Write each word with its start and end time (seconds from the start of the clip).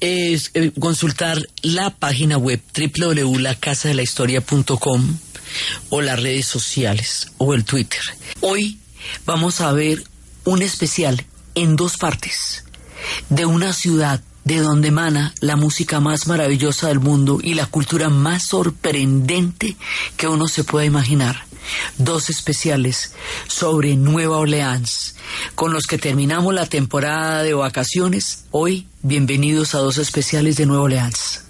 eh, 0.00 0.40
consultar 0.78 1.38
la 1.62 1.90
página 1.90 2.38
web 2.38 2.60
www.lacasadelahistoria.com 2.76 5.18
o 5.90 6.00
las 6.00 6.20
redes 6.20 6.46
sociales 6.46 7.28
o 7.38 7.54
el 7.54 7.64
Twitter. 7.64 8.00
Hoy 8.40 8.78
vamos 9.24 9.60
a 9.60 9.70
ver 9.72 10.02
un 10.44 10.62
especial 10.62 11.24
en 11.54 11.76
dos 11.76 11.96
partes 11.96 12.64
de 13.28 13.46
una 13.46 13.72
ciudad 13.72 14.20
de 14.44 14.58
donde 14.58 14.88
emana 14.88 15.32
la 15.40 15.56
música 15.56 16.00
más 16.00 16.26
maravillosa 16.26 16.88
del 16.88 17.00
mundo 17.00 17.38
y 17.42 17.54
la 17.54 17.66
cultura 17.66 18.10
más 18.10 18.42
sorprendente 18.42 19.76
que 20.16 20.28
uno 20.28 20.48
se 20.48 20.64
pueda 20.64 20.84
imaginar. 20.84 21.46
Dos 21.98 22.30
especiales 22.30 23.12
sobre 23.46 23.96
Nueva 23.96 24.38
Orleans, 24.38 25.16
con 25.54 25.72
los 25.72 25.84
que 25.84 25.98
terminamos 25.98 26.54
la 26.54 26.66
temporada 26.66 27.42
de 27.42 27.54
vacaciones. 27.54 28.44
Hoy, 28.50 28.88
bienvenidos 29.02 29.74
a 29.74 29.78
dos 29.78 29.98
especiales 29.98 30.56
de 30.56 30.66
Nueva 30.66 30.84
Orleans. 30.84 31.43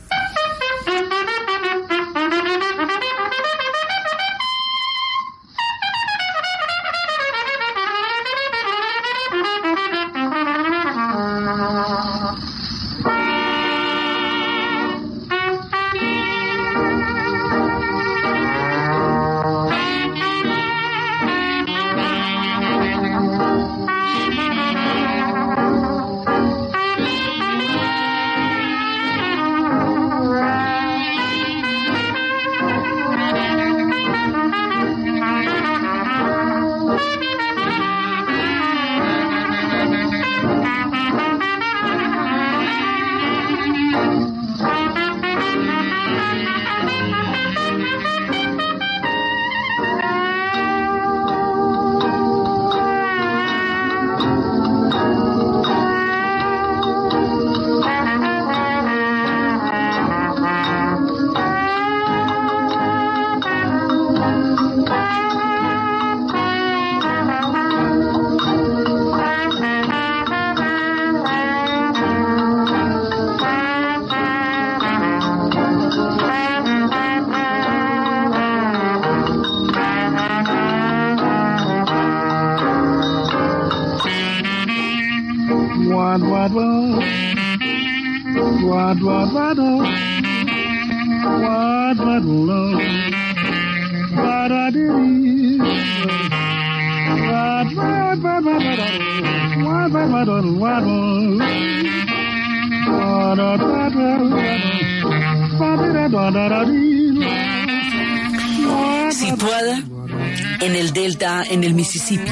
Mississippi, 111.85 112.31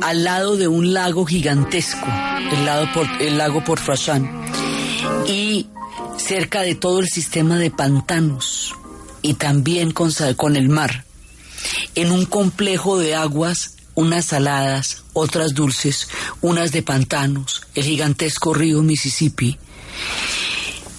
al 0.00 0.24
lado 0.24 0.56
de 0.56 0.66
un 0.66 0.92
lago 0.92 1.24
gigantesco, 1.24 2.08
el, 2.50 2.66
lado 2.66 2.88
por, 2.92 3.06
el 3.22 3.38
lago 3.38 3.62
Port 3.62 3.84
y 5.28 5.68
cerca 6.16 6.62
de 6.62 6.74
todo 6.74 6.98
el 6.98 7.06
sistema 7.06 7.56
de 7.56 7.70
pantanos 7.70 8.74
y 9.22 9.34
también 9.34 9.92
con, 9.92 10.10
con 10.34 10.56
el 10.56 10.68
mar, 10.68 11.04
en 11.94 12.10
un 12.10 12.26
complejo 12.26 12.98
de 12.98 13.14
aguas, 13.14 13.76
unas 13.94 14.24
saladas, 14.24 15.04
otras 15.12 15.54
dulces, 15.54 16.08
unas 16.40 16.72
de 16.72 16.82
pantanos, 16.82 17.62
el 17.76 17.84
gigantesco 17.84 18.54
río 18.54 18.82
Mississippi, 18.82 19.56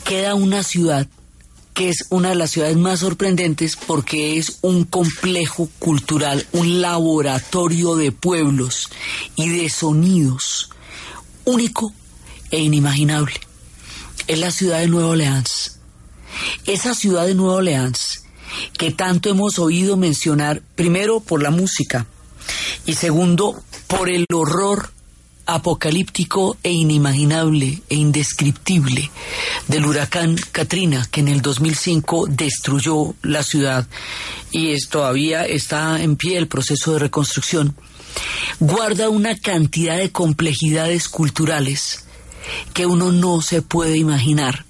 queda 0.06 0.36
una 0.36 0.64
ciudad 0.64 1.10
es 1.90 2.06
una 2.10 2.30
de 2.30 2.36
las 2.36 2.52
ciudades 2.52 2.78
más 2.78 3.00
sorprendentes 3.00 3.76
porque 3.76 4.38
es 4.38 4.58
un 4.62 4.84
complejo 4.86 5.70
cultural, 5.80 6.46
un 6.52 6.82
laboratorio 6.82 7.96
de 7.96 8.12
pueblos 8.12 8.90
y 9.36 9.50
de 9.50 9.70
sonidos 9.70 10.70
único 11.46 11.94
e 12.50 12.60
inimaginable. 12.60 13.40
Es 14.28 14.40
la 14.40 14.52
ciudad 14.52 14.80
de 14.80 14.88
Nueva 14.88 15.10
Orleans. 15.10 15.80
Esa 16.66 16.94
ciudad 16.94 17.26
de 17.26 17.36
Nueva 17.36 17.56
Orleans 17.56 18.24
que 18.78 18.92
tanto 18.92 19.30
hemos 19.30 19.60
oído 19.60 19.98
mencionar, 19.98 20.62
primero 20.76 21.20
por 21.20 21.42
la 21.42 21.52
música 21.52 22.06
y 22.86 22.94
segundo 22.94 23.62
por 23.88 24.10
el 24.10 24.26
horror 24.34 24.92
apocalíptico 25.54 26.58
e 26.64 26.72
inimaginable 26.72 27.82
e 27.90 27.96
indescriptible 27.96 29.10
del 29.68 29.86
huracán 29.86 30.36
Katrina 30.52 31.08
que 31.12 31.22
en 31.22 31.28
el 31.28 31.42
2005 31.42 32.28
destruyó 32.28 33.14
la 33.22 33.44
ciudad 33.44 33.88
y 34.52 34.72
es, 34.72 34.90
todavía 34.90 35.46
está 35.46 36.02
en 36.02 36.16
pie 36.16 36.38
el 36.38 36.48
proceso 36.48 36.94
de 36.94 37.00
reconstrucción, 37.00 37.76
guarda 38.60 39.10
una 39.10 39.36
cantidad 39.36 39.98
de 39.98 40.12
complejidades 40.12 41.08
culturales 41.08 42.06
que 42.74 42.86
uno 42.86 43.12
no 43.12 43.42
se 43.42 43.62
puede 43.62 43.98
imaginar 43.98 44.66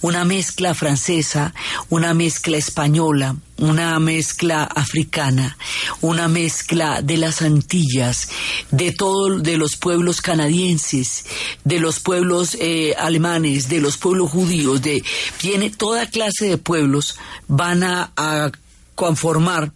una 0.00 0.24
mezcla 0.24 0.74
francesa, 0.74 1.54
una 1.88 2.14
mezcla 2.14 2.56
española, 2.56 3.36
una 3.58 3.98
mezcla 3.98 4.64
africana, 4.64 5.56
una 6.00 6.28
mezcla 6.28 7.02
de 7.02 7.16
las 7.16 7.42
Antillas, 7.42 8.28
de 8.70 8.92
todos 8.92 9.42
de 9.42 9.56
los 9.56 9.76
pueblos 9.76 10.20
canadienses, 10.20 11.24
de 11.64 11.80
los 11.80 12.00
pueblos 12.00 12.56
eh, 12.60 12.94
alemanes, 12.98 13.68
de 13.68 13.80
los 13.80 13.96
pueblos 13.96 14.30
judíos, 14.30 14.82
de 14.82 15.02
viene 15.42 15.70
toda 15.70 16.08
clase 16.08 16.46
de 16.46 16.58
pueblos 16.58 17.16
van 17.48 17.82
a 17.84 18.50
conformar 18.94 19.72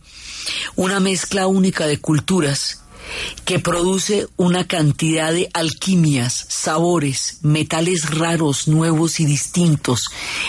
una 0.76 1.00
mezcla 1.00 1.46
única 1.46 1.86
de 1.86 1.98
culturas 1.98 2.85
que 3.44 3.58
produce 3.58 4.26
una 4.36 4.66
cantidad 4.66 5.32
de 5.32 5.48
alquimias, 5.54 6.46
sabores, 6.48 7.38
metales 7.42 8.10
raros, 8.10 8.68
nuevos 8.68 9.20
y 9.20 9.26
distintos 9.26 10.04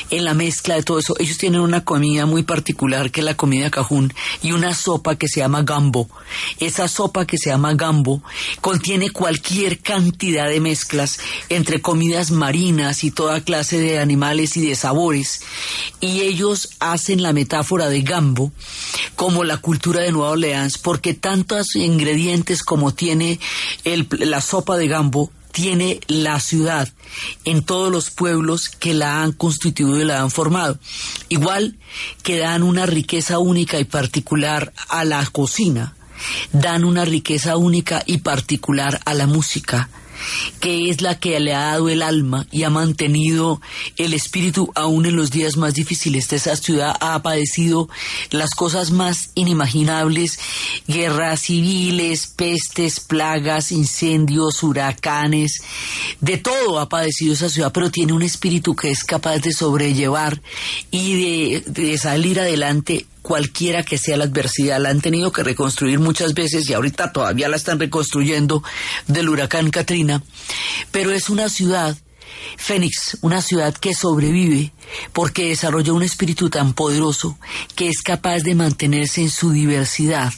en 0.10 0.26
la 0.26 0.34
mezcla 0.34 0.76
de 0.76 0.84
todo 0.84 1.00
eso. 1.00 1.16
Ellos 1.20 1.38
tienen 1.38 1.62
una 1.62 1.84
comida 1.84 2.26
muy 2.26 2.44
particular 2.44 3.12
que 3.12 3.22
es 3.22 3.26
la 3.26 3.38
comida 3.38 3.70
cajún 3.70 4.14
y 4.42 4.52
una 4.52 4.74
sopa 4.74 5.16
que 5.16 5.28
se 5.28 5.42
llama 5.42 5.64
gambo. 5.64 6.10
Esa 6.60 6.88
sopa 6.88 7.26
que 7.26 7.38
se 7.38 7.50
llama 7.50 7.74
gambo 7.76 8.24
contiene 8.62 9.12
cualquier 9.12 9.80
cantidad 9.80 10.50
de 10.50 10.60
mezclas 10.60 11.20
entre 11.50 11.82
comidas 11.82 12.32
marinas 12.32 13.04
y 13.04 13.12
toda 13.12 13.42
clase 13.42 13.80
de 13.80 14.00
animales 14.00 14.58
y 14.58 14.66
de 14.68 14.76
sabores. 14.76 15.42
Y 16.00 16.22
ellos 16.22 16.70
hacen 16.80 17.22
la 17.22 17.34
metáfora 17.34 17.90
de 17.90 18.02
gambo 18.02 18.52
como 19.16 19.44
la 19.44 19.58
cultura 19.58 20.02
de 20.02 20.12
Nueva 20.12 20.32
Orleans 20.32 20.78
porque 20.78 21.14
tantos 21.14 21.76
ingredientes 21.76 22.47
como 22.64 22.94
tiene 22.94 23.40
la 23.84 24.42
sopa 24.42 24.78
de 24.78 24.88
gambo 24.88 25.32
tiene 25.52 26.00
la 26.08 26.40
ciudad 26.40 26.88
en 27.44 27.64
todos 27.64 27.92
los 27.92 28.12
pueblos 28.12 28.70
que 28.70 28.94
la 28.94 29.24
han 29.24 29.32
constituido 29.32 30.00
y 30.00 30.06
la 30.06 30.22
han 30.22 30.30
formado. 30.30 30.78
Igual 31.30 31.78
que 32.22 32.38
dan 32.38 32.62
una 32.62 32.86
riqueza 32.86 33.40
única 33.40 33.80
y 33.80 33.86
particular 33.86 34.72
a 34.88 35.04
la 35.04 35.26
cocina, 35.26 35.96
dan 36.52 36.84
una 36.84 37.06
riqueza 37.06 37.58
única 37.58 38.04
y 38.06 38.20
particular 38.20 39.02
a 39.06 39.16
la 39.16 39.26
música, 39.26 39.90
que 40.60 40.90
es 40.90 41.02
la 41.02 41.20
que 41.20 41.40
le 41.40 41.54
ha 41.54 41.72
dado 41.72 41.90
el 41.90 42.02
alma 42.02 42.48
y 42.52 42.64
ha 42.64 42.70
mantenido 42.70 43.62
el 43.98 44.14
espíritu 44.14 44.72
aún 44.76 45.06
en 45.06 45.16
los 45.16 45.32
días 45.32 45.58
más 45.58 45.74
difíciles. 45.74 46.32
Esa 46.34 46.56
ciudad 46.56 46.96
ha 47.00 47.22
padecido 47.22 47.90
las 48.32 48.52
cosas 48.52 48.92
más 48.92 49.32
inimaginables, 49.36 50.40
guerras 50.88 51.42
civiles, 51.42 52.28
pestes, 52.28 53.00
plagas, 53.00 53.72
incendios, 53.72 54.64
huracanes, 54.64 55.62
de 56.22 56.38
todo 56.38 56.80
ha 56.80 56.90
padecido 56.90 57.34
esa 57.34 57.50
ciudad, 57.50 57.72
pero 57.72 57.92
tiene 57.92 58.14
un 58.14 58.22
espíritu 58.22 58.76
que 58.76 58.92
es 58.92 59.04
capaz 59.04 59.40
de 59.40 59.52
sobrellevar 59.52 60.42
y 60.92 61.62
de, 61.62 61.64
de 61.66 61.98
salir 61.98 62.40
adelante 62.40 63.06
cualquiera 63.28 63.84
que 63.84 63.98
sea 63.98 64.16
la 64.16 64.24
adversidad. 64.24 64.80
La 64.80 64.88
han 64.88 65.02
tenido 65.02 65.34
que 65.34 65.44
reconstruir 65.44 66.00
muchas 66.00 66.34
veces 66.34 66.70
y 66.70 66.74
ahorita 66.74 67.12
todavía 67.12 67.50
la 67.50 67.58
están 67.58 67.78
reconstruyendo 67.78 68.64
del 69.08 69.28
huracán 69.28 69.70
Katrina. 69.70 70.24
Pero 70.92 71.12
es 71.12 71.30
una 71.30 71.50
ciudad, 71.50 71.98
Fénix, 72.56 73.18
una 73.22 73.42
ciudad 73.42 73.74
que 73.74 73.94
sobrevive 73.94 74.72
porque 75.12 75.50
desarrolla 75.50 75.92
un 75.92 76.04
espíritu 76.04 76.50
tan 76.50 76.72
poderoso 76.72 77.38
que 77.76 77.90
es 77.90 78.02
capaz 78.02 78.44
de 78.44 78.56
mantenerse 78.56 79.20
en 79.20 79.30
su 79.30 79.52
diversidad 79.52 80.34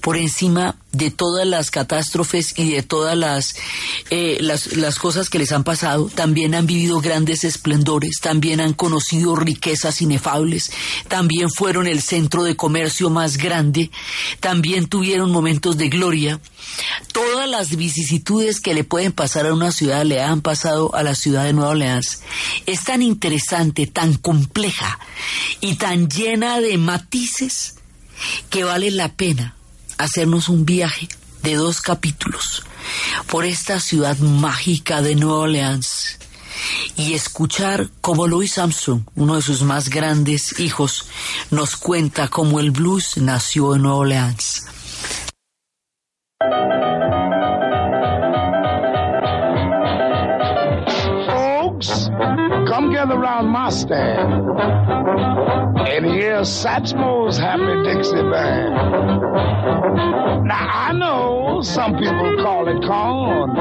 por 0.00 0.16
encima 0.16 0.76
de 0.92 1.10
todas 1.10 1.46
las 1.46 1.70
catástrofes 1.70 2.54
y 2.56 2.72
de 2.72 2.82
todas 2.82 3.16
las, 3.16 3.56
eh, 4.10 4.38
las, 4.40 4.76
las, 4.76 4.98
cosas 4.98 5.28
que 5.28 5.38
les 5.38 5.52
han 5.52 5.62
pasado, 5.62 6.10
también 6.14 6.54
han 6.54 6.66
vivido 6.66 7.00
grandes 7.00 7.44
esplendores, 7.44 8.20
también 8.20 8.60
han 8.60 8.72
conocido 8.72 9.36
riquezas 9.36 10.00
inefables, 10.00 10.72
también 11.08 11.50
fueron 11.50 11.86
el 11.86 12.00
centro 12.00 12.42
de 12.42 12.56
comercio 12.56 13.10
más 13.10 13.36
grande, 13.36 13.90
también 14.40 14.86
tuvieron 14.86 15.30
momentos 15.30 15.76
de 15.76 15.88
gloria. 15.88 16.40
Todas 17.12 17.48
las 17.48 17.76
vicisitudes 17.76 18.60
que 18.60 18.74
le 18.74 18.84
pueden 18.84 19.12
pasar 19.12 19.46
a 19.46 19.54
una 19.54 19.72
ciudad 19.72 20.04
le 20.04 20.22
han 20.22 20.40
pasado 20.40 20.94
a 20.94 21.02
la 21.02 21.14
ciudad 21.14 21.44
de 21.44 21.52
Nueva 21.52 21.70
Orleans. 21.70 22.22
Es 22.66 22.84
tan 22.84 23.02
interesante, 23.02 23.86
tan 23.86 24.14
compleja 24.14 24.98
y 25.60 25.74
tan 25.74 26.08
llena 26.08 26.60
de 26.60 26.78
matices 26.78 27.76
que 28.50 28.64
vale 28.64 28.90
la 28.90 29.14
pena 29.14 29.57
hacernos 29.98 30.48
un 30.48 30.64
viaje 30.64 31.08
de 31.42 31.54
dos 31.54 31.80
capítulos 31.80 32.64
por 33.30 33.44
esta 33.44 33.80
ciudad 33.80 34.16
mágica 34.18 35.02
de 35.02 35.14
Nueva 35.14 35.40
Orleans 35.40 36.18
y 36.96 37.14
escuchar 37.14 37.88
cómo 38.00 38.26
Louis 38.26 38.58
Armstrong, 38.58 39.02
uno 39.14 39.36
de 39.36 39.42
sus 39.42 39.62
más 39.62 39.88
grandes 39.90 40.58
hijos, 40.58 41.06
nos 41.50 41.76
cuenta 41.76 42.28
cómo 42.28 42.60
el 42.60 42.70
blues 42.70 43.16
nació 43.18 43.74
en 43.74 43.82
Nueva 43.82 43.98
Orleans. 43.98 44.64
Come 52.98 53.10
gather 53.10 53.20
around 53.20 53.46
my 53.46 53.70
stand 53.70 54.32
and 55.88 56.06
hear 56.06 56.40
Satchmo's 56.40 57.38
Happy 57.38 57.82
Dixie 57.84 58.14
Band. 58.14 58.74
Now 60.44 60.68
I 60.68 60.92
know 60.92 61.60
some 61.62 61.92
people 61.92 62.36
call 62.42 62.66
it 62.68 62.82
corn, 62.84 63.54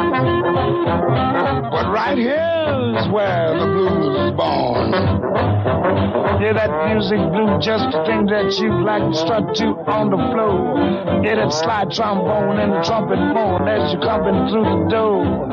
but 1.70 1.92
right 1.92 2.18
here 2.18 2.96
is 2.98 3.08
where 3.10 3.60
the 3.60 3.66
blues 3.66 4.18
is 4.26 4.32
born. 4.36 5.48
Hear 6.40 6.54
that 6.54 6.94
music 6.94 7.18
blue, 7.34 7.60
just 7.60 7.92
the 7.92 8.06
thing 8.06 8.28
that 8.28 8.58
you 8.60 8.70
like 8.86 9.02
to 9.02 9.18
strut 9.18 9.56
to 9.56 9.66
on 9.90 10.12
the 10.12 10.18
floor. 10.18 11.24
Hear 11.24 11.36
that 11.36 11.52
slide 11.52 11.92
trombone 11.92 12.60
and 12.60 12.74
the 12.74 12.82
trumpet 12.84 13.18
horn 13.18 13.68
as 13.68 13.92
you're 13.92 14.02
coming 14.02 14.48
through 14.50 14.64
the 14.64 14.90
door. 14.90 15.48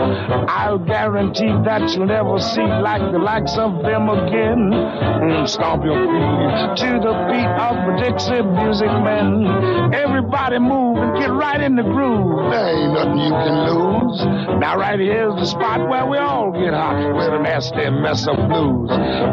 I'll 0.47 0.79
guarantee 0.79 1.57
that 1.65 1.91
you'll 1.97 2.07
never 2.07 2.39
see 2.39 2.61
like 2.63 3.01
the 3.13 3.19
likes 3.19 3.57
of 3.57 3.74
them 3.83 4.09
again. 4.09 4.71
Mm, 4.71 5.49
stomp 5.49 5.85
your 5.85 5.97
feet 5.97 6.77
to 6.85 6.91
the 7.01 7.15
beat 7.31 7.53
of 7.59 7.75
the 7.87 7.93
Dixie 8.03 8.43
Music 8.43 8.93
Men. 9.03 9.93
Everybody 9.95 10.59
move 10.59 10.99
and 10.99 11.17
get 11.19 11.31
right 11.31 11.61
in 11.61 11.77
the 11.77 11.83
groove. 11.83 12.51
There 12.51 12.69
ain't 12.69 12.93
nothing 12.93 13.19
you 13.19 13.31
can 13.31 13.57
lose. 13.69 14.25
Now 14.61 14.77
right 14.77 14.99
here's 14.99 15.35
the 15.35 15.47
spot 15.47 15.89
where 15.89 16.07
we 16.07 16.19
all 16.19 16.53
get 16.53 16.75
hot 16.75 17.15
with 17.17 17.33
a 17.33 17.43
nasty 17.43 17.91
mess 17.91 18.27
of 18.27 18.37
blues. 18.49 18.91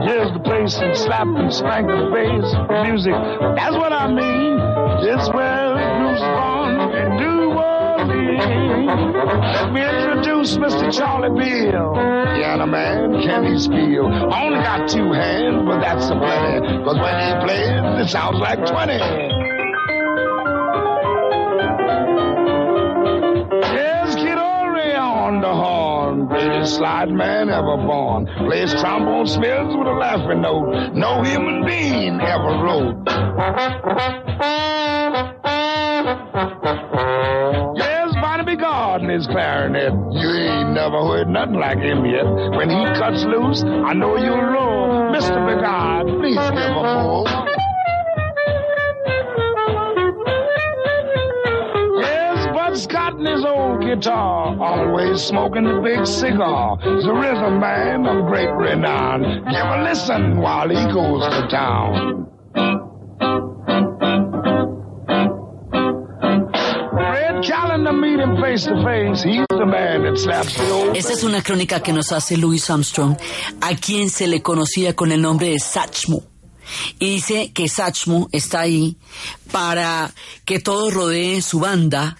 Here's 0.08 0.32
the 0.34 0.42
place 0.44 0.78
and 0.78 0.96
slap 0.98 1.28
and 1.28 1.54
spank 1.54 1.88
the 1.88 2.10
bass 2.14 2.48
music. 2.88 3.14
That's 3.56 3.76
what 3.76 3.94
I 3.94 4.08
mean. 4.08 4.60
It's 5.08 5.30
where 5.30 5.70
the 5.70 5.86
blues 6.00 6.22
born 6.22 6.96
and 6.96 7.20
do 7.20 7.42
let 8.92 9.72
me 9.74 9.82
introduce 9.82 10.58
Mr. 10.58 10.92
Charlie 10.92 11.30
Bill. 11.30 11.94
Piano 11.94 12.66
man, 12.66 13.22
can 13.22 13.46
he 13.46 13.58
Only 14.34 14.60
got 14.60 14.90
two 14.90 15.12
hands, 15.12 15.64
but 15.66 15.82
that's 15.82 16.06
a 16.10 16.16
plenty. 16.16 16.68
Cause 16.84 16.98
when 16.98 17.16
he 17.20 17.46
plays, 17.46 18.06
it 18.06 18.10
sounds 18.10 18.40
like 18.40 18.60
20. 18.66 18.94
Yes, 23.74 24.16
Kid 24.16 24.38
Ory 24.38 24.96
on 24.96 25.42
the 25.42 25.54
horn. 25.54 26.28
Greatest 26.28 26.76
slide 26.76 27.12
man 27.12 27.50
ever 27.50 27.78
born. 27.78 28.28
Plays 28.38 28.74
trombone 28.74 29.28
smells 29.28 29.76
with 29.76 29.88
a 29.88 29.92
laughing 29.92 30.42
note. 30.42 30.94
No 30.94 31.22
human 31.24 31.66
being 31.66 32.22
ever 32.22 32.64
wrote. 32.64 33.02
his 39.12 39.28
clarinet. 39.28 39.94
You 40.12 40.41
never 40.82 41.04
heard 41.06 41.28
nothing 41.28 41.60
like 41.60 41.78
him 41.78 42.04
yet. 42.06 42.26
When 42.58 42.68
he 42.68 42.84
cuts 42.98 43.24
loose, 43.24 43.62
I 43.64 43.94
know 43.94 44.18
you'll 44.18 44.42
roar. 44.42 45.12
Mr. 45.14 45.38
Bigard, 45.48 46.08
please 46.20 46.42
give 46.58 46.74
a 46.74 46.84
pull. 47.04 47.26
Yes, 52.02 52.48
Bud 52.48 52.76
Scott 52.76 53.14
and 53.14 53.28
his 53.28 53.46
old 53.46 53.82
guitar, 53.82 54.60
always 54.60 55.22
smoking 55.22 55.66
the 55.66 55.82
big 55.84 56.08
cigar. 56.08 56.80
He's 56.82 57.06
a 57.06 57.14
rhythm 57.14 57.60
man 57.60 58.08
of 58.08 58.26
great 58.26 58.50
renown. 58.50 59.22
Give 59.22 59.68
a 59.78 59.84
listen 59.84 60.42
while 60.42 60.68
he 60.68 60.84
goes 60.92 61.28
to 61.28 61.48
town. 61.52 62.22
Esta 70.94 71.14
es 71.14 71.24
una 71.24 71.44
crónica 71.44 71.82
que 71.82 71.94
nos 71.94 72.12
hace 72.12 72.38
Louis 72.38 72.70
Armstrong, 72.70 73.16
a 73.62 73.76
quien 73.76 74.10
se 74.10 74.28
le 74.28 74.42
conocía 74.42 74.96
con 74.96 75.12
el 75.12 75.22
nombre 75.22 75.50
de 75.50 75.60
Satchmo. 75.60 76.24
Y 77.00 77.16
dice 77.16 77.52
que 77.54 77.68
Satchmo 77.68 78.30
está 78.32 78.62
ahí 78.62 78.98
para 79.52 80.12
que 80.46 80.60
todo 80.60 80.90
rodee 80.90 81.42
su 81.42 81.60
banda, 81.60 82.18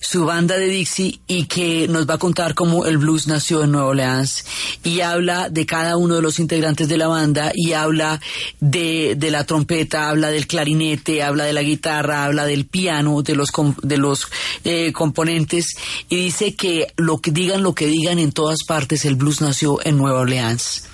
su 0.00 0.24
banda 0.24 0.56
de 0.56 0.68
Dixie 0.68 1.20
y 1.26 1.46
que 1.46 1.88
nos 1.88 2.08
va 2.08 2.14
a 2.14 2.18
contar 2.18 2.54
cómo 2.54 2.86
el 2.86 2.98
blues 2.98 3.26
nació 3.26 3.64
en 3.64 3.72
Nueva 3.72 3.88
Orleans. 3.88 4.44
Y 4.82 5.00
habla 5.00 5.48
de 5.48 5.66
cada 5.66 5.96
uno 5.96 6.16
de 6.16 6.22
los 6.22 6.38
integrantes 6.38 6.88
de 6.88 6.98
la 6.98 7.08
banda 7.08 7.52
y 7.54 7.72
habla 7.72 8.20
de, 8.60 9.14
de 9.16 9.30
la 9.30 9.44
trompeta, 9.44 10.08
habla 10.08 10.30
del 10.30 10.46
clarinete, 10.46 11.22
habla 11.22 11.44
de 11.44 11.52
la 11.52 11.62
guitarra, 11.62 12.24
habla 12.24 12.46
del 12.46 12.66
piano, 12.66 13.22
de 13.22 13.34
los, 13.34 13.50
de 13.82 13.98
los 13.98 14.28
eh, 14.64 14.92
componentes. 14.92 15.76
Y 16.08 16.16
dice 16.16 16.54
que 16.54 16.88
lo 16.96 17.20
que 17.20 17.30
digan 17.30 17.62
lo 17.62 17.74
que 17.74 17.86
digan 17.86 18.18
en 18.18 18.32
todas 18.32 18.64
partes, 18.66 19.04
el 19.04 19.16
blues 19.16 19.40
nació 19.40 19.78
en 19.84 19.96
Nueva 19.96 20.20
Orleans. 20.20 20.84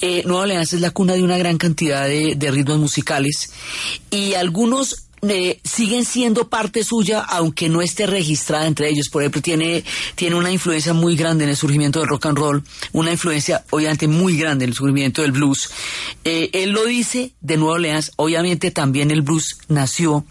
Eh, 0.00 0.22
Nueva 0.24 0.42
Orleans 0.42 0.72
es 0.72 0.80
la 0.80 0.90
cuna 0.90 1.14
de 1.14 1.22
una 1.22 1.38
gran 1.38 1.58
cantidad 1.58 2.06
de, 2.06 2.34
de 2.36 2.50
ritmos 2.50 2.78
musicales. 2.78 3.52
Y 4.10 4.34
algunos 4.34 5.04
eh, 5.30 5.60
siguen 5.64 6.04
siendo 6.04 6.48
parte 6.48 6.84
suya, 6.84 7.20
aunque 7.20 7.68
no 7.68 7.82
esté 7.82 8.06
registrada 8.06 8.66
entre 8.66 8.88
ellos. 8.88 9.08
Por 9.08 9.22
ejemplo, 9.22 9.42
tiene, 9.42 9.84
tiene 10.14 10.36
una 10.36 10.50
influencia 10.50 10.92
muy 10.92 11.16
grande 11.16 11.44
en 11.44 11.50
el 11.50 11.56
surgimiento 11.56 12.00
del 12.00 12.08
rock 12.08 12.26
and 12.26 12.38
roll, 12.38 12.64
una 12.92 13.12
influencia 13.12 13.64
obviamente 13.70 14.08
muy 14.08 14.36
grande 14.36 14.64
en 14.64 14.70
el 14.70 14.76
surgimiento 14.76 15.22
del 15.22 15.32
blues. 15.32 15.70
Eh, 16.24 16.50
él 16.52 16.70
lo 16.70 16.84
dice 16.84 17.32
de 17.40 17.56
Nueva 17.56 17.74
Orleans, 17.74 18.12
obviamente 18.16 18.70
también 18.70 19.10
el 19.10 19.22
blues 19.22 19.58
nació 19.68 20.24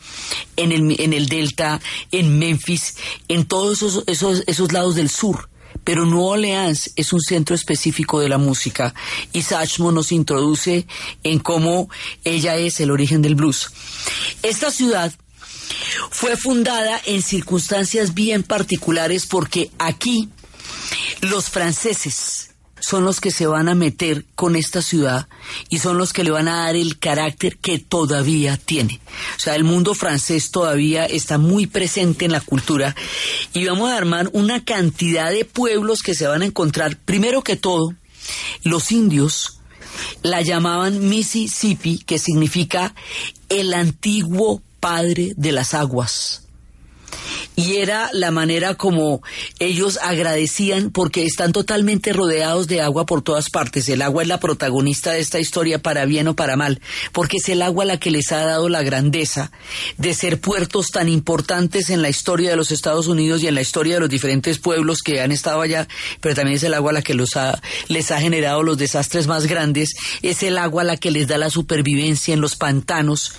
en 0.56 0.72
el, 0.72 1.00
en 1.00 1.14
el 1.14 1.28
Delta, 1.28 1.82
en 2.12 2.40
Memphis, 2.40 2.96
en 3.28 3.46
todos 3.46 3.78
esos, 3.78 4.04
esos, 4.08 4.44
esos 4.48 4.72
lados 4.72 4.96
del 4.96 5.10
sur 5.10 5.50
pero 5.84 6.06
Nueva 6.06 6.32
Orleans 6.32 6.92
es 6.96 7.14
un 7.14 7.22
centro 7.22 7.56
específico 7.56 8.20
de 8.20 8.30
la 8.30 8.38
música 8.38 8.94
y 9.32 9.42
Satchmo 9.42 9.92
nos 9.92 10.12
introduce 10.12 10.88
en 11.24 11.40
cómo 11.40 11.90
ella 12.24 12.56
es 12.58 12.80
el 12.80 12.92
origen 12.92 13.22
del 13.22 13.36
blues. 13.36 13.70
Esta 14.42 14.72
ciudad 14.72 15.14
fue 16.10 16.38
fundada 16.38 17.02
en 17.06 17.22
circunstancias 17.22 18.14
bien 18.14 18.44
particulares 18.44 19.26
porque 19.26 19.72
aquí 19.78 20.30
Los 21.22 21.50
franceses 21.50 22.53
son 22.84 23.06
los 23.06 23.22
que 23.22 23.32
se 23.32 23.48
van 23.48 23.70
a 23.70 23.76
meter 23.76 24.26
con 24.36 24.58
esta 24.58 24.82
ciudad 24.82 25.30
y 25.70 25.80
son 25.80 25.98
los 25.98 26.12
que 26.12 26.26
le 26.26 26.32
van 26.32 26.50
a 26.50 26.66
dar 26.66 26.76
el 26.76 27.00
carácter 27.00 27.56
que 27.56 27.80
todavía 27.80 28.58
tiene. 28.58 29.00
O 29.38 29.40
sea, 29.40 29.56
el 29.56 29.64
mundo 29.64 29.96
francés 29.96 30.52
todavía 30.52 31.06
está 31.06 31.38
muy 31.38 31.66
presente 31.66 32.26
en 32.26 32.34
la 32.34 32.42
cultura 32.42 32.94
y 33.54 33.66
vamos 33.66 33.90
a 33.90 33.96
armar 33.96 34.30
una 34.34 34.66
cantidad 34.66 35.32
de 35.32 35.46
pueblos 35.46 36.02
que 36.02 36.14
se 36.14 36.28
van 36.28 36.42
a 36.42 36.46
encontrar, 36.46 36.98
primero 36.98 37.42
que 37.42 37.56
todo, 37.56 37.96
los 38.64 38.92
indios 38.92 39.60
la 40.22 40.42
llamaban 40.42 41.08
Mississippi, 41.08 42.00
que 42.00 42.20
significa 42.20 42.94
el 43.48 43.74
antiguo 43.74 44.62
padre 44.82 45.32
de 45.38 45.54
las 45.54 45.74
aguas 45.74 46.43
y 47.56 47.78
era 47.78 48.10
la 48.14 48.32
manera 48.32 48.76
como 48.76 49.22
ellos 49.60 50.00
agradecían 50.02 50.92
porque 50.92 51.26
están 51.26 51.52
totalmente 51.52 52.14
rodeados 52.14 52.68
de 52.68 52.82
agua 52.82 53.06
por 53.06 53.22
todas 53.22 53.50
partes. 53.50 53.88
El 53.90 54.02
agua 54.02 54.24
es 54.24 54.28
la 54.28 54.40
protagonista 54.40 55.12
de 55.12 55.20
esta 55.20 55.40
historia 55.40 55.80
para 55.80 56.06
bien 56.06 56.28
o 56.28 56.36
para 56.36 56.56
mal, 56.56 56.82
porque 57.12 57.38
es 57.38 57.50
el 57.50 57.62
agua 57.62 57.86
la 57.86 58.00
que 58.00 58.12
les 58.12 58.32
ha 58.32 58.46
dado 58.46 58.70
la 58.70 58.84
grandeza 58.84 59.52
de 59.98 60.14
ser 60.14 60.40
puertos 60.40 60.88
tan 60.88 61.10
importantes 61.10 61.90
en 61.90 62.02
la 62.02 62.10
historia 62.10 62.50
de 62.52 62.56
los 62.56 62.72
Estados 62.72 63.08
Unidos 63.08 63.44
y 63.44 63.48
en 63.48 63.56
la 63.56 63.62
historia 63.62 63.96
de 63.96 64.00
los 64.02 64.10
diferentes 64.10 64.60
pueblos 64.60 65.00
que 65.02 65.22
han 65.22 65.32
estado 65.32 65.62
allá, 65.62 65.88
pero 66.22 66.36
también 66.36 66.58
es 66.58 66.64
el 66.64 66.74
agua 66.74 66.94
la 66.94 67.02
que 67.02 67.14
los 67.14 67.36
ha, 67.36 67.62
les 67.88 68.12
ha 68.12 68.20
generado 68.20 68.64
los 68.64 68.78
desastres 68.78 69.28
más 69.28 69.48
grandes, 69.48 69.94
es 70.22 70.44
el 70.44 70.58
agua 70.58 70.84
la 70.84 70.98
que 70.98 71.12
les 71.12 71.28
da 71.28 71.38
la 71.38 71.50
supervivencia 71.50 72.34
en 72.34 72.42
los 72.42 72.56
pantanos, 72.56 73.34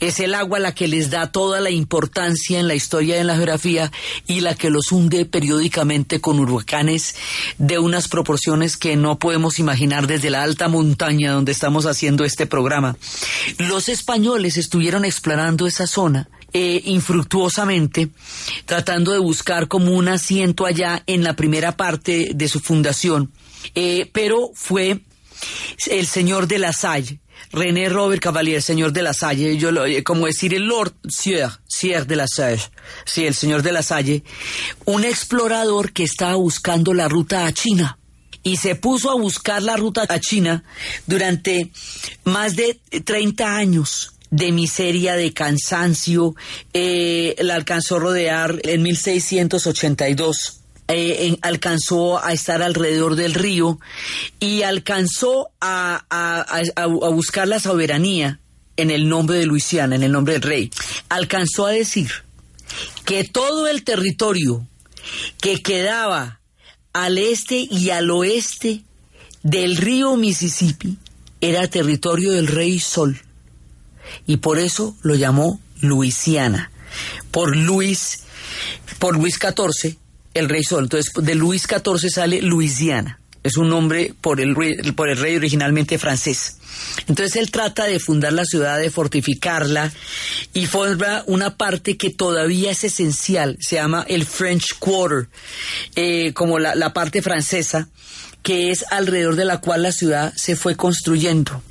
es 0.00 0.20
el 0.20 0.34
agua 0.34 0.58
la 0.58 0.74
que 0.74 0.88
les 0.88 1.10
da 1.10 1.30
toda 1.30 1.60
la 1.60 1.70
importancia 1.70 2.58
en 2.58 2.68
la 2.68 2.74
historia 2.74 3.16
de 3.16 3.24
la 3.28 3.36
geografía 3.36 3.92
y 4.26 4.40
la 4.40 4.54
que 4.54 4.70
los 4.70 4.90
hunde 4.90 5.24
periódicamente 5.24 6.20
con 6.20 6.40
huracanes 6.40 7.14
de 7.58 7.78
unas 7.78 8.08
proporciones 8.08 8.76
que 8.76 8.96
no 8.96 9.18
podemos 9.18 9.58
imaginar 9.58 10.06
desde 10.06 10.30
la 10.30 10.42
alta 10.42 10.68
montaña 10.68 11.32
donde 11.32 11.52
estamos 11.52 11.86
haciendo 11.86 12.24
este 12.24 12.46
programa. 12.46 12.96
Los 13.58 13.88
españoles 13.88 14.56
estuvieron 14.56 15.04
explorando 15.04 15.66
esa 15.66 15.86
zona 15.86 16.28
eh, 16.52 16.80
infructuosamente, 16.86 18.08
tratando 18.64 19.12
de 19.12 19.18
buscar 19.18 19.68
como 19.68 19.92
un 19.92 20.08
asiento 20.08 20.64
allá 20.64 21.02
en 21.06 21.22
la 21.22 21.36
primera 21.36 21.76
parte 21.76 22.30
de 22.34 22.48
su 22.48 22.60
fundación, 22.60 23.30
eh, 23.74 24.08
pero 24.12 24.50
fue 24.54 25.00
el 25.90 26.06
señor 26.06 26.48
de 26.48 26.58
la 26.58 26.72
Salle, 26.72 27.20
René 27.52 27.88
Robert 27.88 28.22
Cavalier, 28.22 28.62
señor 28.62 28.92
de 28.92 29.02
la 29.02 29.14
Salle, 29.14 29.56
yo 29.56 29.72
lo, 29.72 29.86
eh, 29.86 30.02
como 30.02 30.26
decir 30.26 30.54
el 30.54 30.64
Lord 30.64 30.94
Sieur, 31.08 31.60
Sieur 31.66 32.06
de 32.06 32.16
la 32.16 32.26
Salle, 32.26 32.62
sí, 33.04 33.24
el 33.26 33.34
señor 33.34 33.62
de 33.62 33.72
la 33.72 33.82
Salle, 33.82 34.22
un 34.84 35.04
explorador 35.04 35.92
que 35.92 36.04
estaba 36.04 36.34
buscando 36.34 36.92
la 36.92 37.08
ruta 37.08 37.46
a 37.46 37.52
China 37.52 37.98
y 38.42 38.56
se 38.56 38.74
puso 38.74 39.10
a 39.10 39.14
buscar 39.14 39.62
la 39.62 39.76
ruta 39.76 40.06
a 40.08 40.20
China 40.20 40.64
durante 41.06 41.70
más 42.24 42.56
de 42.56 42.80
30 43.04 43.56
años 43.56 44.12
de 44.30 44.52
miseria, 44.52 45.16
de 45.16 45.32
cansancio, 45.32 46.34
eh, 46.72 47.34
la 47.38 47.54
alcanzó 47.54 47.96
a 47.96 48.00
rodear 48.00 48.60
en 48.64 48.82
1682 48.82 50.57
eh, 50.88 51.36
alcanzó 51.42 52.24
a 52.24 52.32
estar 52.32 52.62
alrededor 52.62 53.14
del 53.14 53.34
río 53.34 53.78
y 54.40 54.62
alcanzó 54.62 55.50
a, 55.60 56.04
a, 56.08 56.86
buscar 56.86 57.46
la 57.46 57.60
soberanía 57.60 58.40
en 58.76 58.90
el 58.90 59.08
nombre 59.08 59.36
de 59.36 59.44
Luisiana, 59.46 59.96
en 59.96 60.02
el 60.02 60.12
nombre 60.12 60.34
del 60.34 60.42
rey. 60.42 60.70
Alcanzó 61.10 61.66
a 61.66 61.72
decir 61.72 62.10
que 63.04 63.24
todo 63.24 63.68
el 63.68 63.84
territorio 63.84 64.66
que 65.40 65.62
quedaba 65.62 66.40
al 66.94 67.18
este 67.18 67.66
y 67.70 67.90
al 67.90 68.10
oeste 68.10 68.82
del 69.42 69.76
río 69.76 70.16
Mississippi 70.16 70.96
era 71.40 71.68
territorio 71.68 72.32
del 72.32 72.46
rey 72.46 72.78
Sol. 72.78 73.20
Y 74.26 74.38
por 74.38 74.58
eso 74.58 74.96
lo 75.02 75.14
llamó 75.14 75.60
Luisiana. 75.80 76.70
Por 77.30 77.56
Luis, 77.56 78.20
por 78.98 79.16
Luis 79.16 79.34
XIV, 79.34 79.98
el 80.38 80.48
rey 80.48 80.62
Sol. 80.62 80.84
Entonces, 80.84 81.12
de 81.14 81.34
Luis 81.34 81.62
XIV 81.62 82.10
sale 82.10 82.42
Luisiana. 82.42 83.20
Es 83.44 83.56
un 83.56 83.68
nombre 83.68 84.14
por 84.20 84.40
el, 84.40 84.54
por 84.94 85.08
el 85.08 85.16
rey 85.16 85.36
originalmente 85.36 85.98
francés. 85.98 86.56
Entonces 87.06 87.36
él 87.36 87.50
trata 87.50 87.84
de 87.84 87.98
fundar 87.98 88.32
la 88.32 88.44
ciudad, 88.44 88.78
de 88.78 88.90
fortificarla 88.90 89.92
y 90.52 90.66
forma 90.66 91.22
una 91.26 91.56
parte 91.56 91.96
que 91.96 92.10
todavía 92.10 92.70
es 92.72 92.84
esencial, 92.84 93.56
se 93.60 93.76
llama 93.76 94.04
el 94.08 94.26
French 94.26 94.78
Quarter, 94.78 95.28
eh, 95.96 96.32
como 96.34 96.58
la, 96.58 96.74
la 96.74 96.92
parte 96.92 97.22
francesa, 97.22 97.88
que 98.42 98.70
es 98.70 98.84
alrededor 98.90 99.36
de 99.36 99.44
la 99.44 99.60
cual 99.60 99.82
la 99.82 99.92
ciudad 99.92 100.32
se 100.36 100.56
fue 100.56 100.76
construyendo 100.76 101.62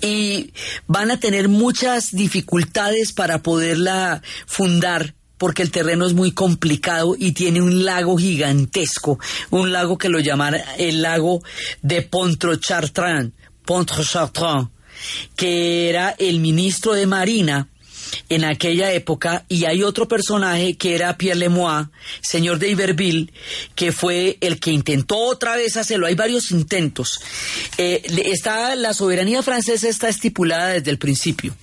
y 0.00 0.52
van 0.86 1.10
a 1.10 1.18
tener 1.18 1.48
muchas 1.48 2.12
dificultades 2.12 3.12
para 3.12 3.42
poderla 3.42 4.22
fundar 4.46 5.14
porque 5.38 5.62
el 5.62 5.70
terreno 5.70 6.06
es 6.06 6.12
muy 6.12 6.32
complicado 6.32 7.16
y 7.18 7.32
tiene 7.32 7.62
un 7.62 7.84
lago 7.84 8.18
gigantesco, 8.18 9.18
un 9.50 9.72
lago 9.72 9.96
que 9.96 10.08
lo 10.08 10.18
llaman 10.18 10.56
el 10.76 11.00
lago 11.02 11.42
de 11.80 12.02
Pontchartrain, 12.02 13.32
Pontchartrain, 13.64 14.68
que 15.36 15.88
era 15.88 16.14
el 16.18 16.40
ministro 16.40 16.92
de 16.92 17.06
Marina 17.06 17.68
en 18.28 18.44
aquella 18.44 18.92
época 18.92 19.44
y 19.48 19.64
hay 19.66 19.82
otro 19.82 20.08
personaje 20.08 20.76
que 20.76 20.94
era 20.94 21.16
Pierre 21.16 21.38
Lemois, 21.38 21.88
señor 22.20 22.58
de 22.58 22.70
Iberville, 22.70 23.32
que 23.74 23.92
fue 23.92 24.38
el 24.40 24.58
que 24.58 24.72
intentó 24.72 25.18
otra 25.18 25.56
vez 25.56 25.76
hacerlo. 25.76 26.06
Hay 26.06 26.14
varios 26.14 26.50
intentos. 26.50 27.20
Eh, 27.76 28.02
está, 28.26 28.74
la 28.76 28.94
soberanía 28.94 29.42
francesa 29.42 29.88
está 29.88 30.08
estipulada 30.08 30.68
desde 30.68 30.90
el 30.90 30.98
principio 30.98 31.54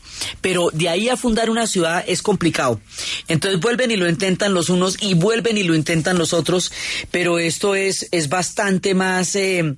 pero 0.41 0.69
de 0.73 0.89
ahí 0.89 1.09
a 1.09 1.17
fundar 1.17 1.49
una 1.49 1.67
ciudad 1.67 2.03
es 2.07 2.21
complicado. 2.21 2.79
Entonces 3.27 3.59
vuelven 3.59 3.91
y 3.91 3.95
lo 3.95 4.09
intentan 4.09 4.53
los 4.53 4.69
unos 4.69 4.97
y 5.01 5.13
vuelven 5.13 5.57
y 5.57 5.63
lo 5.63 5.75
intentan 5.75 6.17
los 6.17 6.33
otros, 6.33 6.71
pero 7.11 7.39
esto 7.39 7.75
es, 7.75 8.07
es 8.11 8.29
bastante 8.29 8.93
más, 8.93 9.35
eh, 9.35 9.75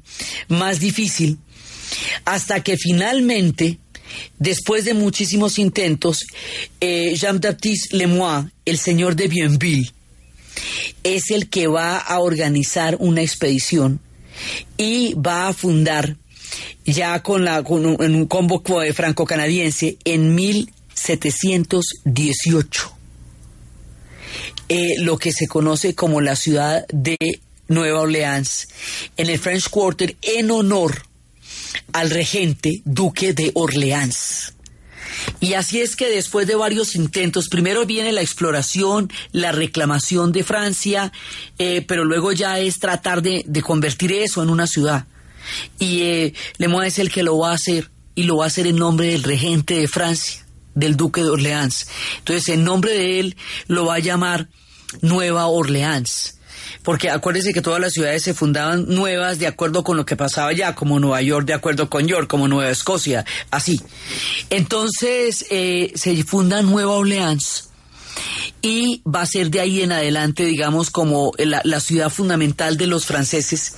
más 0.48 0.80
difícil 0.80 1.38
hasta 2.26 2.64
que 2.64 2.78
finalmente 2.78 3.80
Después 4.40 4.86
de 4.86 4.94
muchísimos 4.94 5.60
intentos, 5.60 6.26
eh, 6.80 7.14
Jean-Baptiste 7.16 7.98
Lemois, 7.98 8.46
el 8.66 8.78
señor 8.78 9.16
de 9.16 9.28
Bienville, 9.28 9.92
es 11.04 11.32
el 11.32 11.50
que 11.50 11.68
va 11.68 11.98
a 11.98 12.20
organizar 12.20 12.98
una 13.00 13.22
expedición 13.22 14.00
y 14.78 15.14
va 15.16 15.48
a 15.48 15.54
fundar 15.54 16.16
ya 16.86 17.24
con, 17.24 17.46
la, 17.46 17.64
con 17.64 17.86
un, 17.86 18.04
en 18.04 18.16
un 18.16 18.26
combo 18.28 18.62
franco-canadiense 18.94 19.98
en 20.06 20.36
1718. 20.36 22.94
Eh, 24.70 24.96
lo 25.00 25.18
que 25.18 25.32
se 25.32 25.48
conoce 25.48 25.96
como 25.96 26.20
la 26.20 26.36
ciudad 26.36 26.86
de 26.90 27.18
Nueva 27.70 28.02
Orleans, 28.02 28.68
en 29.16 29.30
el 29.30 29.40
French 29.40 29.70
Quarter, 29.70 30.18
en 30.22 30.52
honor 30.52 31.04
al 31.94 32.10
regente 32.10 32.82
duque 32.84 33.32
de 33.34 33.52
Orleans. 33.54 34.54
Y 35.40 35.54
así 35.54 35.82
es 35.82 35.96
que 35.96 36.10
después 36.10 36.48
de 36.48 36.56
varios 36.56 36.96
intentos, 36.96 37.50
primero 37.50 37.86
viene 37.86 38.12
la 38.12 38.22
exploración, 38.22 39.12
la 39.32 39.52
reclamación 39.52 40.32
de 40.32 40.44
Francia, 40.44 41.12
eh, 41.58 41.84
pero 41.88 42.06
luego 42.06 42.32
ya 42.32 42.60
es 42.60 42.80
tratar 42.80 43.22
de, 43.22 43.46
convertir 43.62 44.12
eso 44.12 44.44
en 44.44 44.50
una 44.50 44.68
ciudad. 44.68 45.06
Y 45.80 46.02
eh, 46.04 46.34
Lemoyne 46.58 46.88
es 46.88 47.00
el 47.00 47.12
que 47.12 47.24
lo 47.24 47.38
va 47.38 47.52
a 47.52 47.56
hacer, 47.56 47.90
y 48.16 48.24
lo 48.24 48.38
va 48.38 48.46
a 48.46 48.48
hacer 48.48 48.68
en 48.68 48.78
nombre 48.78 49.08
del 49.08 49.24
regente 49.24 49.76
de 49.76 49.88
Francia, 49.88 50.46
del 50.76 50.96
duque 50.96 51.22
de 51.22 51.30
Orleans. 51.30 51.88
Entonces, 52.20 52.50
en 52.50 52.64
nombre 52.64 52.94
de 52.94 53.20
él, 53.20 53.38
lo 53.68 53.86
va 53.86 53.96
a 53.96 54.00
llamar 54.00 54.50
Nueva 55.02 55.48
Orleans 55.48 56.38
porque 56.88 57.10
acuérdense 57.10 57.52
que 57.52 57.62
todas 57.62 57.82
las 57.82 57.92
ciudades 57.92 58.24
se 58.24 58.34
fundaban 58.34 58.86
nuevas 58.88 59.40
de 59.40 59.48
acuerdo 59.48 59.84
con 59.84 59.98
lo 59.98 60.06
que 60.06 60.16
pasaba 60.16 60.52
allá, 60.52 60.74
como 60.74 61.02
Nueva 61.02 61.22
York 61.22 61.46
de 61.46 61.54
acuerdo 61.54 61.90
con 61.90 62.08
York, 62.08 62.28
como 62.30 62.48
Nueva 62.48 62.72
Escocia, 62.72 63.26
así. 63.52 63.82
Entonces 64.50 65.46
eh, 65.50 65.92
se 65.96 66.24
funda 66.24 66.62
Nueva 66.62 66.94
Orleans 66.94 67.67
y 68.62 69.02
va 69.04 69.22
a 69.22 69.26
ser 69.26 69.50
de 69.50 69.60
ahí 69.60 69.82
en 69.82 69.92
adelante, 69.92 70.46
digamos, 70.46 70.90
como 70.90 71.32
la, 71.38 71.80
ciudad 71.80 72.10
fundamental 72.10 72.78
de 72.78 72.88
los 72.88 73.06
franceses 73.06 73.76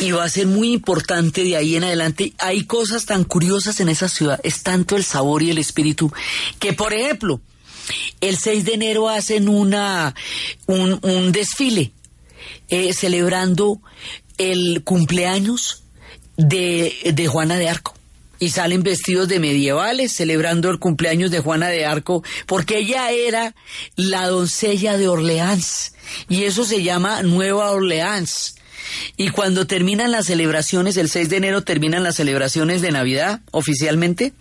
y 0.00 0.12
va 0.12 0.24
a 0.24 0.28
ser 0.28 0.46
muy 0.46 0.72
importante 0.72 1.42
de 1.42 1.56
ahí 1.56 1.76
en 1.76 1.84
adelante. 1.84 2.32
Hay 2.38 2.64
cosas 2.64 3.04
tan 3.04 3.24
curiosas 3.24 3.80
en 3.80 3.88
esa 3.88 4.08
ciudad, 4.08 4.40
es 4.42 4.62
tanto 4.62 4.96
el 4.96 5.04
sabor 5.04 5.42
y 5.42 5.50
el 5.50 5.58
espíritu, 5.58 6.12
que 6.58 6.72
por 6.72 6.94
ejemplo, 6.94 7.40
el 8.20 8.36
6 8.36 8.64
de 8.64 8.74
enero 8.74 9.08
hacen 9.08 9.48
una, 9.48 10.14
un, 10.66 10.98
un 11.02 11.32
desfile 11.32 11.92
eh, 12.68 12.92
celebrando 12.92 13.80
el 14.38 14.82
cumpleaños 14.84 15.82
de, 16.36 16.94
de 17.14 17.26
Juana 17.26 17.56
de 17.56 17.68
Arco 17.68 17.94
y 18.38 18.50
salen 18.50 18.82
vestidos 18.82 19.28
de 19.28 19.40
medievales 19.40 20.12
celebrando 20.12 20.70
el 20.70 20.78
cumpleaños 20.78 21.30
de 21.30 21.40
Juana 21.40 21.68
de 21.68 21.86
Arco, 21.86 22.22
porque 22.46 22.78
ella 22.78 23.10
era 23.10 23.54
la 23.96 24.26
doncella 24.26 24.96
de 24.96 25.08
Orleans, 25.08 25.94
y 26.28 26.44
eso 26.44 26.64
se 26.64 26.82
llama 26.82 27.22
Nueva 27.22 27.70
Orleans. 27.70 28.55
Y 29.16 29.30
cuando 29.30 29.66
terminan 29.66 30.10
las 30.10 30.26
celebraciones, 30.26 30.96
el 30.96 31.08
6 31.08 31.28
de 31.28 31.36
enero 31.36 31.62
terminan 31.62 32.02
las 32.02 32.16
celebraciones 32.16 32.82
de 32.82 32.92
Navidad 32.92 33.40
oficialmente, 33.50 34.32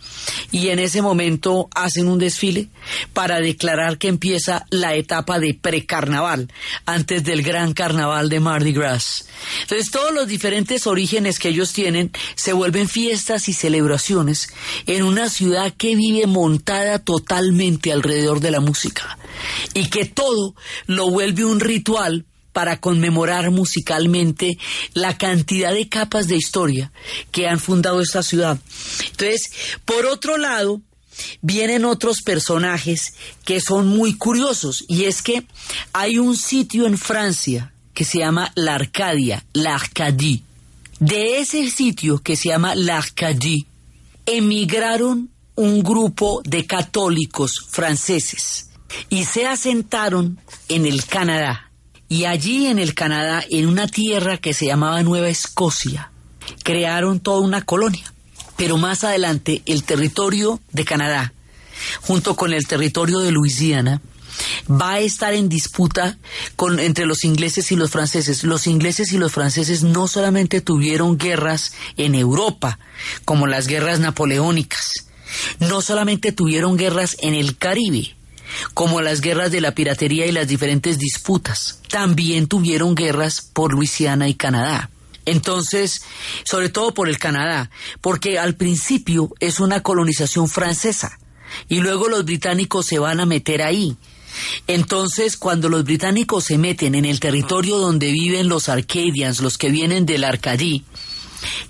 y 0.51 0.69
en 0.69 0.79
ese 0.79 1.01
momento 1.01 1.69
hacen 1.73 2.07
un 2.07 2.19
desfile 2.19 2.69
para 3.13 3.39
declarar 3.39 3.97
que 3.97 4.07
empieza 4.07 4.65
la 4.69 4.95
etapa 4.95 5.39
de 5.39 5.53
precarnaval, 5.53 6.51
antes 6.85 7.23
del 7.23 7.41
gran 7.41 7.73
carnaval 7.73 8.29
de 8.29 8.39
Mardi 8.39 8.73
Gras. 8.73 9.27
Entonces 9.61 9.91
todos 9.91 10.13
los 10.13 10.27
diferentes 10.27 10.87
orígenes 10.87 11.39
que 11.39 11.49
ellos 11.49 11.73
tienen 11.73 12.11
se 12.35 12.53
vuelven 12.53 12.87
fiestas 12.87 13.49
y 13.49 13.53
celebraciones 13.53 14.49
en 14.85 15.03
una 15.03 15.29
ciudad 15.29 15.73
que 15.73 15.95
vive 15.95 16.27
montada 16.27 16.99
totalmente 16.99 17.91
alrededor 17.91 18.39
de 18.39 18.51
la 18.51 18.59
música 18.59 19.17
y 19.73 19.89
que 19.89 20.05
todo 20.05 20.55
lo 20.85 21.09
vuelve 21.09 21.45
un 21.45 21.59
ritual 21.59 22.25
para 22.55 22.79
conmemorar 22.79 23.51
musicalmente 23.51 24.57
la 24.93 25.17
cantidad 25.17 25.73
de 25.73 25.89
capas 25.89 26.29
de 26.29 26.37
historia 26.37 26.89
que 27.33 27.49
han 27.49 27.59
fundado 27.59 27.99
esta 27.99 28.23
ciudad. 28.23 28.57
Entonces, 29.11 29.51
por 29.83 30.05
otro 30.05 30.37
lado, 30.37 30.79
vienen 31.41 31.83
otros 31.83 32.21
personajes 32.21 33.15
que 33.43 33.59
son 33.59 33.87
muy 33.89 34.15
curiosos 34.15 34.85
y 34.87 35.03
es 35.03 35.21
que 35.21 35.45
hay 35.91 36.17
un 36.17 36.37
sitio 36.37 36.87
en 36.87 36.97
Francia 36.97 37.73
que 37.93 38.05
se 38.05 38.19
llama 38.19 38.53
la 38.55 38.75
Arcadia, 38.75 39.43
la. 39.51 39.77
De 40.99 41.39
ese 41.39 41.69
sitio 41.69 42.19
que 42.19 42.37
se 42.37 42.47
llama 42.47 42.73
la 42.73 43.03
emigraron 44.25 45.29
un 45.55 45.83
grupo 45.83 46.41
de 46.45 46.65
católicos 46.65 47.67
franceses 47.69 48.69
y 49.09 49.25
se 49.25 49.45
asentaron 49.45 50.39
en 50.69 50.85
el 50.85 51.05
Canadá. 51.05 51.64
Y 52.07 52.25
allí 52.25 52.67
en 52.67 52.79
el 52.79 52.93
Canadá, 52.93 53.43
en 53.49 53.67
una 53.67 53.87
tierra 53.87 54.37
que 54.37 54.53
se 54.53 54.67
llamaba 54.67 55.01
Nueva 55.03 55.29
Escocia, 55.29 56.11
crearon 56.63 57.19
toda 57.19 57.39
una 57.39 57.61
colonia. 57.63 58.13
Pero 58.57 58.77
más 58.77 59.03
adelante, 59.03 59.63
el 59.65 59.83
territorio 59.83 60.61
de 60.71 60.85
Canadá, 60.85 61.33
junto 62.01 62.35
con 62.35 62.53
el 62.53 62.67
territorio 62.67 63.19
de 63.19 63.31
Luisiana, 63.31 64.01
va 64.69 64.93
a 64.93 64.99
estar 64.99 65.33
en 65.33 65.49
disputa 65.49 66.17
con, 66.55 66.79
entre 66.79 67.05
los 67.05 67.23
ingleses 67.23 67.71
y 67.71 67.75
los 67.75 67.91
franceses. 67.91 68.43
Los 68.43 68.67
ingleses 68.67 69.11
y 69.11 69.17
los 69.17 69.31
franceses 69.31 69.83
no 69.83 70.07
solamente 70.07 70.61
tuvieron 70.61 71.17
guerras 71.17 71.73
en 71.97 72.15
Europa, 72.15 72.79
como 73.25 73.47
las 73.47 73.67
guerras 73.67 73.99
napoleónicas, 73.99 75.05
no 75.59 75.81
solamente 75.81 76.31
tuvieron 76.31 76.77
guerras 76.77 77.17
en 77.19 77.33
el 77.33 77.57
Caribe, 77.57 78.14
como 78.73 79.01
las 79.01 79.21
guerras 79.21 79.51
de 79.51 79.61
la 79.61 79.73
piratería 79.73 80.25
y 80.25 80.31
las 80.31 80.47
diferentes 80.47 80.97
disputas. 80.97 81.79
También 81.89 82.47
tuvieron 82.47 82.95
guerras 82.95 83.41
por 83.41 83.73
Luisiana 83.73 84.27
y 84.29 84.35
Canadá. 84.35 84.89
Entonces, 85.25 86.03
sobre 86.43 86.69
todo 86.69 86.93
por 86.93 87.09
el 87.09 87.17
Canadá, 87.17 87.71
porque 88.01 88.37
al 88.37 88.55
principio 88.55 89.33
es 89.39 89.59
una 89.59 89.81
colonización 89.81 90.47
francesa 90.47 91.17
y 91.67 91.79
luego 91.79 92.07
los 92.07 92.25
británicos 92.25 92.85
se 92.85 92.99
van 92.99 93.19
a 93.19 93.25
meter 93.25 93.61
ahí. 93.61 93.97
Entonces, 94.67 95.37
cuando 95.37 95.69
los 95.69 95.83
británicos 95.83 96.43
se 96.43 96.57
meten 96.57 96.93
en 96.95 97.05
el 97.05 97.19
territorio 97.19 97.77
donde 97.77 98.11
viven 98.11 98.49
los 98.49 98.69
Arcadians, 98.69 99.39
los 99.39 99.57
que 99.57 99.69
vienen 99.69 100.05
del 100.05 100.23
Arcadí, 100.23 100.83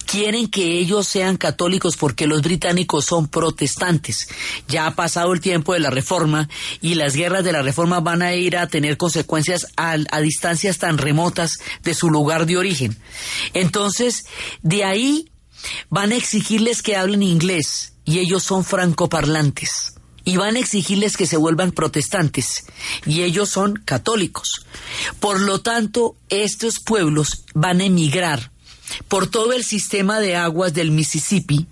quieren 0.05 0.47
que 0.47 0.79
ellos 0.79 1.07
sean 1.07 1.37
católicos 1.37 1.97
porque 1.97 2.27
los 2.27 2.41
británicos 2.41 3.05
son 3.05 3.27
protestantes. 3.27 4.27
Ya 4.67 4.87
ha 4.87 4.95
pasado 4.95 5.33
el 5.33 5.41
tiempo 5.41 5.73
de 5.73 5.79
la 5.79 5.89
reforma 5.89 6.49
y 6.81 6.95
las 6.95 7.15
guerras 7.15 7.43
de 7.43 7.51
la 7.51 7.61
reforma 7.61 7.99
van 7.99 8.21
a 8.21 8.33
ir 8.33 8.57
a 8.57 8.67
tener 8.67 8.97
consecuencias 8.97 9.67
a, 9.75 9.97
distancias 10.21 10.77
tan 10.77 10.97
remotas 10.97 11.57
de 11.83 11.93
su 11.93 12.09
lugar 12.09 12.45
de 12.45 12.57
origen. 12.57 12.97
Entonces, 13.53 14.25
de 14.61 14.83
ahí 14.83 15.31
van 15.89 16.11
a 16.11 16.15
exigirles 16.15 16.81
que 16.81 16.95
hablen 16.95 17.23
inglés 17.23 17.93
y 18.05 18.19
ellos 18.19 18.43
son 18.43 18.63
francoparlantes. 18.63 19.93
Y 20.27 20.37
van 20.37 20.55
a 20.55 20.59
exigirles 20.59 21.17
que 21.17 21.27
se 21.27 21.37
vuelvan 21.37 21.71
protestantes 21.71 22.65
y 23.05 23.21
ellos 23.21 23.49
son 23.49 23.75
católicos. 23.75 24.65
Por 25.19 25.39
lo 25.39 25.61
tanto, 25.61 26.15
estos 26.29 26.79
pueblos 26.79 27.43
van 27.53 27.79
a 27.79 27.85
emigrar 27.85 28.51
por 29.07 29.27
todo 29.27 29.53
el 29.53 29.63
sistema 29.63 30.19
de 30.19 30.35
aguas 30.35 30.73
del 30.73 30.91
Mississippi 30.91 31.67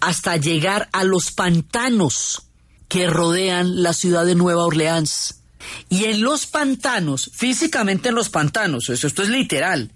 hasta 0.00 0.36
llegar 0.36 0.88
a 0.92 1.04
los 1.04 1.30
pantanos 1.30 2.42
que 2.88 3.06
rodean 3.06 3.82
la 3.82 3.92
ciudad 3.92 4.24
de 4.26 4.34
Nueva 4.34 4.64
Orleans. 4.64 5.40
Y 5.88 6.04
en 6.04 6.22
los 6.22 6.46
pantanos, 6.46 7.30
físicamente 7.34 8.10
en 8.10 8.14
los 8.14 8.28
pantanos, 8.28 8.88
eso 8.88 9.06
esto 9.06 9.22
es 9.22 9.28
literal, 9.28 9.90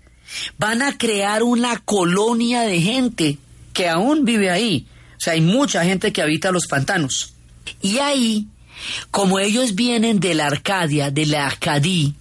van 0.58 0.82
a 0.82 0.98
crear 0.98 1.42
una 1.42 1.78
colonia 1.78 2.62
de 2.62 2.80
gente 2.80 3.38
que 3.72 3.88
aún 3.88 4.24
vive 4.24 4.50
ahí. 4.50 4.86
O 5.16 5.20
sea, 5.20 5.34
hay 5.34 5.40
mucha 5.40 5.84
gente 5.84 6.12
que 6.12 6.22
habita 6.22 6.50
los 6.50 6.66
pantanos. 6.66 7.34
Y 7.82 7.98
ahí, 7.98 8.48
como 9.10 9.38
ellos 9.38 9.74
vienen 9.74 10.18
de 10.18 10.34
la 10.34 10.46
Arcadia, 10.46 11.10
de 11.10 11.26
la 11.26 11.46
Arcadie, 11.46 12.14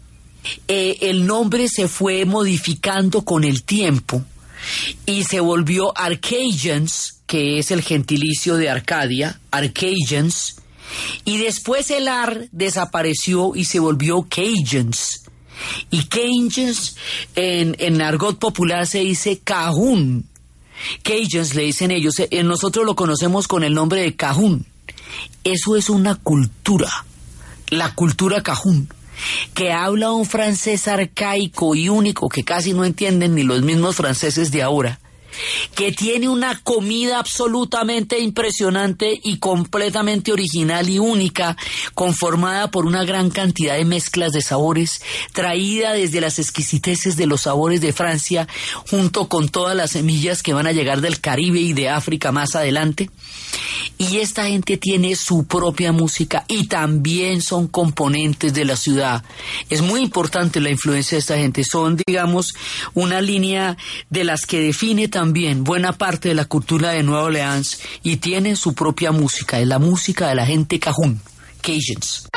eh, 0.67 0.97
el 1.01 1.25
nombre 1.25 1.67
se 1.67 1.87
fue 1.87 2.25
modificando 2.25 3.23
con 3.23 3.43
el 3.43 3.63
tiempo 3.63 4.23
y 5.05 5.23
se 5.23 5.39
volvió 5.39 5.97
Arcadians, 5.97 7.21
que 7.25 7.59
es 7.59 7.71
el 7.71 7.81
gentilicio 7.81 8.55
de 8.55 8.69
Arcadia, 8.69 9.39
Arcadians, 9.51 10.57
y 11.23 11.37
después 11.37 11.91
el 11.91 12.07
Ar 12.07 12.47
desapareció 12.51 13.55
y 13.55 13.65
se 13.65 13.79
volvió 13.79 14.27
Cajuns. 14.27 15.23
Y 15.91 16.03
Cajuns 16.05 16.95
en, 17.35 17.75
en 17.79 18.01
argot 18.01 18.39
popular 18.39 18.87
se 18.87 18.99
dice 18.99 19.39
Cajún. 19.39 20.25
Cajuns 21.03 21.53
le 21.55 21.63
dicen 21.63 21.91
ellos, 21.91 22.15
eh, 22.17 22.43
nosotros 22.43 22.85
lo 22.85 22.95
conocemos 22.95 23.47
con 23.47 23.63
el 23.63 23.73
nombre 23.73 24.01
de 24.01 24.15
Cajún. 24.15 24.65
Eso 25.43 25.75
es 25.75 25.89
una 25.89 26.15
cultura, 26.15 27.05
la 27.69 27.93
cultura 27.93 28.41
Cajún 28.41 28.89
que 29.53 29.71
habla 29.71 30.11
un 30.11 30.25
francés 30.25 30.87
arcaico 30.87 31.75
y 31.75 31.89
único 31.89 32.29
que 32.29 32.43
casi 32.43 32.73
no 32.73 32.85
entienden 32.85 33.35
ni 33.35 33.43
los 33.43 33.61
mismos 33.61 33.95
franceses 33.95 34.51
de 34.51 34.63
ahora, 34.63 34.99
que 35.75 35.91
tiene 35.91 36.27
una 36.27 36.59
comida 36.61 37.19
absolutamente 37.19 38.19
impresionante 38.19 39.19
y 39.23 39.37
completamente 39.37 40.31
original 40.31 40.89
y 40.89 40.99
única, 40.99 41.55
conformada 41.93 42.71
por 42.71 42.85
una 42.85 43.03
gran 43.03 43.29
cantidad 43.29 43.75
de 43.75 43.85
mezclas 43.85 44.31
de 44.31 44.41
sabores, 44.41 45.01
traída 45.33 45.93
desde 45.93 46.21
las 46.21 46.39
exquisiteces 46.39 47.15
de 47.15 47.27
los 47.27 47.41
sabores 47.41 47.81
de 47.81 47.93
Francia, 47.93 48.47
junto 48.89 49.27
con 49.27 49.49
todas 49.49 49.75
las 49.75 49.91
semillas 49.91 50.43
que 50.43 50.53
van 50.53 50.67
a 50.67 50.71
llegar 50.71 51.01
del 51.01 51.19
Caribe 51.19 51.59
y 51.59 51.73
de 51.73 51.89
África 51.89 52.31
más 52.31 52.55
adelante. 52.55 53.09
Y 53.97 54.17
esta 54.17 54.45
gente 54.45 54.77
tiene 54.77 55.15
su 55.15 55.45
propia 55.45 55.91
música 55.91 56.45
y 56.47 56.67
también 56.67 57.41
son 57.41 57.67
componentes 57.67 58.53
de 58.53 58.63
la 58.63 58.77
ciudad. 58.77 59.23
Es 59.69 59.81
muy 59.81 60.01
importante 60.01 60.61
la 60.61 60.69
influencia 60.69 61.15
de 61.15 61.19
esta 61.19 61.37
gente. 61.37 61.63
Son, 61.63 61.97
digamos, 62.07 62.53
una 62.93 63.19
línea 63.19 63.75
de 64.09 64.23
las 64.23 64.45
que 64.45 64.61
define 64.61 65.07
también 65.07 65.18
buena 65.63 65.93
parte 65.93 66.29
de 66.29 66.35
la 66.35 66.45
cultura 66.45 66.91
de 66.91 67.03
Nueva 67.03 67.23
Orleans 67.23 67.81
y 68.03 68.17
tienen 68.17 68.55
su 68.55 68.73
propia 68.73 69.11
música. 69.11 69.59
Es 69.59 69.67
la 69.67 69.79
música 69.79 70.29
de 70.29 70.35
la 70.35 70.45
gente 70.45 70.79
cajún, 70.79 71.21
Cajuns. 71.61 72.29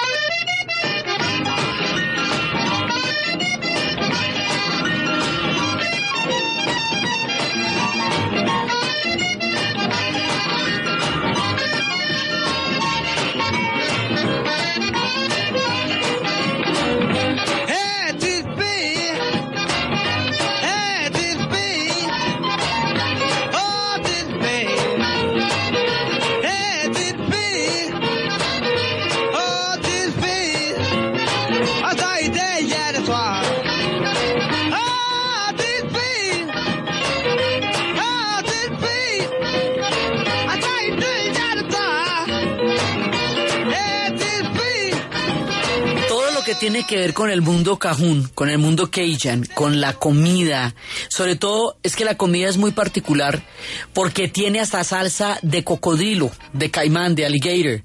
Tiene 46.54 46.86
que 46.86 46.96
ver 46.96 47.14
con 47.14 47.30
el 47.30 47.42
mundo 47.42 47.78
cajún, 47.78 48.28
con 48.34 48.48
el 48.48 48.58
mundo 48.58 48.90
cajun, 48.90 49.46
con 49.54 49.80
la 49.80 49.94
comida. 49.94 50.74
Sobre 51.08 51.36
todo 51.36 51.76
es 51.82 51.96
que 51.96 52.04
la 52.04 52.16
comida 52.16 52.48
es 52.48 52.56
muy 52.56 52.72
particular 52.72 53.42
porque 53.92 54.28
tiene 54.28 54.60
hasta 54.60 54.84
salsa 54.84 55.38
de 55.42 55.64
cocodrilo, 55.64 56.30
de 56.52 56.70
caimán, 56.70 57.14
de 57.14 57.26
alligator. 57.26 57.82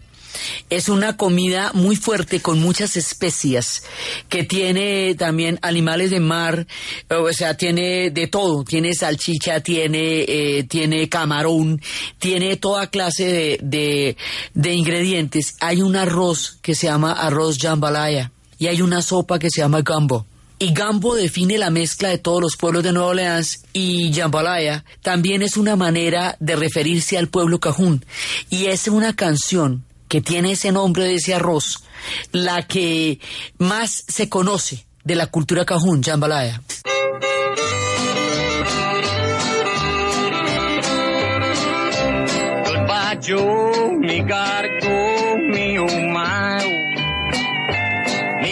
es 0.69 0.89
una 0.89 1.17
comida 1.17 1.71
muy 1.73 1.95
fuerte 1.95 2.41
con 2.41 2.59
muchas 2.59 2.95
especias, 2.95 3.83
que 4.29 4.43
tiene 4.43 5.15
también 5.15 5.59
animales 5.61 6.11
de 6.11 6.19
mar, 6.19 6.67
o 7.09 7.31
sea, 7.33 7.55
tiene 7.55 8.11
de 8.11 8.27
todo, 8.27 8.63
tiene 8.63 8.93
salchicha, 8.93 9.61
tiene, 9.61 10.25
eh, 10.27 10.63
tiene 10.63 11.09
camarón, 11.09 11.81
tiene 12.19 12.57
toda 12.57 12.87
clase 12.87 13.59
de, 13.61 14.17
de, 14.53 14.73
ingredientes. 14.73 15.55
Hay 15.59 15.81
un 15.81 15.95
arroz 15.95 16.59
que 16.61 16.75
se 16.75 16.87
llama 16.87 17.13
arroz 17.13 17.57
jambalaya 17.59 18.31
y 18.57 18.67
hay 18.67 18.81
una 18.81 19.01
sopa 19.01 19.39
que 19.39 19.49
se 19.49 19.61
llama 19.61 19.81
gambo. 19.81 20.25
Y 20.59 20.73
Gambo 20.73 21.13
define 21.13 21.59
la 21.59 21.69
mezcla 21.69 22.09
de 22.09 22.17
todos 22.17 22.41
los 22.41 22.57
pueblos 22.57 22.83
de 22.83 22.91
Nueva 22.91 23.09
Orleans 23.09 23.63
y 23.73 24.11
Jambalaya 24.11 24.83
también 25.03 25.43
es 25.43 25.55
una 25.55 25.75
manera 25.75 26.35
de 26.39 26.55
referirse 26.55 27.15
al 27.15 27.27
pueblo 27.27 27.59
cajún. 27.59 28.03
Y 28.49 28.65
es 28.65 28.87
una 28.87 29.15
canción 29.15 29.83
que 30.07 30.19
tiene 30.19 30.53
ese 30.53 30.71
nombre 30.71 31.03
de 31.03 31.15
ese 31.15 31.35
arroz, 31.35 31.83
la 32.31 32.65
que 32.65 33.19
más 33.59 34.03
se 34.07 34.29
conoce 34.29 34.87
de 35.03 35.15
la 35.15 35.27
cultura 35.27 35.63
cajún, 35.63 36.01
jambalaya. 36.01 36.63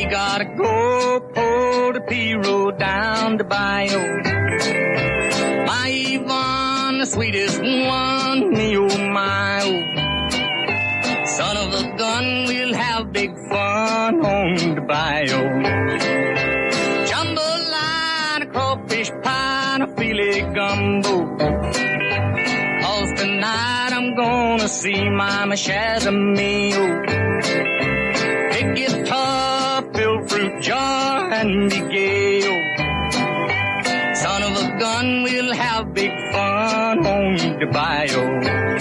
Gotta 0.10 0.46
go, 0.46 1.20
pull 1.34 1.94
the 1.94 2.02
P 2.08 2.34
down 2.78 3.38
the 3.38 3.44
bio. 3.44 4.02
My 5.65 5.88
Yvonne, 5.89 7.00
the 7.00 7.06
sweetest 7.06 7.60
one, 7.60 8.50
me 8.52 8.78
oh 8.78 8.98
my, 9.12 9.62
oh. 9.63 11.26
Son 11.26 11.58
of 11.58 11.74
a 11.74 11.98
gun, 11.98 12.46
we'll 12.48 12.74
have 12.74 13.12
big 13.12 13.32
fun 13.50 14.26
on 14.26 14.76
the 14.76 14.82
bio. 14.82 15.41
Jambalaya, 17.10 18.52
crawfish 18.52 19.12
pie, 19.24 19.78
a 19.82 19.88
filet 19.96 20.41
gumbo. 20.54 21.15
Cause 22.82 23.12
tonight 23.20 23.91
I'm 23.91 24.15
gonna 24.15 24.68
see 24.68 25.10
Mama 25.10 25.56
Shazamio. 25.56 26.76
Oh. 26.78 27.26
Big 28.54 28.68
guitar, 28.76 29.55
fill 29.95 30.27
fruit 30.27 30.62
jar, 30.62 31.31
and 31.31 31.69
be 31.69 31.79
gay. 31.93 32.41
Son 34.15 34.43
of 34.43 34.53
a 34.63 34.79
gun, 34.79 35.23
we'll 35.23 35.53
have 35.53 35.93
big 35.93 36.12
fun 36.31 37.05
on 37.05 37.60
the 37.60 37.67
bio. 37.67 38.75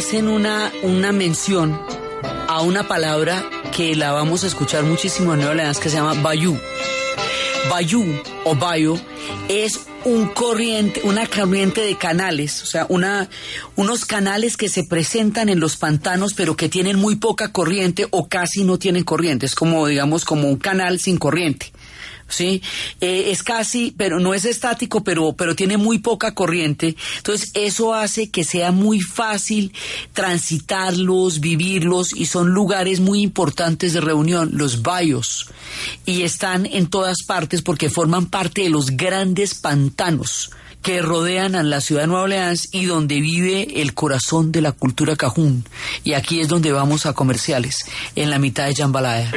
hacen 0.00 0.28
una, 0.28 0.72
una 0.82 1.12
mención 1.12 1.78
a 2.48 2.62
una 2.62 2.88
palabra 2.88 3.44
que 3.76 3.94
la 3.94 4.12
vamos 4.12 4.44
a 4.44 4.46
escuchar 4.46 4.82
muchísimo 4.84 5.34
en 5.34 5.40
Nueva 5.40 5.52
Orleans 5.52 5.78
que 5.78 5.90
se 5.90 5.96
llama 5.96 6.14
bayou. 6.22 6.58
Bayou 7.68 8.06
o 8.44 8.54
bayo 8.54 8.94
es 9.48 9.89
un 10.04 10.28
corriente, 10.28 11.00
una 11.04 11.26
corriente 11.26 11.82
de 11.82 11.96
canales, 11.96 12.62
o 12.62 12.66
sea, 12.66 12.86
una, 12.88 13.28
unos 13.76 14.04
canales 14.04 14.56
que 14.56 14.68
se 14.68 14.84
presentan 14.84 15.48
en 15.48 15.60
los 15.60 15.76
pantanos 15.76 16.34
pero 16.34 16.56
que 16.56 16.68
tienen 16.68 16.96
muy 16.96 17.16
poca 17.16 17.52
corriente 17.52 18.06
o 18.10 18.28
casi 18.28 18.64
no 18.64 18.78
tienen 18.78 19.04
corriente. 19.04 19.46
Es 19.46 19.54
como, 19.54 19.86
digamos, 19.86 20.24
como 20.24 20.48
un 20.48 20.56
canal 20.56 21.00
sin 21.00 21.18
corriente. 21.18 21.72
¿Sí? 22.30 22.62
Eh, 23.00 23.30
es 23.30 23.42
casi, 23.42 23.94
pero 23.96 24.18
no 24.18 24.32
es 24.32 24.44
estático, 24.44 25.04
pero, 25.04 25.34
pero 25.34 25.54
tiene 25.54 25.76
muy 25.76 25.98
poca 25.98 26.34
corriente. 26.34 26.96
Entonces, 27.18 27.50
eso 27.54 27.94
hace 27.94 28.30
que 28.30 28.44
sea 28.44 28.72
muy 28.72 29.00
fácil 29.00 29.72
transitarlos, 30.14 31.40
vivirlos, 31.40 32.14
y 32.14 32.26
son 32.26 32.50
lugares 32.50 33.00
muy 33.00 33.22
importantes 33.22 33.92
de 33.92 34.00
reunión, 34.00 34.50
los 34.54 34.82
bayos. 34.82 35.48
Y 36.06 36.22
están 36.22 36.66
en 36.66 36.86
todas 36.86 37.22
partes 37.26 37.62
porque 37.62 37.90
forman 37.90 38.26
parte 38.26 38.62
de 38.62 38.70
los 38.70 38.90
grandes 38.96 39.54
pantanos 39.54 40.50
que 40.82 41.02
rodean 41.02 41.54
a 41.54 41.62
la 41.62 41.80
ciudad 41.80 42.02
de 42.02 42.06
Nueva 42.08 42.22
Orleans 42.24 42.68
y 42.72 42.86
donde 42.86 43.20
vive 43.20 43.80
el 43.80 43.94
corazón 43.94 44.52
de 44.52 44.62
la 44.62 44.72
cultura 44.72 45.16
cajún. 45.16 45.64
Y 46.04 46.14
aquí 46.14 46.40
es 46.40 46.48
donde 46.48 46.72
vamos 46.72 47.06
a 47.06 47.12
comerciales, 47.12 47.76
en 48.16 48.30
la 48.30 48.38
mitad 48.38 48.66
de 48.66 48.74
Jambalaya. 48.74 49.30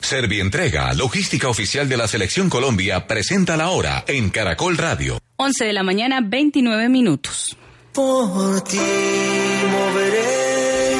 Servientrega, 0.00 0.94
logística 0.94 1.48
oficial 1.48 1.88
de 1.88 1.96
la 1.96 2.08
Selección 2.08 2.48
Colombia, 2.48 3.06
presenta 3.06 3.56
la 3.56 3.70
hora 3.70 4.04
en 4.06 4.30
Caracol 4.30 4.78
Radio. 4.78 5.18
11 5.36 5.64
de 5.66 5.72
la 5.72 5.82
mañana, 5.82 6.20
29 6.22 6.88
minutos. 6.88 7.56
Por 7.92 8.60
ti 8.62 8.78
moveré, 8.78 10.92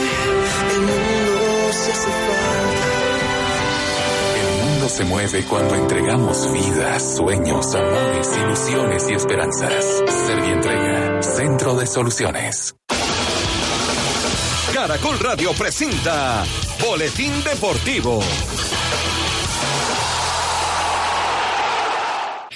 el 0.72 0.81
mundo 0.81 1.68
hace 1.70 1.92
El 4.40 4.68
mundo 4.68 4.88
se 4.88 5.04
mueve 5.04 5.42
cuando 5.44 5.74
entregamos 5.74 6.52
vidas, 6.52 7.16
sueños, 7.16 7.74
amores, 7.74 8.37
ilusiones 8.37 9.09
y 9.09 9.12
esperanzas. 9.14 10.02
Servientrega, 10.26 11.22
Centro 11.22 11.74
de 11.76 11.87
Soluciones. 11.87 12.78
Caracol 14.79 15.19
Radio 15.19 15.51
presenta 15.59 16.45
Boletín 16.81 17.33
Deportivo. 17.43 18.21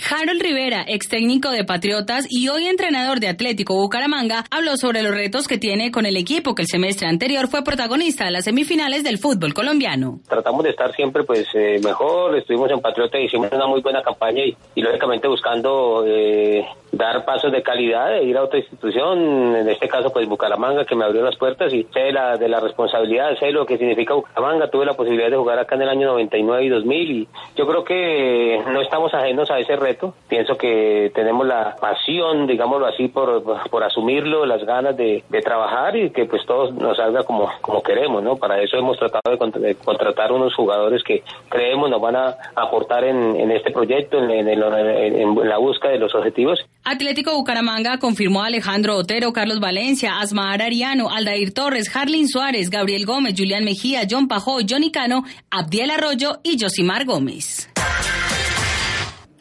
Harold 0.09 0.41
Rivera, 0.41 0.85
ex 0.87 1.09
técnico 1.09 1.51
de 1.51 1.65
Patriotas 1.65 2.27
y 2.31 2.49
hoy 2.49 2.67
entrenador 2.67 3.19
de 3.19 3.27
Atlético 3.27 3.75
Bucaramanga, 3.75 4.45
habló 4.53 4.77
sobre 4.77 5.03
los 5.03 5.13
retos 5.13 5.49
que 5.49 5.59
tiene 5.59 5.91
con 5.91 6.07
el 6.07 6.17
equipo 6.17 6.55
que 6.55 6.63
el 6.63 6.69
semestre 6.69 7.09
anterior 7.09 7.49
fue 7.49 7.65
protagonista 7.65 8.27
de 8.27 8.31
las 8.31 8.45
semifinales 8.45 9.03
del 9.03 9.19
fútbol 9.19 9.53
colombiano. 9.53 10.21
Tratamos 10.29 10.63
de 10.63 10.71
estar 10.71 10.95
siempre 10.95 11.25
pues 11.25 11.49
eh, 11.55 11.81
mejor, 11.83 12.39
estuvimos 12.39 12.71
en 12.71 12.81
Patriota 12.81 13.19
y 13.19 13.25
hicimos 13.25 13.51
una 13.51 13.67
muy 13.67 13.81
buena 13.81 14.01
campaña 14.01 14.45
y, 14.45 14.81
lógicamente 14.81 15.27
buscando 15.27 16.05
eh, 16.07 16.65
dar 16.93 17.25
pasos 17.25 17.51
de 17.51 17.63
calidad 17.63 18.17
e 18.17 18.25
ir 18.25 18.37
a 18.37 18.45
otra 18.45 18.59
institución, 18.59 19.57
en 19.57 19.69
este 19.69 19.89
caso 19.89 20.13
pues 20.13 20.29
Bucaramanga 20.29 20.85
que 20.85 20.95
me 20.95 21.05
abrió 21.05 21.23
las 21.23 21.37
puertas 21.37 21.73
y 21.73 21.85
sé 21.93 22.13
la, 22.13 22.37
de 22.37 22.49
la 22.49 22.61
responsabilidad, 22.61 23.37
sé 23.39 23.51
lo 23.51 23.65
que 23.65 23.79
significa 23.79 24.15
Bucaramanga, 24.15 24.69
tuve 24.69 24.85
la 24.85 24.95
posibilidad 24.95 25.31
de 25.31 25.37
jugar 25.37 25.59
acá 25.59 25.75
en 25.75 25.83
el 25.83 25.89
año 25.89 26.09
99 26.09 26.65
y 26.65 26.69
2000 26.69 27.11
y 27.11 27.29
yo 27.57 27.67
creo 27.67 27.83
que 27.83 28.63
no 28.71 28.83
estamos 28.83 29.15
ajenos 29.15 29.51
a 29.51 29.59
ese 29.59 29.75
reto, 29.77 30.15
pienso 30.29 30.57
que 30.57 31.11
tenemos 31.15 31.47
la 31.47 31.77
pasión, 31.81 32.47
digámoslo 32.47 32.87
así, 32.87 33.09
por, 33.09 33.43
por 33.43 33.83
asumirlo, 33.83 34.45
las 34.45 34.65
ganas 34.65 34.97
de, 34.97 35.25
de 35.29 35.41
trabajar 35.41 35.97
y 35.97 36.11
que 36.11 36.27
pues 36.27 36.45
todo 36.45 36.73
nos 36.73 36.99
salga 36.99 37.23
como, 37.25 37.49
como 37.63 37.83
queremos, 37.83 38.23
¿no? 38.23 38.37
Para 38.37 38.61
eso 38.61 38.77
hemos 38.77 38.99
tratado 38.99 39.37
de, 39.37 39.75
contratar 39.77 40.31
unos 40.31 40.55
jugadores 40.55 41.03
que 41.03 41.23
creemos 41.49 41.89
nos 41.89 42.01
van 42.01 42.17
a 42.17 42.37
aportar 42.55 43.05
en, 43.05 43.37
en 43.37 43.51
este 43.51 43.71
proyecto, 43.71 44.19
en, 44.19 44.31
en, 44.31 44.49
en 44.49 45.49
la 45.49 45.59
búsqueda 45.59 45.93
de 45.93 45.99
los 45.99 46.15
objetivos. 46.15 46.59
Atlético 46.85 47.35
Bucaramanga 47.35 47.99
confirmó 47.99 48.43
a 48.43 48.47
Alejandro 48.47 48.97
Otero, 48.97 49.33
Carlos 49.33 49.61
Valencia, 49.61 50.19
Asmar 50.19 50.61
Ariano, 50.63 51.11
Aldair 51.11 51.53
Torres, 51.53 51.95
Harlin 51.95 52.29
Suárez, 52.29 52.71
Gabriel 52.71 53.07
Gómez, 53.07 53.35
Julián 53.37 53.65
Mejía, 53.65 54.03
John 54.11 54.27
Pajó, 54.27 54.59
Johnny 54.69 54.91
Cano, 54.91 55.25
Abdiel 55.51 55.91
Arroyo 55.91 56.41
y 56.43 56.59
Josimar 56.61 57.05
Gómez. 57.05 57.69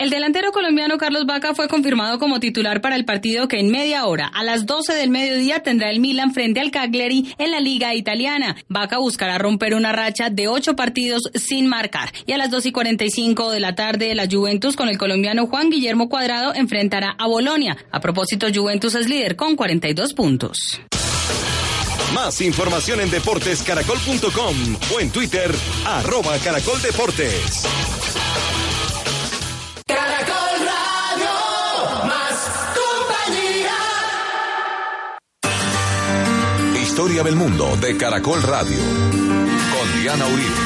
El 0.02 0.10
delantero 0.10 0.52
colombiano 0.52 0.98
Carlos 0.98 1.28
Vaca 1.28 1.54
fue 1.54 1.68
confirmado 1.68 2.18
como 2.18 2.40
titular 2.40 2.82
para 2.82 2.96
el 2.96 3.06
partido 3.06 3.48
que 3.48 3.60
en 3.60 3.70
media 3.70 4.08
hora, 4.08 4.26
a 4.34 4.44
las 4.44 4.66
12 4.66 4.96
del 4.96 5.12
mediodía, 5.12 5.62
tendrá 5.62 5.92
el 5.92 6.00
Milan 6.00 6.34
frente 6.34 6.60
al 6.60 6.72
Cagliari 6.72 7.36
en 7.38 7.52
la 7.52 7.60
Liga 7.60 7.94
Italiana. 7.94 8.56
Vaca 8.68 8.98
buscará 8.98 9.38
romper 9.38 9.76
una 9.76 9.92
racha 9.92 10.32
de 10.32 10.48
ocho 10.48 10.76
partidos 10.76 11.30
sin 11.36 11.68
marcar. 11.68 12.12
Y 12.26 12.32
a 12.32 12.40
las 12.40 12.50
2 12.50 12.66
y 12.66 12.72
45 12.72 13.52
de 13.52 13.60
la 13.60 13.76
tarde, 13.76 14.16
la 14.16 14.26
Juventus 14.28 14.76
con 14.76 14.90
el 14.90 14.98
colombiano 14.98 15.46
Juan 15.46 15.70
Guillermo 15.70 16.10
Cuadrado 16.10 16.56
enfrentará 16.56 17.14
a 17.20 17.28
Bolonia. 17.28 17.78
A 17.92 18.00
propósito, 18.00 18.48
Juventus 18.52 18.96
es 18.96 19.08
líder 19.08 19.36
con 19.36 19.56
42 19.56 20.16
puntos. 20.16 20.82
Más 22.16 22.42
información 22.42 23.02
en 23.02 23.12
deportescaracol.com 23.12 24.78
o 24.96 25.00
en 25.00 25.12
Twitter, 25.12 25.52
arroba 25.86 26.40
caracoldeportes. 26.40 27.68
historia 37.02 37.24
del 37.24 37.36
mundo 37.36 37.76
de 37.78 37.98
Caracol 37.98 38.44
Radio. 38.44 38.78
Con 38.78 40.02
Diana 40.02 40.24
Uribe. 40.28 40.62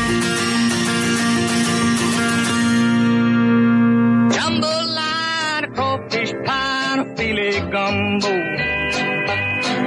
Jumbo 4.35 4.67
line, 4.83 5.71
crawfish 5.73 6.33
pie, 6.43 7.15
filet 7.15 7.61
gumbo. 7.71 8.27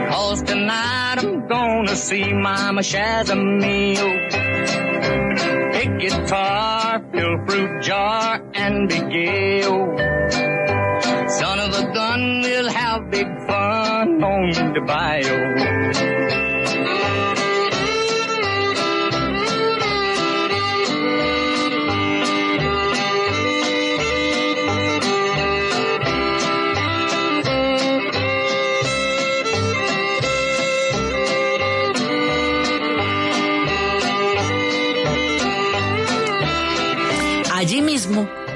Cause 0.08 0.42
tonight 0.44 1.18
I'm 1.18 1.46
gonna 1.48 1.94
see 1.94 2.32
my 2.32 2.72
Mama 2.72 2.80
Shazamil. 2.80 4.08
Big 5.72 5.98
guitar, 5.98 7.02
fill 7.12 7.44
fruit 7.46 7.82
jar, 7.82 8.40
and 8.54 8.88
big 8.88 9.10
gale. 9.10 9.98
Son 11.28 11.58
of 11.58 11.74
a 11.74 11.92
gun, 11.92 12.40
we'll 12.40 12.70
have 12.70 13.10
big 13.10 13.28
fun 13.46 14.24
on 14.24 14.72
the 14.72 14.80
bio. 14.86 16.17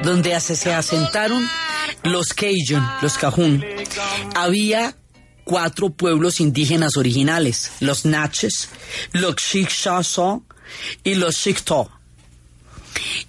Donde 0.02 0.38
se 0.40 0.72
asentaron 0.72 1.48
los 2.04 2.28
Cajun, 2.28 2.84
los 3.00 3.14
Cajun, 3.18 3.64
había 4.34 4.96
cuatro 5.44 5.90
pueblos 5.90 6.40
indígenas 6.40 6.96
originales, 6.96 7.72
los 7.80 8.04
Natchez, 8.04 8.68
los 9.12 9.36
Chickasaw 9.36 10.42
y 11.04 11.14
los 11.14 11.36
Chickasaw. 11.36 11.88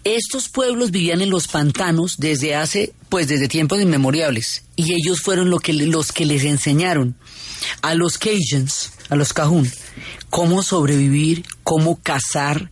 Estos 0.03 0.49
pueblos 0.49 0.91
vivían 0.91 1.21
en 1.21 1.29
los 1.29 1.47
pantanos 1.47 2.15
desde 2.17 2.55
hace, 2.55 2.93
pues 3.09 3.27
desde 3.27 3.47
tiempos 3.47 3.81
inmemoriales, 3.81 4.65
y 4.75 4.93
ellos 4.93 5.21
fueron 5.21 5.49
lo 5.49 5.59
que, 5.59 5.73
los 5.73 6.12
que 6.12 6.25
les 6.25 6.43
enseñaron 6.43 7.15
a 7.81 7.95
los 7.95 8.17
Cajuns, 8.17 8.91
a 9.09 9.15
los 9.15 9.31
Cajun, 9.31 9.71
cómo 10.29 10.63
sobrevivir, 10.63 11.43
cómo 11.63 11.99
cazar, 12.02 12.69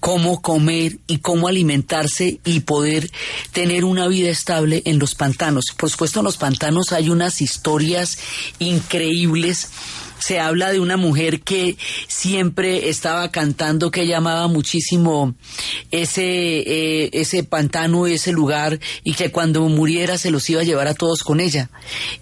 cómo 0.00 0.40
comer 0.40 0.98
y 1.06 1.18
cómo 1.18 1.48
alimentarse 1.48 2.40
y 2.44 2.60
poder 2.60 3.10
tener 3.52 3.84
una 3.84 4.08
vida 4.08 4.30
estable 4.30 4.82
en 4.84 4.98
los 4.98 5.14
pantanos. 5.14 5.66
Por 5.76 5.90
supuesto, 5.90 6.20
en 6.20 6.24
los 6.24 6.36
pantanos 6.36 6.92
hay 6.92 7.10
unas 7.10 7.40
historias 7.40 8.18
increíbles 8.58 9.68
se 10.20 10.38
habla 10.38 10.70
de 10.70 10.80
una 10.80 10.96
mujer 10.96 11.40
que 11.40 11.76
siempre 12.06 12.90
estaba 12.90 13.30
cantando, 13.30 13.90
que 13.90 14.06
llamaba 14.06 14.48
muchísimo 14.48 15.34
ese, 15.90 16.22
eh, 16.24 17.10
ese 17.14 17.42
pantano, 17.42 18.06
ese 18.06 18.32
lugar, 18.32 18.78
y 19.02 19.14
que 19.14 19.32
cuando 19.32 19.62
muriera 19.62 20.18
se 20.18 20.30
los 20.30 20.48
iba 20.50 20.60
a 20.60 20.64
llevar 20.64 20.88
a 20.88 20.94
todos 20.94 21.22
con 21.22 21.40
ella. 21.40 21.70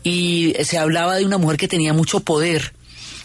Y 0.04 0.54
se 0.62 0.78
hablaba 0.78 1.16
de 1.16 1.26
una 1.26 1.38
mujer 1.38 1.56
que 1.56 1.68
tenía 1.68 1.92
mucho 1.92 2.20
poder 2.20 2.72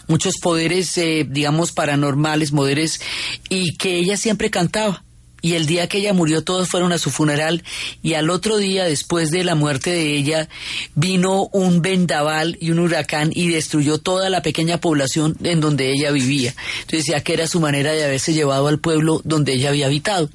muchos 0.08 0.34
poderes, 0.40 0.96
eh, 0.98 1.26
digamos, 1.28 1.72
paranormales, 1.72 2.50
poderes, 2.50 3.00
y 3.48 3.76
que 3.76 3.96
ella 3.96 4.16
siempre 4.16 4.50
cantaba 4.50 5.03
y 5.44 5.56
el 5.56 5.66
día 5.66 5.88
que 5.88 5.98
ella 5.98 6.14
murió 6.14 6.42
todos 6.42 6.70
fueron 6.70 6.90
a 6.92 6.96
su 6.96 7.10
funeral 7.10 7.62
y 8.02 8.14
al 8.14 8.30
otro 8.30 8.56
día 8.56 8.84
después 8.84 9.30
de 9.30 9.44
la 9.44 9.54
muerte 9.54 9.90
de 9.90 10.16
ella 10.16 10.48
vino 10.94 11.50
un 11.52 11.82
vendaval 11.82 12.56
y 12.62 12.70
un 12.70 12.78
huracán 12.78 13.30
y 13.30 13.48
destruyó 13.48 13.98
toda 13.98 14.30
la 14.30 14.40
pequeña 14.40 14.80
población 14.80 15.36
en 15.42 15.60
donde 15.60 15.92
ella 15.92 16.12
vivía. 16.12 16.54
Entonces 16.80 17.04
decía 17.04 17.22
que 17.22 17.34
era 17.34 17.46
su 17.46 17.60
manera 17.60 17.92
de 17.92 18.04
haberse 18.04 18.32
llevado 18.32 18.68
al 18.68 18.78
pueblo 18.78 19.20
donde 19.24 19.52
ella 19.52 19.68
había 19.68 19.84
habitado. 19.84 20.30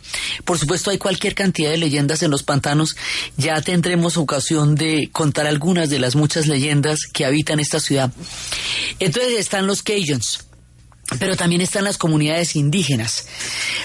Por 0.45 0.60
supuesto 0.60 0.91
hay 0.91 1.00
cualquier 1.00 1.34
cantidad 1.34 1.72
de 1.72 1.78
leyendas 1.78 2.22
en 2.22 2.30
los 2.30 2.43
pantanos, 2.43 2.95
ya 3.36 3.60
tendremos 3.62 4.15
ocasión 4.15 4.76
de 4.76 5.10
contar 5.12 5.48
algunas 5.48 5.89
de 5.89 5.98
las 5.98 6.15
muchas 6.15 6.45
leyendas 6.45 7.00
que 7.12 7.26
habitan 7.26 7.60
esta 7.60 7.80
ciudad. 7.80 8.12
Entonces 9.00 9.39
están 9.39 9.65
los 9.65 9.82
Cajuns 9.82 10.48
pero 11.17 11.36
también 11.36 11.62
están 11.62 11.86
las 11.86 11.98
comunidades 11.98 12.56
indígenas. 12.56 13.26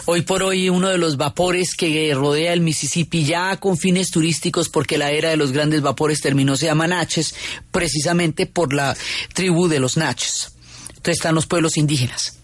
Hoy 0.05 0.23
por 0.23 0.43
hoy 0.43 0.69
uno 0.69 0.89
de 0.89 0.99
los 0.99 1.17
vapores 1.17 1.75
que 1.75 2.13
rodea 2.15 2.53
el 2.53 2.61
Mississippi 2.61 3.25
ya 3.25 3.57
con 3.57 3.79
fines 3.79 4.11
turísticos 4.11 4.69
porque 4.69 4.99
la 4.99 5.11
era 5.11 5.31
de 5.31 5.37
los 5.37 5.53
grandes 5.53 5.81
vapores 5.81 6.21
terminó 6.21 6.57
se 6.57 6.67
llama 6.67 6.87
Natchez 6.87 7.35
precisamente 7.71 8.47
por 8.47 8.75
la 8.75 8.97
tribu 9.33 9.69
de 9.69 9.81
los 9.81 9.97
Natchez. 9.97 10.53
Entonces 10.89 11.17
están 11.17 11.35
los 11.35 11.47
pueblos 11.47 11.77
indígenas. 11.77 12.39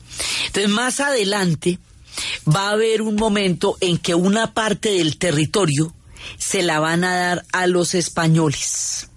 Entonces 0.47 0.71
más 0.71 1.01
adelante 1.01 1.79
va 2.49 2.69
a 2.69 2.73
haber 2.73 3.03
un 3.03 3.17
momento 3.17 3.77
en 3.81 3.99
que 3.99 4.15
una 4.15 4.55
parte 4.55 4.91
del 4.91 5.19
territorio 5.19 5.95
se 6.39 6.63
la 6.63 6.81
van 6.81 7.05
a 7.05 7.17
dar 7.17 7.47
a 7.53 7.67
los 7.67 7.95
españoles 7.95 9.09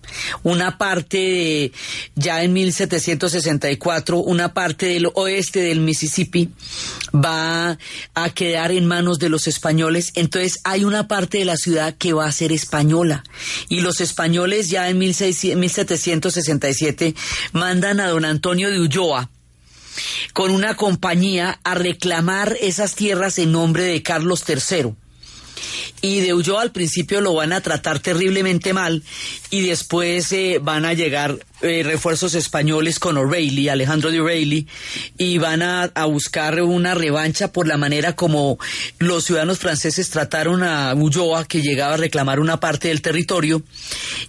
una 0.44 0.78
parte 0.78 1.18
de, 1.18 1.72
ya 2.16 2.44
en 2.44 2.54
1764, 2.54 4.18
una 4.18 4.54
parte 4.54 4.86
del 4.88 5.10
oeste 5.14 5.62
del 5.62 5.80
Mississippi 5.80 6.50
va 7.14 7.78
a 8.14 8.30
quedar 8.32 8.72
en 8.72 8.86
manos 8.86 9.20
de 9.20 9.30
los 9.30 9.48
españoles, 9.48 10.12
entonces 10.16 10.60
hay 10.64 10.84
una 10.84 11.08
parte 11.08 11.38
de 11.40 11.46
la 11.46 11.58
ciudad 11.58 11.96
que 11.98 12.14
va 12.14 12.26
a 12.26 12.32
ser 12.32 12.52
española. 12.52 13.24
Y 13.70 13.82
los 13.82 14.02
españoles 14.02 14.70
ya 14.70 14.90
en 14.90 14.98
1767 14.98 17.16
mandan 17.52 18.00
a 18.00 18.08
don 18.08 18.26
Antonio 18.26 18.72
de 18.72 18.80
Ulloa 18.80 19.30
con 20.34 20.52
una 20.52 20.76
compañía 20.76 21.60
a 21.64 21.76
reclamar 21.76 22.58
esas 22.60 22.96
tierras 22.96 23.38
en 23.38 23.52
nombre 23.52 23.84
de 23.84 24.02
Carlos 24.02 24.44
III 24.48 24.96
y 26.02 26.20
de 26.22 26.34
Ulloa 26.34 26.62
al 26.62 26.72
principio 26.72 27.22
lo 27.22 27.34
van 27.34 27.54
a 27.54 27.62
tratar 27.62 28.00
terriblemente 28.00 28.74
mal 28.74 29.04
y 29.50 29.62
después 29.62 30.32
eh, 30.32 30.60
van 30.62 30.86
a 30.86 30.94
llegar 30.94 31.38
eh, 31.62 31.82
refuerzos 31.82 32.36
españoles 32.36 33.00
con 33.00 33.18
O'Reilly, 33.18 33.70
Alejandro 33.70 34.12
de 34.12 34.20
O'Reilly, 34.20 34.68
y 35.18 35.38
van 35.38 35.62
a, 35.62 35.92
buscar 36.08 36.62
una 36.62 36.94
revancha 36.94 37.54
por 37.54 37.68
la 37.68 37.78
manera 37.78 38.18
como 38.18 38.58
los 39.00 39.24
ciudadanos 39.24 39.60
franceses 39.60 40.10
trataron 40.10 40.62
a 40.62 40.94
Ulloa, 40.94 41.46
que 41.46 41.62
llegaba 41.62 41.94
a 41.94 41.98
reclamar 41.98 42.42
una 42.42 42.60
parte 42.60 42.90
del 42.90 43.02
territorio, 43.02 43.64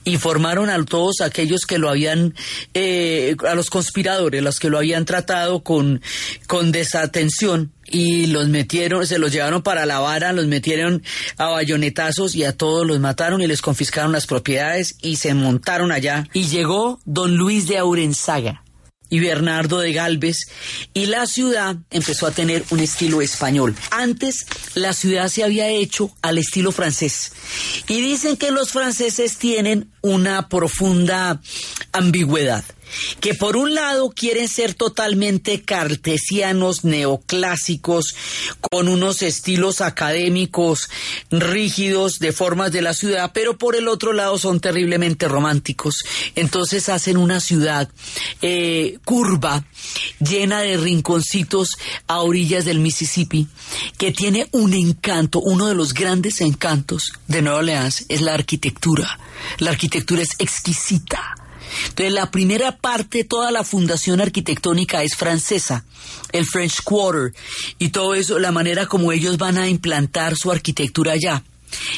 y 0.04 0.18
formaron 0.18 0.70
a 0.70 0.84
todos 0.84 1.22
aquellos 1.22 1.66
que 1.66 1.78
lo 1.78 1.88
habían, 1.88 2.34
eh, 2.72 3.34
a 3.48 3.56
los 3.56 3.68
conspiradores, 3.68 4.40
los 4.40 4.60
que 4.60 4.70
lo 4.70 4.78
habían 4.78 5.04
tratado 5.04 5.64
con, 5.64 6.02
con 6.46 6.70
desatención 6.70 7.72
y 7.94 8.26
los 8.26 8.48
metieron, 8.48 9.06
se 9.06 9.20
los 9.20 9.30
llevaron 9.30 9.62
para 9.62 9.86
la 9.86 10.00
vara, 10.00 10.32
los 10.32 10.48
metieron 10.48 11.04
a 11.36 11.46
bayonetazos 11.46 12.34
y 12.34 12.42
a 12.42 12.52
todos 12.52 12.84
los 12.84 12.98
mataron 12.98 13.40
y 13.40 13.46
les 13.46 13.62
confiscaron 13.62 14.10
las 14.10 14.26
propiedades 14.26 14.96
y 15.00 15.14
se 15.14 15.32
montaron 15.32 15.92
allá. 15.92 16.28
Y 16.32 16.48
llegó 16.48 16.98
don 17.04 17.36
Luis 17.36 17.68
de 17.68 17.78
Aurenzaga 17.78 18.64
y 19.10 19.20
Bernardo 19.20 19.78
de 19.78 19.92
Galvez 19.92 20.38
y 20.92 21.06
la 21.06 21.26
ciudad 21.26 21.76
empezó 21.92 22.26
a 22.26 22.32
tener 22.32 22.64
un 22.70 22.80
estilo 22.80 23.22
español. 23.22 23.76
Antes 23.92 24.44
la 24.74 24.92
ciudad 24.92 25.28
se 25.28 25.44
había 25.44 25.68
hecho 25.68 26.10
al 26.20 26.38
estilo 26.38 26.72
francés 26.72 27.30
y 27.86 28.00
dicen 28.00 28.36
que 28.36 28.50
los 28.50 28.72
franceses 28.72 29.38
tienen 29.38 29.92
una 30.00 30.48
profunda 30.48 31.40
ambigüedad 31.92 32.64
que 33.20 33.34
por 33.34 33.56
un 33.56 33.74
lado 33.74 34.10
quieren 34.10 34.48
ser 34.48 34.74
totalmente 34.74 35.62
cartesianos, 35.62 36.84
neoclásicos, 36.84 38.14
con 38.60 38.88
unos 38.88 39.22
estilos 39.22 39.80
académicos 39.80 40.88
rígidos 41.30 42.18
de 42.18 42.32
formas 42.32 42.72
de 42.72 42.82
la 42.82 42.94
ciudad, 42.94 43.30
pero 43.32 43.58
por 43.58 43.76
el 43.76 43.88
otro 43.88 44.12
lado 44.12 44.38
son 44.38 44.60
terriblemente 44.60 45.28
románticos. 45.28 46.04
Entonces 46.34 46.88
hacen 46.88 47.16
una 47.16 47.40
ciudad 47.40 47.88
eh, 48.42 48.98
curva, 49.04 49.64
llena 50.20 50.60
de 50.60 50.76
rinconcitos 50.76 51.70
a 52.06 52.20
orillas 52.20 52.64
del 52.64 52.80
Mississippi, 52.80 53.46
que 53.98 54.12
tiene 54.12 54.48
un 54.52 54.74
encanto, 54.74 55.40
uno 55.40 55.66
de 55.66 55.74
los 55.74 55.94
grandes 55.94 56.40
encantos 56.40 57.12
de 57.28 57.42
Nueva 57.42 57.58
Orleans 57.58 58.06
es 58.08 58.20
la 58.20 58.34
arquitectura. 58.34 59.18
La 59.58 59.70
arquitectura 59.70 60.22
es 60.22 60.30
exquisita 60.38 61.43
entonces, 61.88 62.12
la 62.12 62.30
primera 62.30 62.76
parte, 62.76 63.24
toda 63.24 63.50
la 63.50 63.64
fundación 63.64 64.20
arquitectónica 64.20 65.02
es 65.02 65.16
francesa, 65.16 65.84
el 66.32 66.46
French 66.46 66.82
Quarter, 66.82 67.32
y 67.78 67.90
todo 67.90 68.14
eso, 68.14 68.38
la 68.38 68.52
manera 68.52 68.86
como 68.86 69.12
ellos 69.12 69.38
van 69.38 69.58
a 69.58 69.68
implantar 69.68 70.36
su 70.36 70.50
arquitectura 70.50 71.12
allá. 71.12 71.44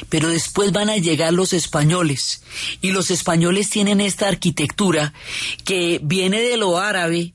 Pero 0.08 0.28
después 0.28 0.72
van 0.72 0.88
a 0.88 0.96
llegar 0.96 1.32
los 1.32 1.52
españoles, 1.52 2.42
y 2.80 2.92
los 2.92 3.10
españoles 3.10 3.68
tienen 3.70 4.00
esta 4.00 4.28
arquitectura 4.28 5.12
que 5.64 6.00
viene 6.02 6.40
de 6.40 6.56
lo 6.56 6.78
árabe, 6.78 7.34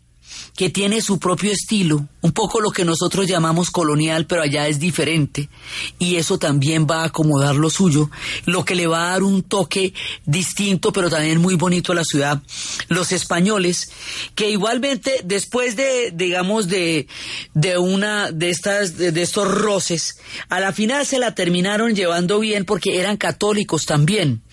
que 0.62 0.70
tiene 0.70 1.02
su 1.02 1.18
propio 1.18 1.52
estilo, 1.52 2.08
un 2.22 2.34
poco 2.34 2.62
lo 2.62 2.70
que 2.70 2.86
nosotros 2.86 3.26
llamamos 3.26 3.72
colonial, 3.72 4.28
pero 4.28 4.44
allá 4.44 4.68
es 4.68 4.78
diferente, 4.78 5.50
y 5.98 6.18
eso 6.18 6.38
también 6.38 6.86
va 6.86 7.02
a 7.02 7.06
acomodar 7.06 7.56
lo 7.56 7.72
suyo, 7.72 8.12
lo 8.46 8.64
que 8.64 8.76
le 8.76 8.86
va 8.86 9.08
a 9.08 9.12
dar 9.14 9.24
un 9.24 9.42
toque 9.42 9.96
distinto, 10.24 10.94
pero 10.94 11.10
también 11.10 11.42
muy 11.42 11.56
bonito 11.56 11.94
a 11.94 11.96
la 11.96 12.04
ciudad. 12.04 12.44
Los 12.90 13.12
españoles, 13.12 13.92
que 14.36 14.52
igualmente 14.52 15.22
después 15.24 15.76
de, 15.76 16.12
digamos, 16.14 16.68
de, 16.68 17.08
de 17.56 17.80
una 17.80 18.32
de 18.32 18.52
estas, 18.52 18.98
de 18.98 19.20
estos 19.20 19.52
roces, 19.52 20.20
a 20.48 20.60
la 20.60 20.74
final 20.74 21.08
se 21.08 21.18
la 21.18 21.34
terminaron 21.34 21.96
llevando 21.96 22.38
bien 22.38 22.66
porque 22.66 23.00
eran 23.00 23.18
católicos 23.18 23.88
también 23.88 24.44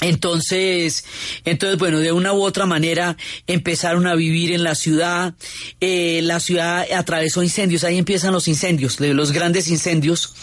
Entonces, 0.00 1.04
entonces, 1.44 1.78
bueno, 1.78 2.00
de 2.00 2.10
una 2.10 2.32
u 2.32 2.42
otra 2.42 2.66
manera 2.66 3.16
empezaron 3.46 4.08
a 4.08 4.16
vivir 4.16 4.50
en 4.52 4.64
la 4.64 4.74
ciudad. 4.74 5.34
Eh, 5.80 6.18
la 6.22 6.40
ciudad 6.40 6.84
atravesó 6.92 7.44
incendios, 7.44 7.84
ahí 7.84 7.96
empiezan 7.96 8.32
los 8.32 8.48
incendios, 8.48 8.98
los 8.98 9.30
grandes 9.30 9.68
incendios. 9.68 10.34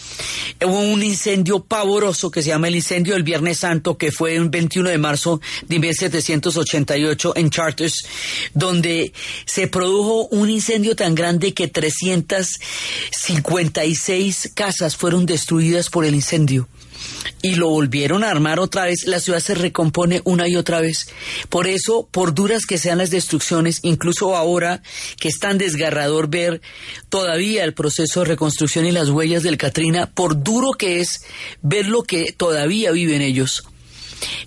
Hubo 0.64 0.80
un 0.80 1.02
incendio 1.02 1.62
pavoroso 1.64 2.30
que 2.30 2.40
se 2.40 2.48
llama 2.48 2.68
el 2.68 2.76
incendio 2.76 3.12
del 3.12 3.24
Viernes 3.24 3.58
Santo, 3.58 3.98
que 3.98 4.10
fue 4.10 4.36
el 4.36 4.48
21 4.48 4.88
de 4.88 4.96
marzo 4.96 5.42
de 5.68 5.78
1788 5.78 7.34
en 7.36 7.50
Charters, 7.50 8.06
donde 8.54 9.12
se 9.44 9.68
produjo 9.68 10.28
un 10.28 10.48
incendio 10.48 10.96
tan 10.96 11.14
grande 11.14 11.52
que 11.52 11.68
356 11.68 14.52
casas 14.54 14.96
fueron 14.96 15.26
destruidas 15.26 15.90
por 15.90 16.06
el 16.06 16.14
incendio 16.14 16.70
y 17.42 17.56
lo 17.56 17.68
volvieron 17.68 18.22
a 18.22 18.30
armar 18.30 18.60
otra 18.60 18.84
vez, 18.84 19.04
la 19.04 19.18
ciudad 19.18 19.40
se 19.40 19.54
recompone 19.54 20.22
una 20.24 20.48
y 20.48 20.56
otra 20.56 20.80
vez. 20.80 21.08
Por 21.48 21.66
eso, 21.66 22.08
por 22.10 22.34
duras 22.34 22.66
que 22.66 22.78
sean 22.78 22.98
las 22.98 23.10
destrucciones, 23.10 23.80
incluso 23.82 24.36
ahora 24.36 24.80
que 25.18 25.28
es 25.28 25.38
tan 25.40 25.58
desgarrador 25.58 26.28
ver 26.28 26.62
todavía 27.08 27.64
el 27.64 27.74
proceso 27.74 28.20
de 28.20 28.26
reconstrucción 28.26 28.86
y 28.86 28.92
las 28.92 29.10
huellas 29.10 29.42
del 29.42 29.58
Katrina, 29.58 30.06
por 30.06 30.42
duro 30.42 30.72
que 30.72 31.00
es 31.00 31.24
ver 31.62 31.86
lo 31.88 32.04
que 32.04 32.32
todavía 32.32 32.92
viven 32.92 33.22
ellos. 33.22 33.64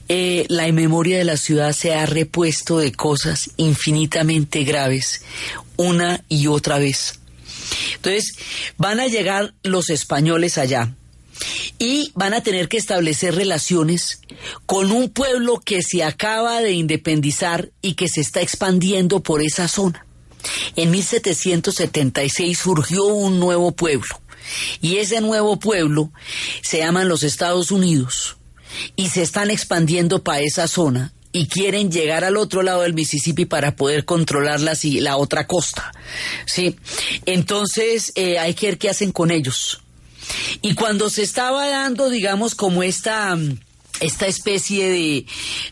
Eh, 0.07 0.45
la 0.47 0.71
memoria 0.71 1.17
de 1.17 1.25
la 1.25 1.35
ciudad 1.35 1.73
se 1.73 1.93
ha 1.93 2.05
repuesto 2.05 2.77
de 2.77 2.93
cosas 2.93 3.51
infinitamente 3.57 4.63
graves 4.63 5.21
una 5.75 6.23
y 6.29 6.47
otra 6.47 6.79
vez. 6.79 7.19
Entonces, 7.95 8.35
van 8.77 9.01
a 9.01 9.07
llegar 9.07 9.53
los 9.63 9.89
españoles 9.89 10.57
allá 10.57 10.93
y 11.77 12.11
van 12.15 12.33
a 12.33 12.41
tener 12.41 12.69
que 12.69 12.77
establecer 12.77 13.35
relaciones 13.35 14.21
con 14.65 14.91
un 14.91 15.09
pueblo 15.09 15.59
que 15.59 15.81
se 15.81 16.03
acaba 16.03 16.61
de 16.61 16.71
independizar 16.71 17.71
y 17.81 17.93
que 17.93 18.07
se 18.07 18.21
está 18.21 18.41
expandiendo 18.41 19.21
por 19.21 19.41
esa 19.41 19.67
zona. 19.67 20.05
En 20.75 20.91
1776 20.91 22.57
surgió 22.57 23.05
un 23.05 23.39
nuevo 23.39 23.71
pueblo 23.71 24.21
y 24.81 24.97
ese 24.97 25.21
nuevo 25.21 25.57
pueblo 25.57 26.11
se 26.61 26.79
llaman 26.79 27.09
los 27.09 27.23
Estados 27.23 27.71
Unidos 27.71 28.37
y 28.95 29.09
se 29.09 29.21
están 29.21 29.49
expandiendo 29.49 30.23
para 30.23 30.41
esa 30.41 30.67
zona 30.67 31.13
y 31.31 31.47
quieren 31.47 31.91
llegar 31.91 32.23
al 32.23 32.37
otro 32.37 32.63
lado 32.63 32.83
del 32.83 32.93
Mississippi 32.93 33.45
para 33.45 33.75
poder 33.75 34.05
controlar 34.05 34.61
la, 34.61 34.77
la 34.83 35.17
otra 35.17 35.47
costa. 35.47 35.91
¿sí? 36.45 36.77
Entonces 37.25 38.13
eh, 38.15 38.39
hay 38.39 38.53
que 38.53 38.67
ver 38.67 38.77
qué 38.77 38.89
hacen 38.89 39.11
con 39.11 39.31
ellos. 39.31 39.81
Y 40.61 40.75
cuando 40.75 41.09
se 41.09 41.23
estaba 41.23 41.67
dando, 41.67 42.09
digamos, 42.09 42.55
como 42.55 42.83
esta 42.83 43.37
esta 44.01 44.27
especie 44.27 44.89
de, 44.89 45.25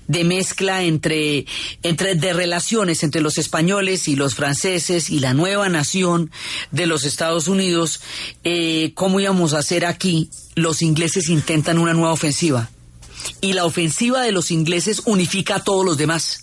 de 0.07 0.23
mezcla 0.23 0.83
entre, 0.83 1.45
entre 1.81 2.15
de 2.15 2.33
relaciones 2.33 3.03
entre 3.03 3.21
los 3.21 3.37
españoles 3.37 4.07
y 4.07 4.15
los 4.15 4.35
franceses 4.35 5.09
y 5.09 5.19
la 5.19 5.33
nueva 5.33 5.67
nación 5.69 6.31
de 6.71 6.85
los 6.85 7.03
Estados 7.03 7.47
Unidos, 7.47 8.01
eh, 8.43 8.93
¿cómo 8.95 9.19
íbamos 9.19 9.53
a 9.53 9.59
hacer 9.59 9.85
aquí? 9.85 10.29
Los 10.55 10.81
ingleses 10.81 11.29
intentan 11.29 11.77
una 11.77 11.93
nueva 11.93 12.13
ofensiva 12.13 12.69
y 13.41 13.53
la 13.53 13.65
ofensiva 13.65 14.21
de 14.21 14.31
los 14.31 14.51
ingleses 14.51 15.01
unifica 15.05 15.55
a 15.55 15.63
todos 15.63 15.85
los 15.85 15.97
demás. 15.97 16.39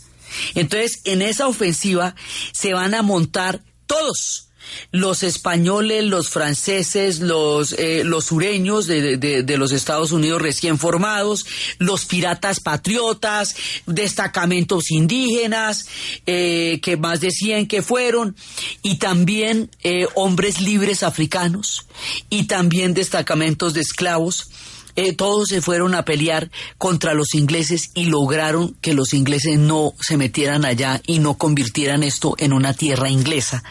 Entonces, 0.55 1.01
en 1.05 1.23
esa 1.23 1.49
ofensiva 1.49 2.15
se 2.53 2.73
van 2.73 2.95
a 2.95 3.03
montar 3.03 3.63
todos 3.87 4.50
los 4.93 5.23
españoles, 5.23 6.05
los 6.05 6.29
franceses, 6.29 7.21
los, 7.21 7.73
eh, 7.73 8.03
los 8.05 8.27
sureños 8.27 8.87
de, 8.87 9.17
de, 9.17 9.57
los 9.57 9.73
Estados 9.73 10.13
Unidos 10.13 10.43
recién 10.43 10.79
formados, 10.79 11.47
los 11.79 12.05
piratas 12.05 12.61
patriotas, 12.61 13.57
destacamentos 13.87 14.91
indígenas, 14.91 15.87
eh, 16.27 16.81
que 16.83 16.97
más 16.97 17.21
de 17.21 17.31
100 17.31 17.69
que 17.69 17.83
fueron, 17.83 18.37
y 18.83 18.97
también 18.97 19.71
eh, 19.83 20.07
hombres 20.15 20.61
libres 20.61 21.03
africanos, 21.03 21.87
y 22.29 22.45
también 22.45 22.95
destacamentos 22.95 23.75
de 23.75 23.83
esclavos 23.83 24.51
eh, 24.97 25.15
todos 25.15 25.49
se 25.49 25.61
fueron 25.61 25.95
a 25.95 26.05
pelear 26.05 26.51
contra 26.79 27.15
los 27.15 27.35
ingleses 27.35 27.91
y 27.95 28.07
lograron 28.07 28.75
que 28.81 28.95
los 28.95 29.15
ingleses 29.15 29.59
no 29.59 29.95
se 30.01 30.17
metieran 30.17 30.65
allá 30.65 31.01
y 31.07 31.19
no 31.19 31.35
convirtieran 31.35 32.03
esto 32.03 32.35
en 32.39 32.53
una 32.53 32.75
tierra 32.75 33.09
inglesa, 33.11 33.63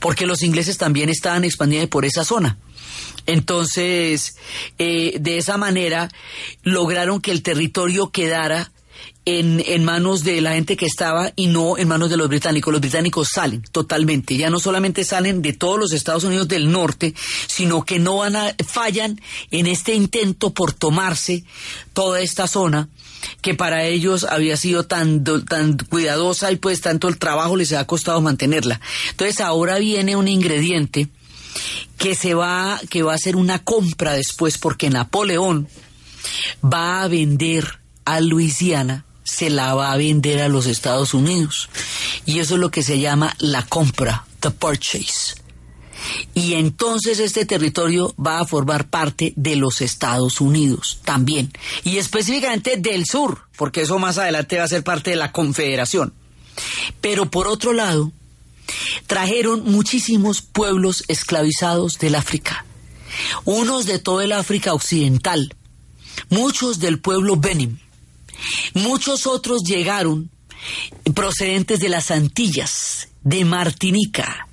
porque 0.00 0.26
los 0.26 0.42
ingleses 0.42 0.78
también 0.78 1.08
estaban 1.08 1.44
expandiendo 1.44 1.88
por 1.88 2.04
esa 2.04 2.24
zona. 2.24 2.58
Entonces, 3.26 4.36
eh, 4.78 5.16
de 5.18 5.38
esa 5.38 5.56
manera 5.56 6.10
lograron 6.62 7.20
que 7.20 7.30
el 7.30 7.42
territorio 7.42 8.10
quedara 8.10 8.70
en, 9.24 9.62
en, 9.66 9.84
manos 9.84 10.22
de 10.22 10.40
la 10.40 10.52
gente 10.52 10.76
que 10.76 10.86
estaba 10.86 11.32
y 11.34 11.46
no 11.46 11.78
en 11.78 11.88
manos 11.88 12.10
de 12.10 12.16
los 12.16 12.28
británicos. 12.28 12.72
Los 12.72 12.80
británicos 12.80 13.28
salen 13.32 13.62
totalmente, 13.72 14.36
ya 14.36 14.50
no 14.50 14.60
solamente 14.60 15.04
salen 15.04 15.40
de 15.42 15.52
todos 15.52 15.78
los 15.78 15.92
Estados 15.92 16.24
Unidos 16.24 16.48
del 16.48 16.70
norte, 16.70 17.14
sino 17.46 17.84
que 17.84 17.98
no 17.98 18.18
van 18.18 18.36
a, 18.36 18.54
fallan 18.66 19.20
en 19.50 19.66
este 19.66 19.94
intento 19.94 20.52
por 20.52 20.72
tomarse 20.72 21.44
toda 21.92 22.20
esta 22.20 22.46
zona 22.46 22.88
que 23.40 23.54
para 23.54 23.84
ellos 23.84 24.24
había 24.24 24.56
sido 24.56 24.84
tan, 24.84 25.24
tan 25.24 25.78
cuidadosa 25.78 26.52
y 26.52 26.56
pues 26.56 26.80
tanto 26.80 27.08
el 27.08 27.18
trabajo 27.18 27.56
les 27.56 27.72
ha 27.72 27.86
costado 27.86 28.20
mantenerla. 28.20 28.80
Entonces 29.10 29.40
ahora 29.40 29.78
viene 29.78 30.16
un 30.16 30.28
ingrediente 30.28 31.08
que 31.96 32.14
se 32.14 32.34
va, 32.34 32.80
que 32.90 33.02
va 33.02 33.14
a 33.14 33.18
ser 33.18 33.36
una 33.36 33.60
compra 33.60 34.12
después 34.12 34.58
porque 34.58 34.90
Napoleón 34.90 35.68
va 36.62 37.02
a 37.02 37.08
vender 37.08 37.83
a 38.04 38.20
Luisiana 38.20 39.04
se 39.24 39.50
la 39.50 39.74
va 39.74 39.92
a 39.92 39.96
vender 39.96 40.42
a 40.42 40.48
los 40.48 40.66
Estados 40.66 41.14
Unidos. 41.14 41.68
Y 42.26 42.38
eso 42.38 42.54
es 42.54 42.60
lo 42.60 42.70
que 42.70 42.82
se 42.82 42.98
llama 42.98 43.34
la 43.38 43.62
compra, 43.62 44.24
the 44.40 44.50
purchase. 44.50 45.34
Y 46.34 46.54
entonces 46.54 47.18
este 47.18 47.46
territorio 47.46 48.14
va 48.16 48.40
a 48.40 48.46
formar 48.46 48.88
parte 48.88 49.32
de 49.36 49.56
los 49.56 49.80
Estados 49.80 50.40
Unidos 50.40 51.00
también. 51.04 51.52
Y 51.82 51.96
específicamente 51.96 52.76
del 52.76 53.06
sur, 53.06 53.42
porque 53.56 53.82
eso 53.82 53.98
más 53.98 54.18
adelante 54.18 54.58
va 54.58 54.64
a 54.64 54.68
ser 54.68 54.84
parte 54.84 55.10
de 55.10 55.16
la 55.16 55.32
Confederación. 55.32 56.12
Pero 57.00 57.30
por 57.30 57.46
otro 57.46 57.72
lado, 57.72 58.12
trajeron 59.06 59.64
muchísimos 59.64 60.42
pueblos 60.42 61.04
esclavizados 61.08 61.98
del 61.98 62.14
África. 62.14 62.64
Unos 63.44 63.86
de 63.86 63.98
todo 63.98 64.20
el 64.20 64.32
África 64.32 64.74
occidental, 64.74 65.54
muchos 66.30 66.80
del 66.80 67.00
pueblo 67.00 67.36
Benin, 67.36 67.80
Muchos 68.74 69.26
otros 69.26 69.62
llegaron 69.64 70.30
procedentes 71.14 71.80
de 71.80 71.88
las 71.88 72.10
Antillas, 72.10 73.08
de 73.22 73.44
Martinica, 73.44 74.48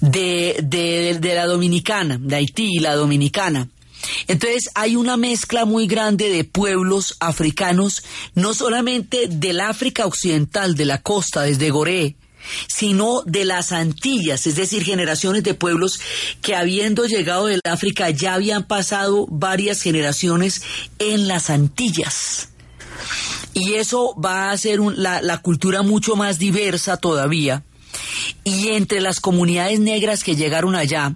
de, 0.00 0.58
de, 0.62 1.34
la 1.34 1.46
Dominicana, 1.46 2.18
de 2.20 2.36
Haití 2.36 2.76
y 2.76 2.80
la 2.80 2.94
Dominicana. 2.94 3.68
Entonces 4.28 4.70
hay 4.74 4.94
una 4.96 5.16
mezcla 5.16 5.64
muy 5.64 5.86
grande 5.86 6.28
de 6.28 6.44
pueblos 6.44 7.16
africanos, 7.20 8.02
no 8.34 8.54
solamente 8.54 9.26
del 9.28 9.60
África 9.60 10.06
Occidental, 10.06 10.74
de 10.74 10.84
la 10.84 11.02
costa, 11.02 11.42
desde 11.42 11.70
Goré, 11.70 12.16
sino 12.68 13.22
de 13.24 13.44
las 13.44 13.72
Antillas, 13.72 14.46
es 14.46 14.56
decir, 14.56 14.84
generaciones 14.84 15.42
de 15.42 15.54
pueblos 15.54 15.98
que 16.42 16.54
habiendo 16.54 17.06
llegado 17.06 17.46
del 17.46 17.60
África 17.64 18.10
ya 18.10 18.34
habían 18.34 18.64
pasado 18.64 19.26
varias 19.28 19.82
generaciones 19.82 20.62
en 20.98 21.26
las 21.26 21.50
Antillas. 21.50 22.50
Y 23.54 23.74
eso 23.74 24.14
va 24.14 24.48
a 24.48 24.52
hacer 24.52 24.80
la, 24.80 25.38
cultura 25.38 25.82
mucho 25.82 26.16
más 26.16 26.38
diversa 26.38 26.96
todavía. 26.96 27.64
Y 28.44 28.68
entre 28.68 29.00
las 29.00 29.20
comunidades 29.20 29.80
negras 29.80 30.22
que 30.22 30.36
llegaron 30.36 30.74
allá, 30.74 31.14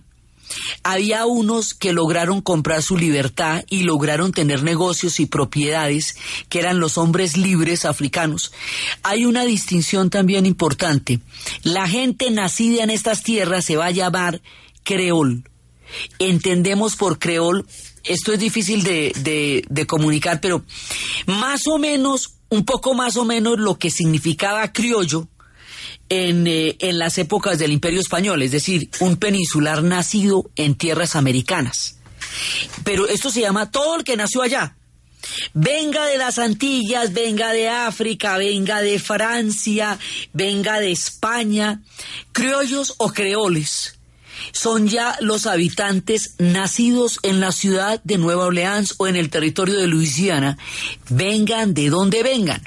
había 0.83 1.27
unos 1.27 1.75
que 1.75 1.93
lograron 1.93 2.41
comprar 2.41 2.83
su 2.83 2.97
libertad 2.97 3.65
y 3.69 3.83
lograron 3.83 4.33
tener 4.33 4.63
negocios 4.63 5.21
y 5.21 5.27
propiedades, 5.27 6.17
que 6.49 6.59
eran 6.59 6.81
los 6.81 6.99
hombres 6.99 7.37
libres 7.37 7.85
africanos. 7.85 8.53
Hay 9.03 9.27
una 9.27 9.45
distinción 9.45 10.11
también 10.11 10.47
importante. 10.47 11.21
La 11.63 11.87
gente 11.87 12.31
nacida 12.31 12.83
en 12.83 12.91
estas 12.91 13.23
tierras 13.23 13.65
se 13.65 13.77
va 13.77 13.87
a 13.87 13.93
llamar 13.93 14.41
creol. 14.83 15.45
Entendemos 16.19 16.97
por 16.97 17.19
creol 17.19 17.67
esto 18.05 18.33
es 18.33 18.39
difícil 18.39 18.83
de, 18.83 19.65
de, 19.69 19.87
comunicar, 19.87 20.41
pero 20.41 20.65
más 21.27 21.67
o 21.67 21.79
menos, 21.79 22.35
un 22.49 22.65
poco 22.65 22.95
más 22.95 23.17
o 23.17 23.25
menos 23.25 23.59
lo 23.59 23.79
que 23.79 23.91
significaba 23.91 24.73
criollo 24.73 25.29
en, 26.09 26.47
eh, 26.47 26.77
en 26.81 26.99
las 26.99 27.19
épocas 27.19 27.59
del 27.59 27.73
Imperio 27.73 28.01
Español, 28.01 28.43
es 28.43 28.53
decir, 28.53 28.91
un 29.01 29.17
peninsular 29.17 29.83
nacido 29.83 30.51
en 30.57 30.75
tierras 30.75 31.17
americanas. 31.17 31.97
Pero 32.85 33.09
esto 33.09 33.31
se 33.31 33.41
llama 33.41 33.71
todo 33.71 33.97
el 33.97 34.05
que 34.05 34.17
nació 34.17 34.43
allá. 34.43 34.77
Venga 35.53 36.07
de 36.07 36.17
las 36.17 36.39
Antillas, 36.39 37.13
venga 37.13 37.53
de 37.53 37.69
África, 37.69 38.39
venga 38.39 38.81
de 38.81 38.99
Francia, 38.99 39.99
venga 40.33 40.81
de 40.81 40.93
España, 40.93 41.83
criollos 42.33 42.95
o 42.99 43.13
creoles 43.13 44.00
son 44.53 44.89
ya 44.89 45.17
los 45.21 45.47
habitantes 45.47 46.35
nacidos 46.39 47.19
en 47.23 47.41
la 47.41 47.53
ciudad 47.53 48.01
de 48.05 48.19
Nueva 48.19 48.47
Orleans 48.47 48.95
o 48.99 49.07
en 49.07 49.17
el 49.17 49.31
territorio 49.31 49.77
de 49.79 49.87
Luisiana, 49.87 50.59
vengan 51.09 51.75
de 51.75 51.91
donde 51.91 52.23
vengan. 52.23 52.63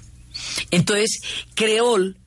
Entonces, 0.72 1.22
creol 1.56 2.18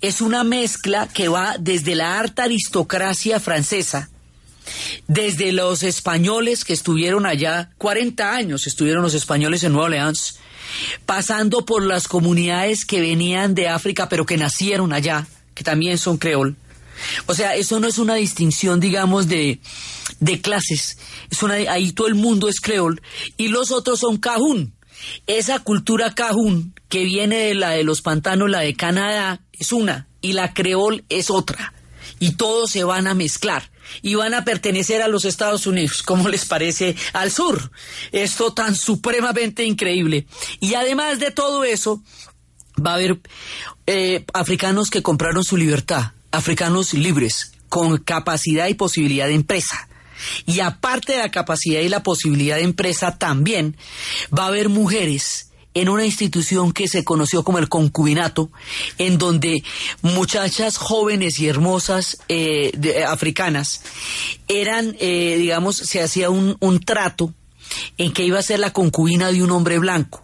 es 0.00 0.20
una 0.20 0.44
mezcla 0.44 1.08
que 1.08 1.28
va 1.28 1.56
desde 1.58 1.94
la 1.94 2.18
alta 2.18 2.44
aristocracia 2.44 3.40
francesa, 3.40 4.10
desde 5.08 5.52
los 5.52 5.82
españoles 5.82 6.64
que 6.64 6.72
estuvieron 6.72 7.26
allá, 7.26 7.70
40 7.78 8.32
años 8.32 8.66
estuvieron 8.66 9.02
los 9.02 9.14
españoles 9.14 9.62
en 9.62 9.72
Nueva 9.72 9.86
Orleans, 9.86 10.38
pasando 11.04 11.64
por 11.64 11.84
las 11.84 12.08
comunidades 12.08 12.84
que 12.84 13.00
venían 13.00 13.54
de 13.54 13.68
África 13.68 14.08
pero 14.08 14.24
que 14.24 14.36
nacieron 14.36 14.92
allá, 14.92 15.26
que 15.54 15.64
también 15.64 15.98
son 15.98 16.16
creol. 16.16 16.56
O 17.26 17.34
sea, 17.34 17.54
eso 17.54 17.80
no 17.80 17.88
es 17.88 17.98
una 17.98 18.14
distinción, 18.14 18.80
digamos, 18.80 19.28
de, 19.28 19.60
de 20.20 20.40
clases. 20.40 20.98
Es 21.30 21.42
una, 21.42 21.54
ahí 21.54 21.92
todo 21.92 22.06
el 22.06 22.14
mundo 22.14 22.48
es 22.48 22.60
creol 22.60 23.00
y 23.36 23.48
los 23.48 23.70
otros 23.70 24.00
son 24.00 24.18
cajún. 24.18 24.74
Esa 25.26 25.58
cultura 25.58 26.14
cajún 26.14 26.74
que 26.88 27.04
viene 27.04 27.36
de 27.36 27.54
la 27.54 27.70
de 27.70 27.84
los 27.84 28.02
pantanos, 28.02 28.50
la 28.50 28.60
de 28.60 28.74
Canadá, 28.74 29.40
es 29.52 29.72
una 29.72 30.08
y 30.20 30.32
la 30.32 30.54
creol 30.54 31.04
es 31.08 31.30
otra. 31.30 31.74
Y 32.20 32.32
todos 32.32 32.70
se 32.70 32.84
van 32.84 33.06
a 33.06 33.14
mezclar 33.14 33.70
y 34.02 34.14
van 34.14 34.34
a 34.34 34.44
pertenecer 34.44 35.02
a 35.02 35.08
los 35.08 35.24
Estados 35.24 35.66
Unidos, 35.66 36.02
como 36.02 36.28
les 36.28 36.44
parece 36.44 36.96
al 37.12 37.30
sur. 37.30 37.70
Esto 38.12 38.52
tan 38.52 38.74
supremamente 38.74 39.64
increíble. 39.64 40.26
Y 40.60 40.74
además 40.74 41.18
de 41.18 41.30
todo 41.30 41.64
eso, 41.64 42.02
va 42.84 42.92
a 42.92 42.94
haber 42.94 43.20
eh, 43.86 44.24
africanos 44.32 44.90
que 44.90 45.02
compraron 45.02 45.44
su 45.44 45.56
libertad, 45.56 46.12
africanos 46.34 46.94
libres, 46.94 47.52
con 47.68 47.98
capacidad 47.98 48.68
y 48.68 48.74
posibilidad 48.74 49.26
de 49.26 49.34
empresa. 49.34 49.88
Y 50.46 50.60
aparte 50.60 51.12
de 51.12 51.18
la 51.18 51.30
capacidad 51.30 51.80
y 51.80 51.88
la 51.88 52.02
posibilidad 52.02 52.56
de 52.56 52.62
empresa, 52.62 53.18
también 53.18 53.76
va 54.36 54.44
a 54.44 54.48
haber 54.48 54.68
mujeres 54.68 55.50
en 55.74 55.88
una 55.88 56.04
institución 56.04 56.72
que 56.72 56.86
se 56.86 57.04
conoció 57.04 57.42
como 57.42 57.58
el 57.58 57.68
concubinato, 57.68 58.50
en 58.98 59.18
donde 59.18 59.64
muchachas 60.02 60.76
jóvenes 60.76 61.40
y 61.40 61.48
hermosas 61.48 62.18
eh, 62.28 63.04
africanas 63.06 63.82
eran, 64.46 64.96
eh, 65.00 65.36
digamos, 65.36 65.76
se 65.76 66.00
hacía 66.00 66.30
un, 66.30 66.56
un 66.60 66.80
trato 66.80 67.34
en 67.98 68.12
que 68.12 68.24
iba 68.24 68.38
a 68.38 68.42
ser 68.42 68.60
la 68.60 68.72
concubina 68.72 69.32
de 69.32 69.42
un 69.42 69.50
hombre 69.50 69.78
blanco. 69.78 70.23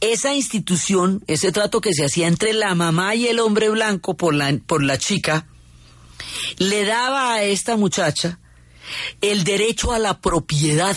Esa 0.00 0.34
institución, 0.34 1.22
ese 1.26 1.52
trato 1.52 1.80
que 1.80 1.92
se 1.92 2.04
hacía 2.04 2.26
entre 2.26 2.52
la 2.52 2.74
mamá 2.74 3.14
y 3.14 3.26
el 3.26 3.40
hombre 3.40 3.68
blanco 3.70 4.16
por 4.16 4.34
la, 4.34 4.58
por 4.66 4.82
la 4.82 4.98
chica, 4.98 5.46
le 6.58 6.84
daba 6.84 7.34
a 7.34 7.42
esta 7.42 7.76
muchacha 7.76 8.38
el 9.20 9.44
derecho 9.44 9.92
a 9.92 9.98
la 9.98 10.20
propiedad 10.20 10.96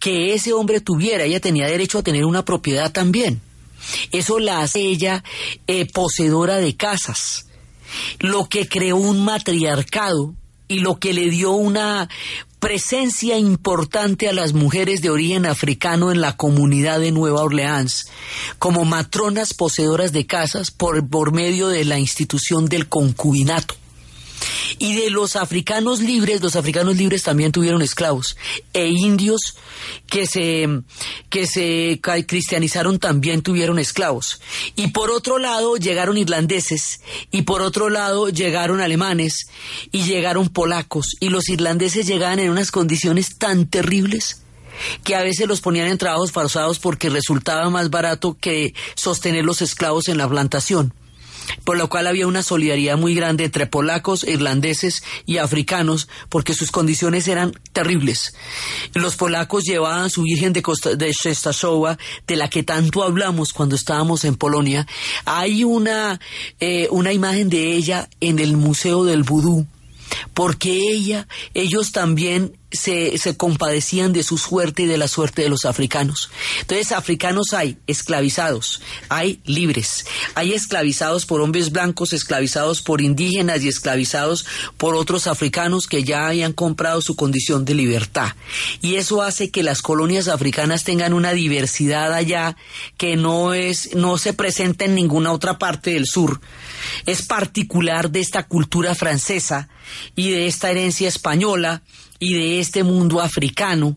que 0.00 0.34
ese 0.34 0.52
hombre 0.52 0.80
tuviera. 0.80 1.24
Ella 1.24 1.40
tenía 1.40 1.66
derecho 1.66 1.98
a 1.98 2.02
tener 2.02 2.24
una 2.24 2.44
propiedad 2.44 2.92
también. 2.92 3.40
Eso 4.10 4.38
la 4.38 4.60
hace 4.60 4.80
ella 4.80 5.22
eh, 5.66 5.86
poseedora 5.86 6.56
de 6.56 6.76
casas, 6.76 7.46
lo 8.18 8.48
que 8.48 8.68
creó 8.68 8.96
un 8.96 9.24
matriarcado 9.24 10.34
y 10.66 10.80
lo 10.80 10.98
que 10.98 11.14
le 11.14 11.30
dio 11.30 11.52
una 11.52 12.08
presencia 12.58 13.38
importante 13.38 14.28
a 14.28 14.32
las 14.32 14.52
mujeres 14.52 15.02
de 15.02 15.10
origen 15.10 15.46
africano 15.46 16.10
en 16.10 16.20
la 16.20 16.36
comunidad 16.36 17.00
de 17.00 17.12
Nueva 17.12 17.42
Orleans, 17.42 18.08
como 18.58 18.84
matronas 18.84 19.54
poseedoras 19.54 20.12
de 20.12 20.26
casas 20.26 20.70
por, 20.70 21.08
por 21.08 21.32
medio 21.32 21.68
de 21.68 21.84
la 21.84 21.98
institución 21.98 22.66
del 22.66 22.88
concubinato. 22.88 23.74
Y 24.78 24.94
de 24.94 25.10
los 25.10 25.36
africanos 25.36 26.00
libres, 26.00 26.40
los 26.40 26.56
africanos 26.56 26.96
libres 26.96 27.22
también 27.22 27.52
tuvieron 27.52 27.82
esclavos. 27.82 28.36
E 28.72 28.86
indios 28.88 29.56
que 30.06 30.26
se, 30.26 30.68
que 31.30 31.46
se 31.46 32.00
cristianizaron 32.26 32.98
también 32.98 33.42
tuvieron 33.42 33.78
esclavos. 33.78 34.40
Y 34.76 34.88
por 34.88 35.10
otro 35.10 35.38
lado 35.38 35.76
llegaron 35.76 36.16
irlandeses, 36.16 37.00
y 37.30 37.42
por 37.42 37.62
otro 37.62 37.90
lado 37.90 38.28
llegaron 38.28 38.80
alemanes, 38.80 39.48
y 39.90 40.02
llegaron 40.02 40.48
polacos. 40.48 41.16
Y 41.20 41.28
los 41.28 41.48
irlandeses 41.48 42.06
llegaban 42.06 42.38
en 42.38 42.50
unas 42.50 42.70
condiciones 42.70 43.38
tan 43.38 43.66
terribles 43.66 44.42
que 45.02 45.16
a 45.16 45.22
veces 45.22 45.48
los 45.48 45.60
ponían 45.60 45.88
en 45.88 45.98
trabajos 45.98 46.30
forzados 46.30 46.78
porque 46.78 47.10
resultaba 47.10 47.68
más 47.68 47.90
barato 47.90 48.36
que 48.40 48.74
sostener 48.94 49.44
los 49.44 49.60
esclavos 49.60 50.08
en 50.08 50.18
la 50.18 50.28
plantación 50.28 50.92
por 51.64 51.76
lo 51.76 51.88
cual 51.88 52.06
había 52.06 52.26
una 52.26 52.42
solidaridad 52.42 52.96
muy 52.96 53.14
grande 53.14 53.44
entre 53.44 53.66
polacos, 53.66 54.24
irlandeses 54.24 55.02
y 55.26 55.38
africanos, 55.38 56.08
porque 56.28 56.54
sus 56.54 56.70
condiciones 56.70 57.28
eran 57.28 57.52
terribles. 57.72 58.34
Los 58.94 59.16
polacos 59.16 59.64
llevaban 59.64 60.10
su 60.10 60.22
Virgen 60.22 60.52
de, 60.52 60.62
Costa, 60.62 60.94
de 60.94 61.14
de 62.26 62.36
la 62.36 62.50
que 62.50 62.62
tanto 62.62 63.02
hablamos 63.02 63.52
cuando 63.52 63.74
estábamos 63.74 64.24
en 64.24 64.36
Polonia. 64.36 64.86
Hay 65.24 65.64
una, 65.64 66.20
eh, 66.60 66.88
una 66.90 67.12
imagen 67.12 67.48
de 67.48 67.74
ella 67.74 68.08
en 68.20 68.38
el 68.38 68.56
Museo 68.56 69.04
del 69.04 69.22
Vudú 69.22 69.66
porque 70.34 70.70
ella, 70.70 71.28
ellos 71.54 71.92
también 71.92 72.57
se, 72.70 73.16
se, 73.16 73.36
compadecían 73.36 74.12
de 74.12 74.22
su 74.22 74.36
suerte 74.36 74.82
y 74.82 74.86
de 74.86 74.98
la 74.98 75.08
suerte 75.08 75.42
de 75.42 75.48
los 75.48 75.64
africanos. 75.64 76.30
Entonces, 76.60 76.92
africanos 76.92 77.54
hay 77.54 77.78
esclavizados, 77.86 78.82
hay 79.08 79.40
libres, 79.44 80.04
hay 80.34 80.52
esclavizados 80.52 81.24
por 81.24 81.40
hombres 81.40 81.72
blancos, 81.72 82.12
esclavizados 82.12 82.82
por 82.82 83.00
indígenas 83.00 83.62
y 83.62 83.68
esclavizados 83.68 84.44
por 84.76 84.94
otros 84.96 85.26
africanos 85.26 85.86
que 85.86 86.04
ya 86.04 86.26
hayan 86.26 86.52
comprado 86.52 87.00
su 87.00 87.16
condición 87.16 87.64
de 87.64 87.74
libertad. 87.74 88.34
Y 88.82 88.96
eso 88.96 89.22
hace 89.22 89.50
que 89.50 89.62
las 89.62 89.80
colonias 89.80 90.28
africanas 90.28 90.84
tengan 90.84 91.14
una 91.14 91.32
diversidad 91.32 92.12
allá 92.12 92.56
que 92.98 93.16
no 93.16 93.54
es, 93.54 93.94
no 93.94 94.18
se 94.18 94.34
presenta 94.34 94.84
en 94.84 94.94
ninguna 94.94 95.32
otra 95.32 95.58
parte 95.58 95.92
del 95.92 96.06
sur. 96.06 96.40
Es 97.06 97.22
particular 97.26 98.10
de 98.10 98.20
esta 98.20 98.42
cultura 98.42 98.94
francesa 98.94 99.68
y 100.14 100.30
de 100.30 100.46
esta 100.46 100.70
herencia 100.70 101.08
española 101.08 101.82
y 102.18 102.34
de 102.34 102.60
este 102.60 102.82
mundo 102.84 103.20
africano 103.20 103.96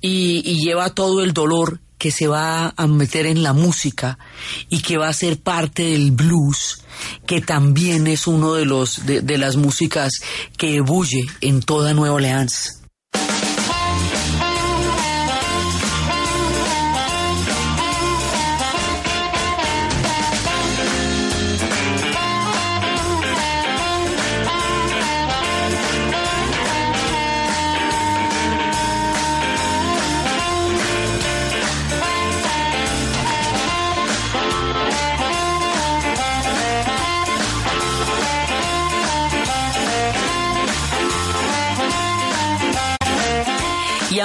y, 0.00 0.42
lleva 0.62 0.94
todo 0.94 1.22
el 1.22 1.32
dolor 1.32 1.80
que 1.98 2.10
se 2.10 2.28
va 2.28 2.72
a 2.76 2.86
meter 2.86 3.26
en 3.26 3.42
la 3.42 3.52
música 3.52 4.18
y 4.68 4.80
que 4.80 4.98
va 4.98 5.08
a 5.08 5.12
ser 5.12 5.40
parte 5.40 5.82
del 5.82 6.12
blues, 6.12 6.82
que 7.26 7.40
también 7.40 8.06
es 8.06 8.26
uno 8.26 8.54
de 8.54 8.64
los 8.64 9.04
de, 9.04 9.20
de 9.20 9.38
las 9.38 9.56
músicas 9.56 10.12
que 10.56 10.76
ebulle 10.76 11.22
en 11.40 11.60
toda 11.60 11.94
Nueva 11.94 12.16
Orleans. 12.16 12.77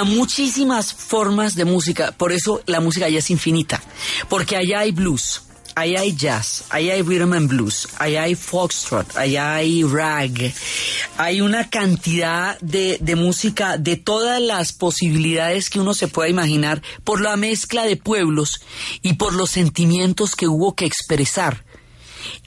Muchísimas 0.04 0.92
formas 0.92 1.54
de 1.54 1.64
música, 1.64 2.12
por 2.12 2.32
eso 2.32 2.62
la 2.66 2.80
música 2.80 3.08
ya 3.08 3.18
es 3.18 3.30
infinita, 3.30 3.82
porque 4.28 4.56
allá 4.56 4.80
hay 4.80 4.92
blues, 4.92 5.42
allá 5.74 6.00
hay 6.00 6.14
jazz, 6.14 6.64
allá 6.70 6.94
hay 6.94 7.02
rhythm 7.02 7.32
and 7.32 7.48
blues, 7.48 7.88
allá 7.98 8.22
hay 8.22 8.34
foxtrot, 8.34 9.16
allá 9.16 9.54
hay 9.54 9.82
rag, 9.82 10.52
hay 11.16 11.40
una 11.40 11.68
cantidad 11.68 12.58
de, 12.60 12.98
de 13.00 13.16
música 13.16 13.76
de 13.78 13.96
todas 13.96 14.40
las 14.40 14.72
posibilidades 14.72 15.70
que 15.70 15.80
uno 15.80 15.94
se 15.94 16.08
pueda 16.08 16.28
imaginar 16.28 16.82
por 17.02 17.20
la 17.20 17.36
mezcla 17.36 17.84
de 17.84 17.96
pueblos 17.96 18.60
y 19.02 19.14
por 19.14 19.34
los 19.34 19.50
sentimientos 19.50 20.36
que 20.36 20.48
hubo 20.48 20.74
que 20.74 20.86
expresar 20.86 21.64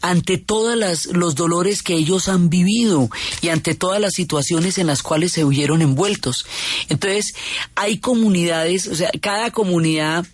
ante 0.01 0.37
todos 0.37 1.07
los 1.11 1.35
dolores 1.35 1.83
que 1.83 1.95
ellos 1.95 2.27
han 2.27 2.49
vivido 2.49 3.09
y 3.41 3.49
ante 3.49 3.75
todas 3.75 3.99
las 3.99 4.13
situaciones 4.13 4.77
en 4.77 4.87
las 4.87 5.03
cuales 5.03 5.31
se 5.31 5.43
huyeron 5.43 5.81
envueltos. 5.81 6.45
Entonces, 6.89 7.33
hay 7.75 7.97
comunidades, 7.97 8.87
o 8.87 8.95
sea, 8.95 9.11
cada 9.21 9.51
comunidad 9.51 10.25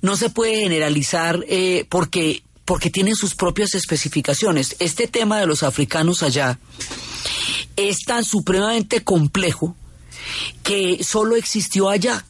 no 0.00 0.16
se 0.16 0.30
puede 0.30 0.60
generalizar 0.60 1.44
eh, 1.48 1.86
porque, 1.88 2.42
porque 2.64 2.90
tienen 2.90 3.16
sus 3.16 3.34
propias 3.34 3.74
especificaciones. 3.74 4.76
Este 4.78 5.08
tema 5.08 5.38
de 5.38 5.46
los 5.46 5.62
africanos 5.62 6.22
allá 6.22 6.58
es 7.76 7.98
tan 8.06 8.24
supremamente 8.24 9.02
complejo 9.02 9.76
que 10.62 11.02
solo 11.02 11.36
existió 11.36 11.88
allá 11.88 12.24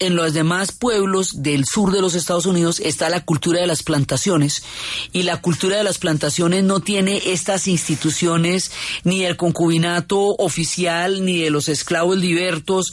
en 0.00 0.16
los 0.16 0.32
demás 0.32 0.72
pueblos 0.72 1.42
del 1.42 1.64
sur 1.64 1.92
de 1.92 2.00
los 2.00 2.14
Estados 2.14 2.46
Unidos 2.46 2.80
está 2.80 3.08
la 3.08 3.24
cultura 3.24 3.60
de 3.60 3.66
las 3.66 3.82
plantaciones 3.82 4.64
y 5.12 5.22
la 5.22 5.40
cultura 5.40 5.76
de 5.76 5.84
las 5.84 5.98
plantaciones 5.98 6.64
no 6.64 6.80
tiene 6.80 7.22
estas 7.26 7.68
instituciones 7.68 8.72
ni 9.04 9.24
el 9.24 9.36
concubinato 9.36 10.18
oficial 10.38 11.24
ni 11.24 11.38
de 11.38 11.50
los 11.50 11.68
esclavos 11.68 12.18
libertos. 12.18 12.92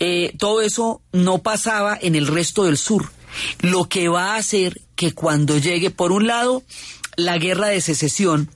Eh, 0.00 0.34
todo 0.38 0.62
eso 0.62 1.02
no 1.12 1.38
pasaba 1.38 1.98
en 2.00 2.14
el 2.16 2.26
resto 2.26 2.64
del 2.64 2.78
sur. 2.78 3.10
Lo 3.60 3.84
que 3.84 4.08
va 4.08 4.34
a 4.34 4.38
hacer 4.38 4.80
que 4.94 5.12
cuando 5.12 5.58
llegue, 5.58 5.90
por 5.90 6.10
un 6.10 6.26
lado, 6.26 6.62
la 7.16 7.36
guerra 7.36 7.68
de 7.68 7.82
secesión, 7.82 8.50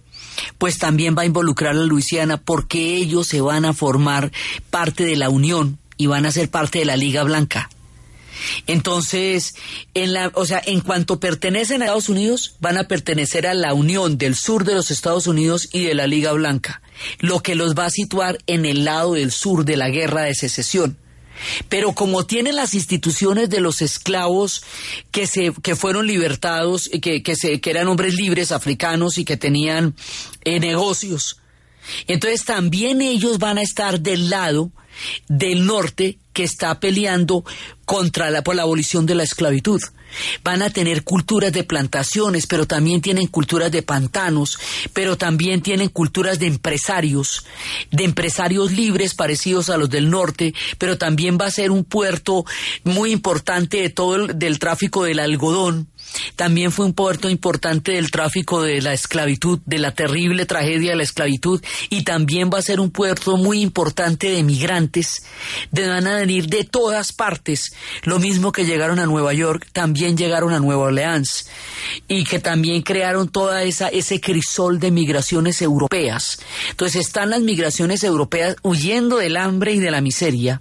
pues 0.57 0.79
también 0.79 1.15
va 1.17 1.23
a 1.23 1.27
involucrar 1.27 1.77
a 1.77 1.85
Luisiana 1.85 2.39
porque 2.39 2.97
ellos 2.97 3.27
se 3.27 3.43
van 3.43 3.67
a 3.67 3.75
formar 3.75 4.33
parte 4.71 5.05
de 5.05 5.17
la 5.17 5.29
Unión 5.29 5.79
y 5.99 6.07
van 6.07 6.25
a 6.25 6.33
ser 6.33 6.49
parte 6.49 6.79
de 6.79 6.87
la 6.87 6.97
Liga 6.97 7.25
Blanca. 7.25 7.69
Entonces, 8.67 9.55
en 9.95 10.13
la, 10.13 10.31
o 10.35 10.45
sea, 10.47 10.63
en 10.65 10.81
cuanto 10.81 11.21
pertenecen 11.21 11.83
a 11.83 11.87
Estados 11.87 12.09
Unidos, 12.09 12.57
van 12.61 12.79
a 12.79 12.89
pertenecer 12.89 13.47
a 13.47 13.55
la 13.55 13.75
Unión 13.75 14.19
del 14.19 14.35
Sur 14.35 14.65
de 14.65 14.75
los 14.75 14.91
Estados 14.91 15.27
Unidos 15.27 15.69
y 15.73 15.85
de 15.85 15.95
la 15.95 16.07
Liga 16.07 16.33
Blanca, 16.33 16.83
lo 17.19 17.41
que 17.41 17.55
los 17.55 17.75
va 17.75 17.87
a 17.87 17.91
situar 17.91 18.39
en 18.47 18.65
el 18.65 18.85
lado 18.85 19.15
del 19.15 19.33
sur 19.33 19.65
de 19.65 19.77
la 19.77 19.89
guerra 19.89 20.23
de 20.23 20.35
secesión. 20.35 20.99
Pero 21.69 21.95
como 21.95 22.27
tienen 22.27 22.57
las 22.57 22.75
instituciones 22.75 23.49
de 23.49 23.61
los 23.61 23.81
esclavos 23.81 24.63
que 25.11 25.27
se 25.27 25.53
que 25.63 25.75
fueron 25.75 26.07
libertados, 26.07 26.91
que, 27.01 27.23
que, 27.23 27.35
se, 27.35 27.61
que 27.61 27.71
eran 27.71 27.89
hombres 27.89 28.15
libres 28.15 28.53
africanos 28.53 29.17
y 29.17 29.25
que 29.25 29.39
tenían 29.39 29.95
eh, 30.45 30.61
negocios, 30.61 31.39
entonces 32.07 32.45
también 32.45 33.01
ellos 33.01 33.39
van 33.39 33.59
a 33.59 33.63
estar 33.63 34.01
del 34.01 34.29
lado 34.29 34.71
del 35.29 35.67
norte 35.67 36.19
que 36.41 36.45
está 36.45 36.81
peleando 36.81 37.45
contra 37.85 38.31
la, 38.31 38.41
por 38.41 38.55
la 38.55 38.63
abolición 38.63 39.05
de 39.05 39.15
la 39.15 39.25
esclavitud. 39.25 39.79
Van 40.43 40.63
a 40.63 40.71
tener 40.71 41.05
culturas 41.05 41.53
de 41.53 41.65
plantaciones, 41.65 42.47
pero 42.47 42.67
también 42.67 43.03
tienen 43.03 43.27
culturas 43.27 43.71
de 43.71 43.83
pantanos, 43.83 44.59
pero 44.95 45.19
también 45.19 45.61
tienen 45.61 45.91
culturas 45.91 46.39
de 46.39 46.47
empresarios, 46.47 47.45
de 47.91 48.05
empresarios 48.05 48.73
libres 48.73 49.13
parecidos 49.13 49.69
a 49.69 49.77
los 49.77 49.91
del 49.91 50.09
norte, 50.09 50.55
pero 50.79 50.97
también 50.97 51.37
va 51.39 51.45
a 51.45 51.51
ser 51.51 51.71
un 51.71 51.85
puerto 51.85 52.47
muy 52.85 53.13
importante 53.13 53.83
de 53.83 53.91
todo 53.91 54.17
el, 54.17 54.39
del 54.39 54.59
tráfico 54.59 55.05
del 55.05 55.19
algodón 55.19 55.89
también 56.37 56.73
fue 56.73 56.87
un 56.87 56.93
puerto 56.93 57.29
importante 57.29 57.93
del 57.93 58.11
tráfico 58.11 58.63
de 58.63 58.81
la 58.83 58.93
esclavitud, 58.93 59.61
de 59.67 59.79
la 59.79 59.93
terrible 59.93 60.47
tragedia 60.47 60.91
de 60.91 60.97
la 60.97 61.03
esclavitud, 61.03 61.63
y 61.89 62.03
también 62.03 62.51
va 62.53 62.59
a 62.59 62.63
ser 62.63 62.81
un 62.81 62.91
puerto 62.91 63.37
muy 63.37 63.61
importante 63.61 64.31
de 64.31 64.43
migrantes, 64.43 65.23
de 65.71 65.89
van 65.89 66.07
a 66.07 66.17
venir 66.17 66.47
de 66.47 66.65
todas 66.65 67.13
partes, 67.13 67.73
lo 68.03 68.19
mismo 68.19 68.53
que 68.53 68.65
llegaron 68.65 68.99
a 68.99 69.07
Nueva 69.07 69.33
York, 69.33 69.69
también 69.73 70.17
llegaron 70.17 70.53
a 70.53 70.61
Nueva 70.61 70.85
Orleans, 70.85 71.47
y 72.09 72.25
que 72.25 72.39
también 72.39 72.83
crearon 72.83 73.29
toda 73.29 73.63
esa, 73.63 73.89
ese 73.89 74.21
crisol 74.21 74.81
de 74.81 74.91
migraciones 74.91 75.63
europeas. 75.63 76.41
Entonces 76.71 77.07
están 77.07 77.31
las 77.31 77.41
migraciones 77.41 78.05
europeas 78.05 78.57
huyendo 78.63 79.17
del 79.17 79.37
hambre 79.37 79.73
y 79.73 79.79
de 79.79 79.91
la 79.91 80.01
miseria, 80.01 80.61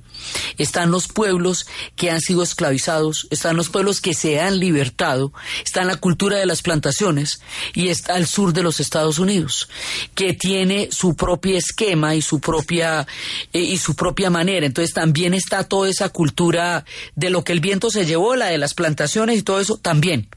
están 0.58 0.92
los 0.92 1.08
pueblos 1.08 1.66
que 1.96 2.10
han 2.10 2.22
sido 2.22 2.44
esclavizados, 2.44 3.28
están 3.30 3.56
los 3.56 3.70
pueblos 3.70 4.02
que 4.02 4.14
se 4.14 4.40
han 4.40 4.60
libertado, 4.60 5.34
está 5.64 5.84
la 5.84 5.98
cultura 5.98 6.38
de 6.38 6.46
las 6.46 6.62
plantaciones 6.62 7.42
y 7.74 7.90
está 7.90 8.16
al 8.16 8.28
sur 8.28 8.54
de 8.54 8.64
los 8.64 8.80
Estados 8.80 9.20
Unidos, 9.20 9.70
que 10.16 10.34
tiene 10.34 10.90
su 10.92 11.16
propio 11.16 11.58
esquema 11.58 12.16
y 12.16 12.22
su 12.22 12.40
propia 12.40 13.08
eh, 13.54 13.60
y 13.60 13.78
su 13.78 13.96
propia 13.96 14.30
manera. 14.30 14.66
Entonces 14.66 14.94
también 14.94 15.34
está 15.34 15.64
toda 15.64 15.90
esa 15.90 16.10
cultura 16.10 16.86
de 17.16 17.30
lo 17.30 17.44
que 17.44 17.54
el 17.54 17.60
viento 17.60 17.90
se 17.90 18.06
llevó, 18.06 18.36
la 18.36 18.48
de 18.48 18.58
las 18.58 18.74
plantaciones 18.74 19.40
y 19.40 19.44
todo 19.44 19.60
eso 19.60 19.78
también. 19.78 20.30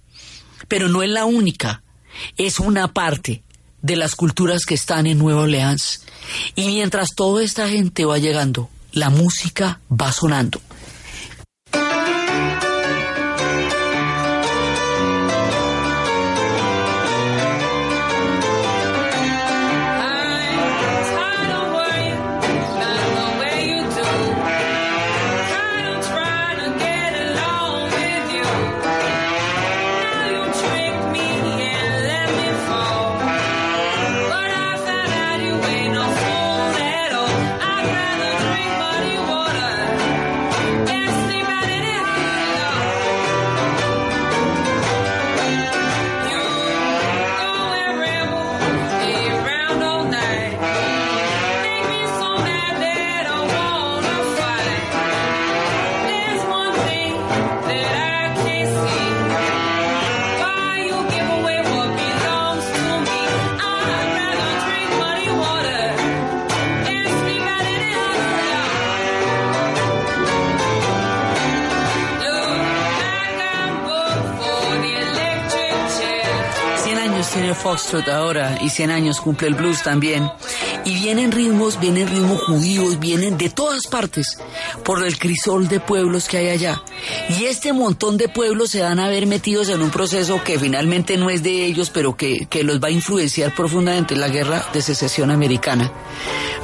Pero 0.68 0.88
no 0.88 1.02
es 1.02 1.10
la 1.10 1.24
única, 1.24 1.82
es 2.36 2.58
una 2.58 2.92
parte 2.92 3.42
de 3.82 3.96
las 3.96 4.14
culturas 4.14 4.64
que 4.64 4.74
están 4.74 5.06
en 5.06 5.18
Nueva 5.18 5.42
Orleans. 5.42 6.04
Y 6.54 6.66
mientras 6.68 7.08
toda 7.16 7.42
esta 7.42 7.68
gente 7.68 8.04
va 8.04 8.18
llegando, 8.18 8.70
la 8.92 9.10
música 9.10 9.80
va 9.90 10.12
sonando. 10.12 10.60
Foxtrot 77.72 78.06
ahora 78.08 78.58
y 78.60 78.68
100 78.68 78.90
años 78.90 79.18
cumple 79.18 79.48
el 79.48 79.54
blues 79.54 79.82
también. 79.82 80.30
Y 80.84 80.94
vienen 80.94 81.32
ritmos, 81.32 81.80
vienen 81.80 82.06
ritmos 82.06 82.42
judíos, 82.42 83.00
vienen 83.00 83.38
de 83.38 83.48
todas 83.48 83.86
partes 83.86 84.36
por 84.84 85.02
el 85.02 85.18
crisol 85.18 85.68
de 85.68 85.80
pueblos 85.80 86.28
que 86.28 86.36
hay 86.36 86.48
allá. 86.50 86.82
Y 87.30 87.44
este 87.44 87.72
montón 87.72 88.18
de 88.18 88.28
pueblos 88.28 88.72
se 88.72 88.82
van 88.82 88.98
a 88.98 89.08
ver 89.08 89.26
metidos 89.26 89.70
en 89.70 89.80
un 89.80 89.88
proceso 89.88 90.44
que 90.44 90.58
finalmente 90.58 91.16
no 91.16 91.30
es 91.30 91.42
de 91.42 91.64
ellos, 91.64 91.88
pero 91.88 92.14
que, 92.14 92.44
que 92.44 92.62
los 92.62 92.78
va 92.78 92.88
a 92.88 92.90
influenciar 92.90 93.54
profundamente 93.54 94.16
la 94.16 94.28
guerra 94.28 94.66
de 94.74 94.82
secesión 94.82 95.30
americana. 95.30 95.90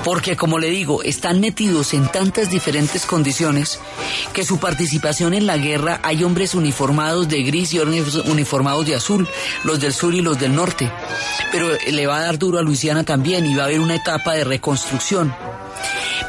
Porque, 0.05 0.37
como 0.37 0.59
le 0.59 0.71
digo, 0.71 1.03
están 1.03 1.41
metidos 1.41 1.93
en 1.93 2.07
tantas 2.11 2.51
diferentes 2.51 3.05
condiciones 3.05 3.79
que 4.33 4.45
su 4.45 4.59
participación 4.59 5.35
en 5.35 5.47
la 5.47 5.57
guerra 5.57 6.01
hay 6.03 6.25
hombres 6.25 6.55
uniformados 6.55 7.29
de 7.29 7.43
gris 7.43 7.75
y 7.75 7.81
hombres 7.81 8.15
uniformados 8.15 8.87
de 8.87 8.95
azul, 8.95 9.29
los 9.65 9.81
del 9.81 9.93
sur 9.93 10.15
y 10.15 10.23
los 10.23 10.39
del 10.39 10.55
norte. 10.55 10.91
Pero 11.53 11.69
le 11.91 12.07
va 12.07 12.19
a 12.19 12.23
dar 12.23 12.39
duro 12.39 12.59
a 12.59 12.63
Luisiana 12.63 13.05
también 13.05 13.47
y 13.47 13.55
va 13.55 13.65
a 13.65 13.67
haber 13.67 13.81
una 13.81 13.97
etapa 13.97 14.35
de 14.35 14.45
reconstrucción. 14.45 15.35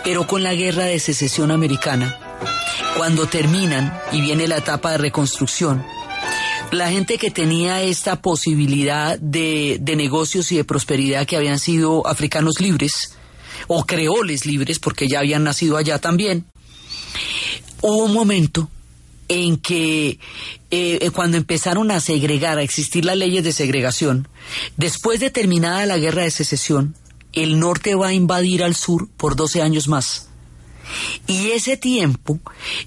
Pero 0.04 0.28
con 0.28 0.44
la 0.44 0.54
guerra 0.54 0.86
de 0.86 1.00
secesión 1.00 1.52
americana, 1.52 2.18
cuando 2.98 3.28
terminan 3.28 3.98
y 4.12 4.22
viene 4.22 4.48
la 4.48 4.58
etapa 4.58 4.92
de 4.92 4.98
reconstrucción, 4.98 5.86
la 6.72 6.90
gente 6.90 7.18
que 7.18 7.32
tenía 7.32 7.82
esta 7.82 8.22
posibilidad 8.22 9.18
de, 9.20 9.78
de, 9.82 9.96
negocios 9.96 10.52
y 10.52 10.58
de 10.58 10.64
prosperidad 10.64 11.26
que 11.26 11.36
habían 11.36 11.60
sido 11.60 12.06
africanos 12.06 12.60
libres 12.60 13.19
o 13.68 13.86
creoles 13.86 14.46
libres 14.46 14.80
porque 14.80 15.08
ya 15.08 15.20
habían 15.20 15.44
nacido 15.44 15.78
allá 15.78 16.00
también, 16.00 16.46
hubo 17.82 18.06
un 18.06 18.14
momento 18.14 18.70
en 19.28 19.58
que 19.58 20.20
eh, 20.72 21.12
cuando 21.14 21.38
empezaron 21.38 21.92
a 21.92 22.00
segregar, 22.00 22.58
a 22.58 22.64
existir 22.64 23.06
las 23.06 23.18
leyes 23.18 23.44
de 23.44 23.54
segregación, 23.54 24.28
después 24.76 25.20
de 25.20 25.30
terminada 25.30 25.86
la 25.86 25.98
guerra 25.98 26.24
de 26.24 26.32
secesión, 26.32 26.96
el 27.34 27.60
norte 27.60 27.96
va 27.96 28.08
a 28.08 28.14
invadir 28.14 28.64
al 28.64 28.76
sur 28.76 29.08
por 29.18 29.36
12 29.36 29.62
años 29.62 29.88
más. 29.88 30.28
Y 31.28 31.52
ese 31.52 31.78
tiempo 31.78 32.40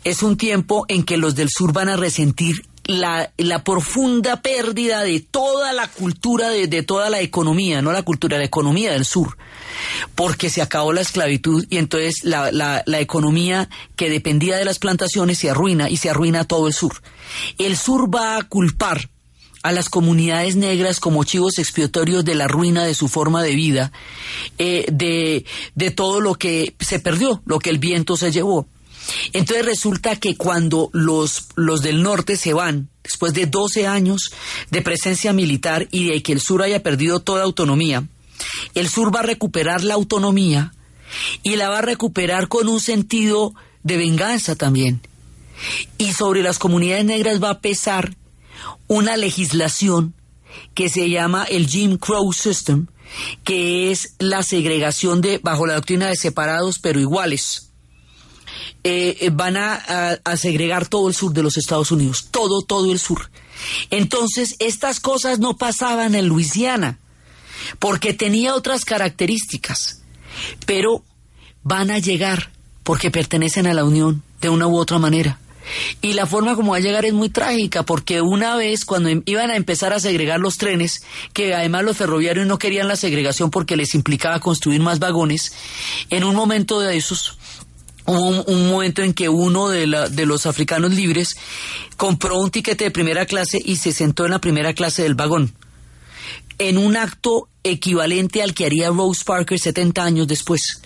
es 0.02 0.22
un 0.24 0.36
tiempo 0.36 0.84
en 0.88 1.04
que 1.04 1.16
los 1.16 1.36
del 1.36 1.48
sur 1.48 1.72
van 1.72 1.88
a 1.88 1.96
resentir 1.96 2.66
la, 3.00 3.32
la 3.36 3.64
profunda 3.64 4.42
pérdida 4.42 5.02
de 5.02 5.20
toda 5.20 5.72
la 5.72 5.88
cultura, 5.88 6.48
de, 6.50 6.82
toda 6.82 7.10
la 7.10 7.20
economía, 7.20 7.82
no 7.82 7.92
la 7.92 8.02
cultura, 8.02 8.38
la 8.38 8.44
economía 8.44 8.92
del 8.92 9.04
sur, 9.04 9.36
porque 10.14 10.50
se 10.50 10.62
acabó 10.62 10.92
la 10.92 11.00
esclavitud 11.00 11.64
y 11.70 11.78
entonces 11.78 12.24
la, 12.24 12.52
la, 12.52 12.82
la 12.86 13.00
economía 13.00 13.68
que 13.96 14.10
dependía 14.10 14.56
de 14.56 14.64
las 14.64 14.78
plantaciones 14.78 15.38
se 15.38 15.50
arruina 15.50 15.90
y 15.90 15.96
se 15.96 16.10
arruina 16.10 16.44
todo 16.44 16.66
el 16.66 16.72
sur. 16.72 17.02
El 17.58 17.76
sur 17.76 18.14
va 18.14 18.36
a 18.36 18.42
culpar 18.42 19.08
a 19.62 19.72
las 19.72 19.88
comunidades 19.88 20.56
negras 20.56 20.98
como 20.98 21.24
chivos 21.24 21.58
expiatorios 21.58 22.24
de 22.24 22.34
la 22.34 22.48
ruina 22.48 22.84
de 22.84 22.94
su 22.94 23.08
forma 23.08 23.42
de 23.42 23.54
vida, 23.54 23.92
eh, 24.58 24.86
de 24.88 25.90
todo 25.92 26.20
lo 26.20 26.34
que 26.34 26.74
se 26.80 26.98
perdió, 26.98 27.42
lo 27.46 27.58
que 27.58 27.70
el 27.70 27.78
viento 27.78 28.16
se 28.16 28.32
llevó. 28.32 28.66
Entonces 29.32 29.64
resulta 29.64 30.16
que 30.16 30.36
cuando 30.36 30.90
los, 30.92 31.48
los 31.56 31.82
del 31.82 32.02
norte 32.02 32.36
se 32.36 32.52
van, 32.52 32.88
después 33.02 33.34
de 33.34 33.46
12 33.46 33.86
años 33.86 34.32
de 34.70 34.82
presencia 34.82 35.32
militar 35.32 35.88
y 35.90 36.08
de 36.08 36.22
que 36.22 36.32
el 36.32 36.40
sur 36.40 36.62
haya 36.62 36.82
perdido 36.82 37.20
toda 37.20 37.44
autonomía, 37.44 38.06
el 38.74 38.88
sur 38.88 39.14
va 39.14 39.20
a 39.20 39.24
recuperar 39.24 39.84
la 39.84 39.94
autonomía 39.94 40.72
y 41.42 41.56
la 41.56 41.68
va 41.68 41.78
a 41.78 41.82
recuperar 41.82 42.48
con 42.48 42.68
un 42.68 42.80
sentido 42.80 43.54
de 43.82 43.96
venganza 43.96 44.56
también. 44.56 45.00
Y 45.98 46.12
sobre 46.12 46.42
las 46.42 46.58
comunidades 46.58 47.04
negras 47.04 47.42
va 47.42 47.50
a 47.50 47.60
pesar 47.60 48.16
una 48.88 49.16
legislación 49.16 50.14
que 50.74 50.88
se 50.88 51.08
llama 51.08 51.44
el 51.44 51.66
Jim 51.66 51.98
Crow 51.98 52.32
System, 52.32 52.86
que 53.44 53.90
es 53.90 54.14
la 54.18 54.42
segregación 54.42 55.20
de 55.20 55.38
bajo 55.38 55.66
la 55.66 55.74
doctrina 55.74 56.08
de 56.08 56.16
separados 56.16 56.78
pero 56.78 57.00
iguales. 57.00 57.71
Eh, 58.84 59.30
van 59.32 59.56
a, 59.56 60.18
a, 60.24 60.36
segregar 60.36 60.88
todo 60.88 61.08
el 61.08 61.14
sur 61.14 61.32
de 61.32 61.42
los 61.42 61.56
Estados 61.56 61.92
Unidos, 61.92 62.28
todo, 62.30 62.62
todo 62.62 62.90
el 62.90 62.98
sur. 62.98 63.30
Entonces, 63.90 64.56
estas 64.58 64.98
cosas 64.98 65.38
no 65.38 65.56
pasaban 65.56 66.14
en 66.14 66.26
Luisiana, 66.26 66.98
porque 67.78 68.12
tenía 68.12 68.54
otras 68.54 68.84
características, 68.84 70.02
pero 70.66 71.04
van 71.62 71.90
a 71.90 71.98
llegar 71.98 72.50
porque 72.82 73.10
pertenecen 73.10 73.66
a 73.66 73.74
la 73.74 73.84
Unión 73.84 74.22
de 74.40 74.48
una 74.48 74.66
u 74.66 74.76
otra 74.76 74.98
manera. 74.98 75.38
Y 76.00 76.14
la 76.14 76.26
forma 76.26 76.56
como 76.56 76.72
va 76.72 76.78
a 76.78 76.80
llegar 76.80 77.04
es 77.04 77.12
muy 77.12 77.28
trágica, 77.28 77.84
porque 77.84 78.20
una 78.20 78.56
vez 78.56 78.84
cuando 78.84 79.08
em, 79.08 79.22
iban 79.26 79.50
a 79.50 79.56
empezar 79.56 79.92
a 79.92 80.00
segregar 80.00 80.40
los 80.40 80.58
trenes, 80.58 81.04
que 81.32 81.54
además 81.54 81.84
los 81.84 81.96
ferroviarios 81.96 82.46
no 82.46 82.58
querían 82.58 82.88
la 82.88 82.96
segregación 82.96 83.50
porque 83.50 83.76
les 83.76 83.94
implicaba 83.94 84.40
construir 84.40 84.80
más 84.80 84.98
vagones, 84.98 85.52
en 86.10 86.24
un 86.24 86.34
momento 86.34 86.80
de 86.80 86.96
esos 86.96 87.38
hubo 88.06 88.42
un, 88.44 88.68
momento 88.68 89.02
en 89.02 89.14
que 89.14 89.28
uno 89.28 89.68
de, 89.68 89.86
la, 89.86 90.08
de 90.08 90.26
los 90.26 90.46
africanos 90.46 90.92
libres 90.92 91.36
compró 91.96 92.38
un 92.38 92.50
tiquete 92.50 92.84
de 92.84 92.90
primera 92.90 93.26
clase 93.26 93.60
y 93.64 93.76
se 93.76 93.92
sentó 93.92 94.24
en 94.24 94.32
la 94.32 94.40
primera 94.40 94.74
clase 94.74 95.02
del 95.02 95.14
vagón, 95.14 95.52
en 96.58 96.78
un 96.78 96.96
acto 96.96 97.48
equivalente 97.64 98.42
al 98.42 98.54
que 98.54 98.66
haría 98.66 98.90
Rose 98.90 99.24
Parker 99.24 99.58
70 99.58 100.02
años 100.02 100.28
después. 100.28 100.82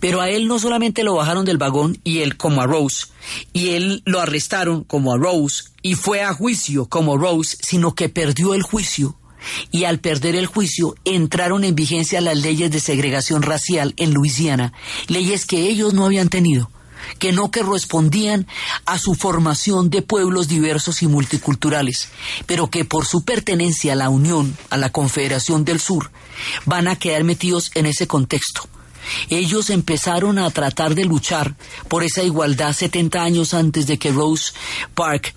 Pero 0.00 0.20
a 0.20 0.30
él 0.30 0.48
no 0.48 0.58
solamente 0.58 1.04
lo 1.04 1.14
bajaron 1.14 1.44
del 1.44 1.58
vagón 1.58 1.98
y 2.02 2.20
él 2.20 2.36
como 2.36 2.62
a 2.62 2.66
Rose, 2.66 3.06
y 3.52 3.70
él 3.70 4.02
lo 4.06 4.20
arrestaron 4.20 4.84
como 4.84 5.12
a 5.12 5.18
Rose 5.18 5.64
y 5.82 5.94
fue 5.94 6.22
a 6.22 6.32
juicio 6.32 6.86
como 6.86 7.18
Rose, 7.18 7.56
sino 7.60 7.94
que 7.94 8.08
perdió 8.08 8.54
el 8.54 8.62
juicio. 8.62 9.16
Y 9.70 9.84
al 9.84 9.98
perder 10.00 10.36
el 10.36 10.46
juicio 10.46 10.94
entraron 11.04 11.64
en 11.64 11.74
vigencia 11.74 12.20
las 12.20 12.38
leyes 12.38 12.70
de 12.70 12.80
segregación 12.80 13.42
racial 13.42 13.94
en 13.96 14.12
Luisiana, 14.12 14.72
leyes 15.08 15.46
que 15.46 15.68
ellos 15.68 15.94
no 15.94 16.04
habían 16.04 16.28
tenido 16.28 16.70
que 17.18 17.32
no 17.32 17.50
correspondían 17.50 18.46
a 18.84 18.98
su 18.98 19.14
formación 19.14 19.90
de 19.90 20.02
pueblos 20.02 20.48
diversos 20.48 21.02
y 21.02 21.06
multiculturales, 21.06 22.08
pero 22.46 22.68
que 22.68 22.84
por 22.84 23.06
su 23.06 23.24
pertenencia 23.24 23.92
a 23.92 23.96
la 23.96 24.08
Unión, 24.08 24.56
a 24.70 24.76
la 24.76 24.90
Confederación 24.90 25.64
del 25.64 25.80
Sur, 25.80 26.10
van 26.64 26.88
a 26.88 26.96
quedar 26.96 27.24
metidos 27.24 27.70
en 27.74 27.86
ese 27.86 28.06
contexto. 28.06 28.68
Ellos 29.28 29.70
empezaron 29.70 30.38
a 30.38 30.50
tratar 30.50 30.94
de 30.94 31.04
luchar 31.04 31.54
por 31.88 32.02
esa 32.02 32.22
igualdad 32.22 32.72
70 32.72 33.22
años 33.22 33.54
antes 33.54 33.86
de 33.86 33.98
que 33.98 34.10
Rose 34.10 34.52
Park 34.94 35.34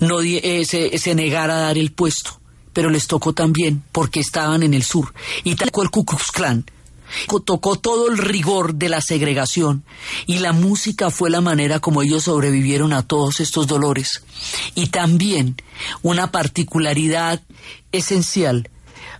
no 0.00 0.20
eh, 0.22 0.64
se, 0.64 1.14
negara 1.14 1.56
a 1.56 1.60
dar 1.60 1.78
el 1.78 1.92
puesto, 1.92 2.37
pero 2.78 2.90
les 2.90 3.08
tocó 3.08 3.32
también 3.32 3.82
porque 3.90 4.20
estaban 4.20 4.62
en 4.62 4.72
el 4.72 4.84
sur 4.84 5.12
y 5.42 5.56
tocó 5.56 5.82
el 5.82 5.90
Ku 5.90 6.04
Klux 6.04 6.30
Klan. 6.30 6.64
Tocó 7.44 7.74
todo 7.74 8.08
el 8.08 8.16
rigor 8.16 8.76
de 8.76 8.88
la 8.88 9.00
segregación 9.00 9.82
y 10.26 10.38
la 10.38 10.52
música 10.52 11.10
fue 11.10 11.28
la 11.28 11.40
manera 11.40 11.80
como 11.80 12.02
ellos 12.02 12.22
sobrevivieron 12.22 12.92
a 12.92 13.02
todos 13.02 13.40
estos 13.40 13.66
dolores. 13.66 14.22
Y 14.76 14.90
también 14.90 15.56
una 16.02 16.30
particularidad 16.30 17.42
esencial 17.90 18.70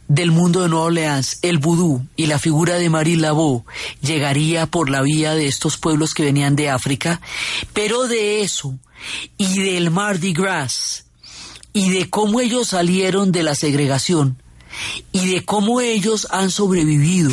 del 0.07 0.31
mundo 0.31 0.61
de 0.61 0.69
Nueva 0.69 0.85
Orleans, 0.87 1.41
el 1.43 1.59
vudú 1.59 2.07
y 2.15 2.27
la 2.27 2.39
figura 2.39 2.77
de 2.77 2.91
Marie 2.91 3.17
Laveau 3.17 3.65
llegaría 4.01 4.67
por 4.67 4.89
la 4.89 5.03
vía 5.03 5.35
de 5.35 5.49
estos 5.49 5.79
pueblos 5.79 6.15
que 6.15 6.23
venían 6.23 6.55
de 6.55 6.71
África, 6.71 7.21
pero 7.73 8.07
de 8.07 8.43
eso 8.43 8.79
y 9.37 9.59
del 9.59 9.91
Mardi 9.91 10.33
Gras 10.33 11.08
y 11.79 11.91
de 11.91 12.11
cómo 12.11 12.41
ellos 12.41 12.71
salieron 12.71 13.31
de 13.31 13.45
la 13.45 13.55
segregación 13.55 14.43
y 15.13 15.33
de 15.33 15.45
cómo 15.45 15.81
ellos 15.81 16.27
han 16.31 16.51
sobrevivido 16.51 17.31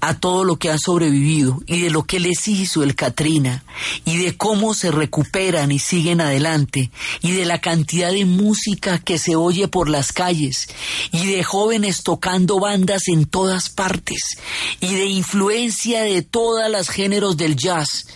a 0.00 0.18
todo 0.18 0.42
lo 0.42 0.56
que 0.56 0.68
han 0.68 0.80
sobrevivido 0.80 1.62
y 1.68 1.80
de 1.80 1.90
lo 1.90 2.02
que 2.02 2.18
les 2.18 2.48
hizo 2.48 2.82
el 2.82 2.96
Katrina 2.96 3.62
y 4.04 4.16
de 4.16 4.36
cómo 4.36 4.74
se 4.74 4.90
recuperan 4.90 5.70
y 5.70 5.78
siguen 5.78 6.20
adelante 6.20 6.90
y 7.22 7.30
de 7.30 7.44
la 7.44 7.60
cantidad 7.60 8.10
de 8.10 8.24
música 8.24 8.98
que 8.98 9.16
se 9.16 9.36
oye 9.36 9.68
por 9.68 9.88
las 9.88 10.12
calles 10.12 10.68
y 11.12 11.26
de 11.26 11.44
jóvenes 11.44 12.02
tocando 12.02 12.58
bandas 12.58 13.06
en 13.06 13.26
todas 13.26 13.68
partes 13.68 14.38
y 14.80 14.92
de 14.92 15.06
influencia 15.06 16.02
de 16.02 16.22
todos 16.22 16.68
los 16.68 16.88
géneros 16.88 17.36
del 17.36 17.54
jazz 17.54 18.06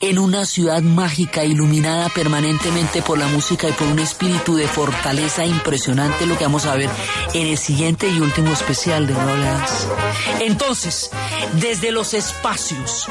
en 0.00 0.18
una 0.18 0.44
ciudad 0.46 0.82
mágica 0.82 1.44
iluminada 1.44 2.08
permanentemente 2.08 3.02
por 3.02 3.18
la 3.18 3.26
música 3.28 3.68
y 3.68 3.72
por 3.72 3.88
un 3.88 3.98
espíritu 3.98 4.56
de 4.56 4.68
fortaleza 4.68 5.44
impresionante, 5.44 6.26
lo 6.26 6.36
que 6.36 6.44
vamos 6.44 6.66
a 6.66 6.76
ver 6.76 6.90
en 7.32 7.48
el 7.48 7.58
siguiente 7.58 8.08
y 8.08 8.20
último 8.20 8.52
especial 8.52 9.06
de 9.06 9.14
Rollins. 9.14 9.88
Entonces, 10.40 11.10
desde 11.60 11.90
los 11.90 12.14
espacios 12.14 13.08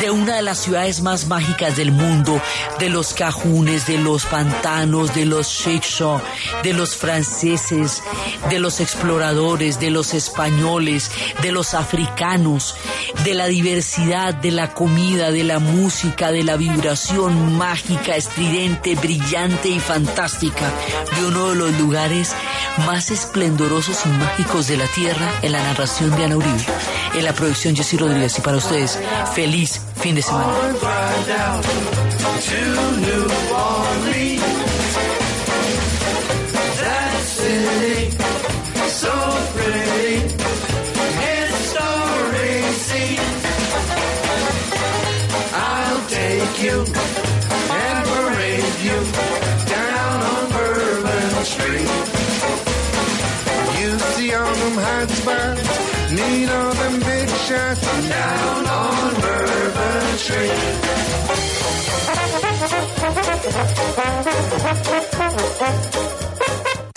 de 0.00 0.10
una 0.10 0.36
de 0.36 0.42
las 0.42 0.58
ciudades 0.58 1.00
más 1.00 1.26
mágicas 1.26 1.76
del 1.76 1.92
mundo, 1.92 2.40
de 2.78 2.88
los 2.88 3.14
cajunes, 3.14 3.86
de 3.86 3.98
los 3.98 4.24
pantanos, 4.24 5.14
de 5.14 5.26
los 5.26 5.48
show, 5.48 6.20
de 6.62 6.72
los 6.72 6.96
franceses, 6.96 8.02
de 8.50 8.58
los 8.58 8.80
exploradores, 8.80 9.80
de 9.80 9.90
los 9.90 10.14
españoles, 10.14 11.10
de 11.42 11.52
los 11.52 11.74
africanos, 11.74 12.76
de 13.24 13.34
la 13.34 13.46
diversidad, 13.46 14.34
de 14.34 14.50
la 14.50 14.74
comida, 14.74 15.30
de 15.30 15.44
la 15.44 15.58
música, 15.58 15.97
de 15.98 16.44
la 16.44 16.56
vibración 16.56 17.56
mágica, 17.58 18.14
estridente, 18.14 18.94
brillante 18.94 19.68
y 19.68 19.80
fantástica 19.80 20.70
de 21.16 21.26
uno 21.26 21.48
de 21.48 21.56
los 21.56 21.72
lugares 21.80 22.34
más 22.86 23.10
esplendorosos 23.10 24.06
y 24.06 24.08
mágicos 24.10 24.68
de 24.68 24.76
la 24.76 24.86
Tierra 24.86 25.28
en 25.42 25.50
la 25.50 25.60
narración 25.60 26.16
de 26.16 26.24
Ana 26.24 26.36
Uribe, 26.36 26.64
en 27.14 27.24
la 27.24 27.32
producción 27.32 27.74
Jessy 27.74 27.96
Rodríguez. 27.96 28.38
Y 28.38 28.42
para 28.42 28.58
ustedes, 28.58 28.96
feliz 29.34 29.80
fin 29.96 30.14
de 30.14 30.22
semana. 30.22 30.52